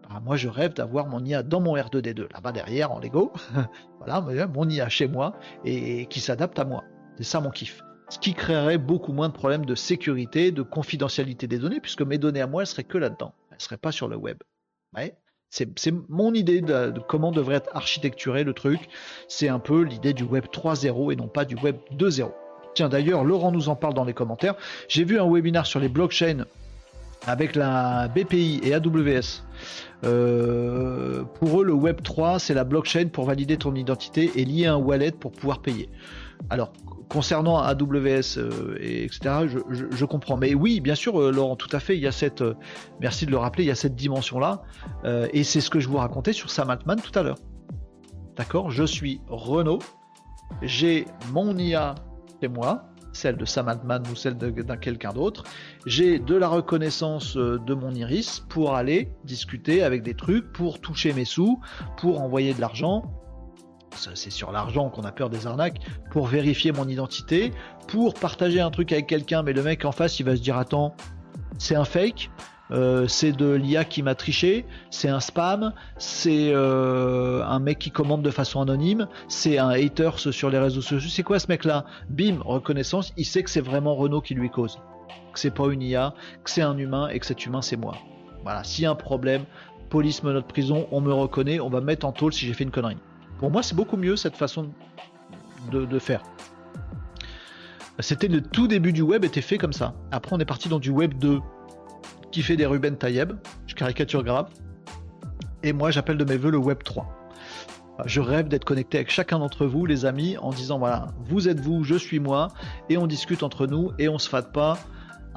[0.10, 3.32] Ah, moi, je rêve d'avoir mon IA dans mon R2D2, là-bas derrière en Lego.
[4.00, 5.36] voilà, mon IA chez moi
[5.66, 6.84] et qui s'adapte à moi.
[7.18, 11.48] C'est ça mon kiff ce qui créerait beaucoup moins de problèmes de sécurité, de confidentialité
[11.48, 13.34] des données, puisque mes données à moi, elles seraient que là-dedans.
[13.52, 14.38] Elles ne seraient pas sur le web.
[15.50, 18.80] c'est mon idée de, comment devrait être architecturé le truc.
[19.28, 22.32] C'est un peu l'idée du web 3.0 et non pas du web 2.0.
[22.76, 24.56] Tiens, d'ailleurs, Laurent nous en parle dans les commentaires.
[24.88, 26.46] J'ai vu un webinaire sur les blockchains
[27.28, 29.44] avec la BPI et AWS.
[30.06, 34.68] Euh, pour eux, le Web 3, c'est la blockchain pour valider ton identité et lier
[34.68, 35.90] un wallet pour pouvoir payer.
[36.50, 36.72] Alors,
[37.10, 39.48] concernant AWS euh, et etc.
[39.70, 40.38] Je, comprends.
[40.38, 41.98] Mais oui, bien sûr, euh, Laurent, tout à fait.
[41.98, 42.56] Il y a cette, euh,
[43.02, 44.62] merci de le rappeler, il y a cette dimension-là,
[45.34, 47.40] et c'est ce que je vous racontais sur Sam Altman tout à l'heure.
[48.38, 48.72] D'accord?
[48.72, 49.80] Je suis Renault,
[50.62, 51.96] j'ai mon IA
[52.42, 55.44] chez moi, celle de Sam Altman ou celle d'un quelqu'un d'autre.
[55.86, 61.12] J'ai de la reconnaissance de mon iris pour aller discuter avec des trucs, pour toucher
[61.14, 61.60] mes sous,
[61.98, 63.12] pour envoyer de l'argent,
[63.96, 65.80] c'est sur l'argent qu'on a peur des arnaques,
[66.12, 67.52] pour vérifier mon identité,
[67.88, 70.58] pour partager un truc avec quelqu'un, mais le mec en face il va se dire
[70.58, 70.96] attends,
[71.58, 72.30] c'est un fake,
[72.72, 77.92] euh, c'est de l'IA qui m'a triché, c'est un spam, c'est euh, un mec qui
[77.92, 81.10] commande de façon anonyme, c'est un hater sur les réseaux sociaux.
[81.10, 81.86] C'est quoi ce mec-là?
[82.10, 84.80] Bim, reconnaissance, il sait que c'est vraiment Renault qui lui cause,
[85.34, 86.14] que c'est pas une IA,
[86.44, 87.96] que c'est un humain et que cet humain c'est moi.
[88.44, 89.46] Voilà, s'il y a un problème,
[89.90, 92.54] police me note prison, on me reconnaît, on va me mettre en tôle si j'ai
[92.54, 92.98] fait une connerie.
[93.40, 94.70] Pour moi, c'est beaucoup mieux cette façon
[95.72, 96.24] de, faire.
[98.00, 99.94] C'était le tout début du web était fait comme ça.
[100.12, 101.40] Après, on est parti dans du web 2
[102.32, 103.34] qui fait des Ruben Tayeb.
[103.66, 104.50] Je caricature grave.
[105.64, 107.08] Et moi, j'appelle de mes voeux le web 3.
[108.06, 111.60] Je rêve d'être connecté avec chacun d'entre vous, les amis, en disant voilà, vous êtes
[111.60, 112.50] vous, je suis moi,
[112.90, 114.78] et on discute entre nous et on se fate pas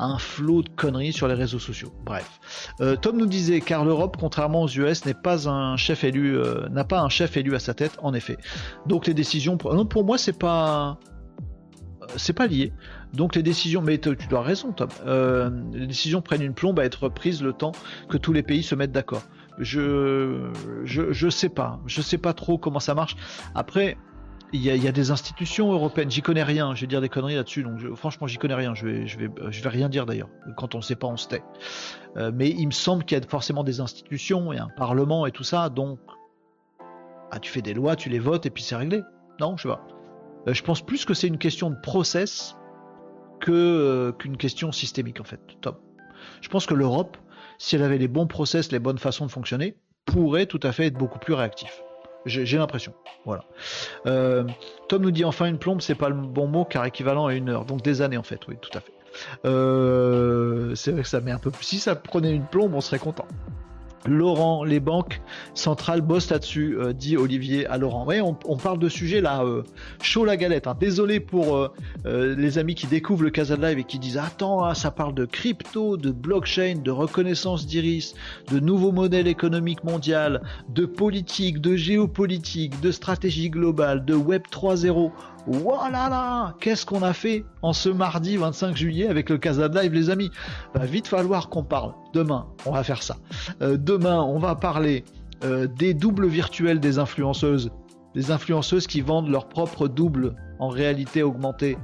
[0.05, 1.93] un flot de conneries sur les réseaux sociaux.
[2.05, 2.71] Bref.
[2.81, 6.69] Euh, Tom nous disait car l'Europe, contrairement aux US, n'est pas un chef élu, euh,
[6.71, 8.37] n'a pas un chef élu à sa tête, en effet.
[8.87, 10.99] Donc les décisions, pour, non, pour moi c'est pas,
[12.03, 12.73] euh, c'est pas lié.
[13.13, 14.89] Donc les décisions, mais tu dois raison Tom.
[15.73, 17.73] les décisions prennent une plombe à être prises le temps
[18.09, 19.23] que tous les pays se mettent d'accord.
[19.59, 20.51] Je,
[20.85, 23.17] je, je sais pas, je sais pas trop comment ça marche.
[23.55, 23.99] Après,
[24.53, 27.63] il y, a, des institutions européennes, j'y connais rien, je vais dire des conneries là-dessus,
[27.63, 30.29] donc franchement j'y connais rien, je vais, je, vais, je vais rien dire d'ailleurs.
[30.57, 31.43] Quand on ne sait pas, on se tait.
[32.19, 35.31] Euh, mais il me semble qu'il y a forcément des institutions et un parlement et
[35.31, 35.99] tout ça, donc
[37.31, 39.03] ah, tu fais des lois, tu les votes et puis c'est réglé.
[39.41, 39.87] Non, je sais pas.
[40.49, 42.55] Euh, je pense plus que c'est une question de process
[43.41, 45.41] que euh, qu'une question systémique en fait.
[45.63, 45.81] Top.
[46.43, 47.17] Je pense que l'Europe,
[47.57, 50.87] si elle avait les bons process, les bonnes façons de fonctionner, pourrait tout à fait
[50.87, 51.83] être beaucoup plus réactif.
[52.27, 52.93] J'ai l'impression.
[53.25, 53.45] Voilà.
[54.07, 54.45] Euh,
[54.89, 57.49] Tom nous dit enfin une plombe, c'est pas le bon mot car équivalent à une
[57.49, 57.65] heure.
[57.65, 58.93] Donc des années en fait, oui, tout à fait.
[59.45, 61.65] Euh, c'est vrai que ça met un peu plus.
[61.65, 63.27] Si ça prenait une plombe, on serait content.
[64.07, 65.21] Laurent, les banques
[65.55, 68.05] centrales bossent là-dessus, euh, dit Olivier à Laurent.
[68.05, 69.63] Ouais, on, parle de sujets là, euh,
[70.01, 70.67] chaud la galette.
[70.67, 70.77] hein.
[70.79, 71.69] Désolé pour euh,
[72.07, 74.91] euh, les amis qui découvrent le Casa de Live et qui disent Attends, ah, ça
[74.91, 78.15] parle de crypto, de blockchain, de reconnaissance d'iris,
[78.51, 80.39] de nouveaux modèles économiques mondiaux,
[80.69, 85.11] de politique, de géopolitique, de stratégie globale, de Web 3.0.
[85.47, 89.93] Voilà là Qu'est-ce qu'on a fait en ce mardi 25 juillet avec le Casa Live,
[89.93, 90.31] les amis?
[90.75, 91.95] Va vite falloir qu'on parle.
[92.13, 93.17] Demain, on va faire ça.
[93.61, 95.05] Euh, demain, on va parler
[95.45, 97.71] euh, des doubles virtuels des influenceuses.
[98.15, 101.77] Des influenceuses qui vendent leur propre double en réalité augmentée.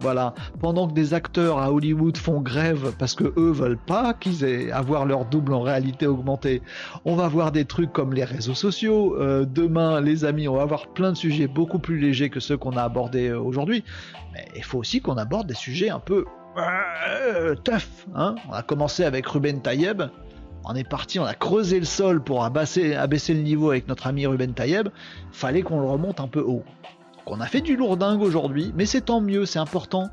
[0.00, 0.34] Voilà.
[0.60, 4.70] Pendant que des acteurs à Hollywood font grève parce que eux veulent pas qu'ils aient
[4.70, 6.62] avoir leur double en réalité augmentée,
[7.04, 9.16] on va voir des trucs comme les réseaux sociaux.
[9.18, 12.56] Euh, demain, les amis, on va avoir plein de sujets beaucoup plus légers que ceux
[12.56, 13.84] qu'on a abordés euh, aujourd'hui.
[14.32, 16.24] Mais il faut aussi qu'on aborde des sujets un peu
[16.58, 18.06] euh, tough.
[18.14, 20.02] Hein on a commencé avec Ruben Tayeb.
[20.64, 24.06] On est parti, on a creusé le sol pour abaisser, abaisser le niveau avec notre
[24.06, 24.88] ami Ruben Tayeb.
[25.30, 26.64] Fallait qu'on le remonte un peu haut.
[27.26, 30.10] Donc on a fait du lourdingue aujourd'hui, mais c'est tant mieux, c'est important.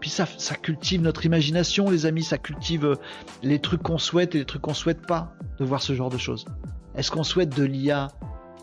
[0.00, 0.26] Puis ça,
[0.62, 2.94] cultive notre imagination, les amis, ça cultive euh,
[3.42, 6.16] les trucs qu'on souhaite et les trucs qu'on souhaite pas de voir ce genre de
[6.18, 6.46] choses.
[6.96, 8.08] Est-ce qu'on souhaite de l'IA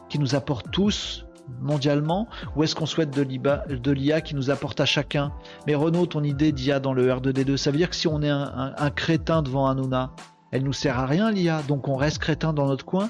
[0.09, 1.25] qui nous apporte tous
[1.61, 5.31] mondialement ou est-ce qu'on souhaite de l'IA, qui nous apporte à chacun?
[5.67, 8.29] Mais Renaud, ton idée d'IA dans le R2D2, ça veut dire que si on est
[8.29, 10.11] un, un- un crétin devant Hanouna,
[10.51, 13.09] elle nous sert à rien l'IA, donc on reste crétin dans notre coin?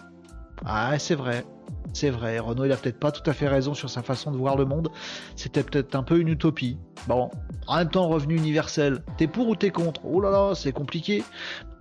[0.66, 1.46] Ah, c'est vrai.
[1.94, 4.38] C'est vrai, Renaud il a peut-être pas tout à fait raison sur sa façon de
[4.38, 4.90] voir le monde.
[5.36, 6.78] C'était peut-être un peu une utopie.
[7.08, 7.30] Bon,
[7.68, 10.02] en même temps, revenu universel, t'es pour ou t'es contre?
[10.06, 11.24] Oh là là, c'est compliqué.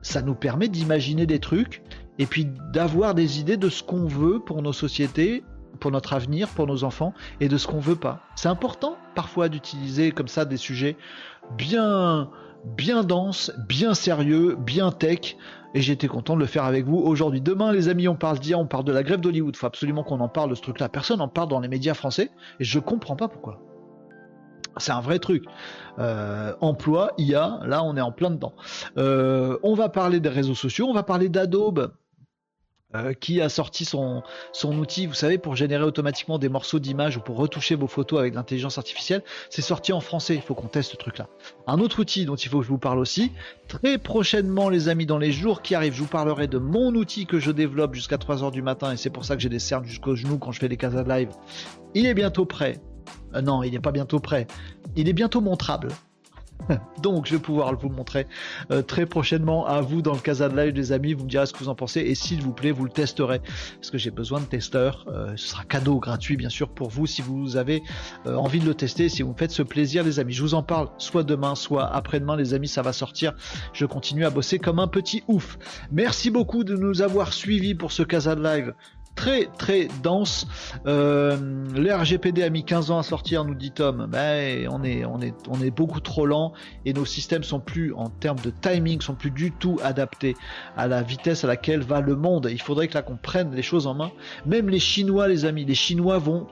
[0.02, 1.82] Ça nous permet d'imaginer des trucs
[2.18, 5.44] et puis d'avoir des idées de ce qu'on veut pour nos sociétés,
[5.78, 8.22] pour notre avenir, pour nos enfants et de ce qu'on veut pas.
[8.34, 10.96] C'est important parfois d'utiliser comme ça des sujets
[11.56, 12.30] bien
[12.76, 15.36] bien denses, bien sérieux, bien tech
[15.74, 17.40] et j'étais content de le faire avec vous aujourd'hui.
[17.40, 19.56] Demain, les amis, on parle d'IA, on parle de la grève d'Hollywood.
[19.56, 20.88] Faut absolument qu'on en parle de ce truc-là.
[20.88, 23.60] Personne n'en parle dans les médias français et je comprends pas pourquoi.
[24.76, 25.44] C'est un vrai truc.
[25.98, 28.54] Euh, emploi, IA, là on est en plein dedans.
[28.96, 31.92] Euh, on va parler des réseaux sociaux, on va parler d'Adobe.
[32.96, 34.22] Euh, qui a sorti son,
[34.52, 38.18] son outil, vous savez, pour générer automatiquement des morceaux d'images ou pour retoucher vos photos
[38.18, 39.22] avec l'intelligence artificielle.
[39.48, 41.28] C'est sorti en français, il faut qu'on teste ce truc-là.
[41.68, 43.30] Un autre outil dont il faut que je vous parle aussi,
[43.68, 47.26] très prochainement les amis, dans les jours qui arrivent, je vous parlerai de mon outil
[47.26, 49.84] que je développe jusqu'à 3h du matin et c'est pour ça que j'ai des cernes
[49.84, 51.30] jusqu'au genou quand je fais des casas live.
[51.94, 52.80] Il est bientôt prêt.
[53.34, 54.46] Euh, non, il n'est pas bientôt prêt.
[54.96, 55.88] Il est bientôt montrable.
[57.02, 58.26] Donc je vais pouvoir vous le montrer
[58.70, 61.46] euh, très prochainement à vous dans le Casa de Live les amis, vous me direz
[61.46, 63.40] ce que vous en pensez et s'il vous plaît vous le testerez.
[63.76, 67.06] Parce que j'ai besoin de testeurs, Euh, ce sera cadeau gratuit bien sûr pour vous
[67.06, 67.82] si vous avez
[68.26, 70.54] euh, envie de le tester, si vous me faites ce plaisir les amis, je vous
[70.54, 73.34] en parle soit demain soit après-demain les amis ça va sortir,
[73.72, 75.58] je continue à bosser comme un petit ouf.
[75.90, 78.74] Merci beaucoup de nous avoir suivis pour ce Casa de Live
[79.14, 80.46] très très dense.
[80.86, 81.36] Euh,
[81.76, 84.08] a mis 15 ans à sortir, nous dit Tom.
[84.10, 86.52] On est on est on est beaucoup trop lent
[86.84, 90.36] et nos systèmes sont plus en termes de timing sont plus du tout adaptés
[90.76, 92.48] à la vitesse à laquelle va le monde.
[92.50, 94.10] Il faudrait que là qu'on prenne les choses en main.
[94.46, 96.46] Même les Chinois, les amis, les Chinois vont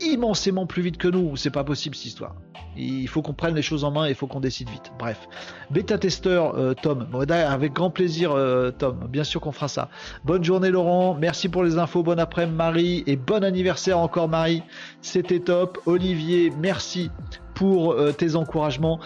[0.00, 1.36] immensément plus vite que nous.
[1.36, 2.34] C'est pas possible cette histoire.
[2.76, 4.92] Il faut qu'on prenne les choses en main et il faut qu'on décide vite.
[4.98, 5.28] Bref.
[5.70, 7.08] Bêta testeur, euh, Tom.
[7.10, 9.08] Bon, d'ailleurs, avec grand plaisir, euh, Tom.
[9.08, 9.88] Bien sûr qu'on fera ça.
[10.24, 11.14] Bonne journée, Laurent.
[11.14, 12.02] Merci pour les infos.
[12.02, 13.04] Bon après-midi, Marie.
[13.06, 14.62] Et bon anniversaire encore, Marie.
[15.02, 15.78] C'était top.
[15.86, 17.10] Olivier, merci
[17.54, 19.00] pour euh, tes encouragements.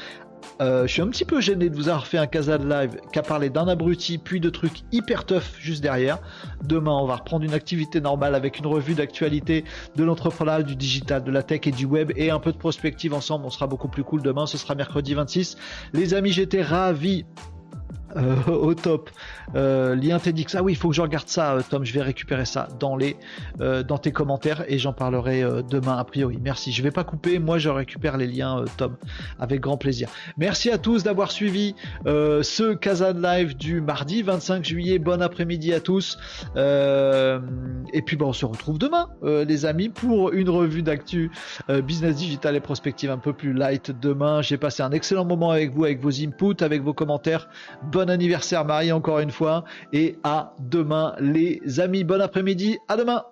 [0.60, 2.98] Euh, je suis un petit peu gêné de vous avoir fait un casa de live
[3.12, 6.18] qui a parlé d'un abruti puis de trucs hyper tough juste derrière.
[6.64, 9.64] Demain, on va reprendre une activité normale avec une revue d'actualité
[9.96, 13.14] de l'entrepreneuriat, du digital, de la tech et du web et un peu de prospective
[13.14, 13.46] ensemble.
[13.46, 14.46] On sera beaucoup plus cool demain.
[14.46, 15.56] Ce sera mercredi 26.
[15.92, 17.24] Les amis, j'étais ravi.
[18.16, 19.10] Euh, au top.
[19.54, 20.54] Euh, lien TEDx.
[20.54, 21.84] Ah oui, il faut que je regarde ça, euh, Tom.
[21.84, 23.16] Je vais récupérer ça dans les,
[23.58, 26.38] dans tes commentaires et j'en parlerai demain a priori.
[26.42, 26.72] Merci.
[26.72, 27.38] Je vais pas couper.
[27.38, 28.96] Moi, je récupère les liens, Tom,
[29.38, 30.08] avec grand plaisir.
[30.36, 31.74] Merci à tous d'avoir suivi
[32.04, 34.98] ce Kazan Live du mardi 25 juillet.
[34.98, 36.18] Bon après-midi à tous.
[36.56, 41.30] Et puis, bon, on se retrouve demain, les amis, pour une revue d'actu
[41.84, 44.42] business digital et prospective un peu plus light demain.
[44.42, 47.48] J'ai passé un excellent moment avec vous, avec vos inputs, avec vos commentaires.
[48.02, 49.62] Bon anniversaire Marie encore une fois
[49.92, 52.02] et à demain les amis.
[52.02, 53.22] Bon après-midi, à demain.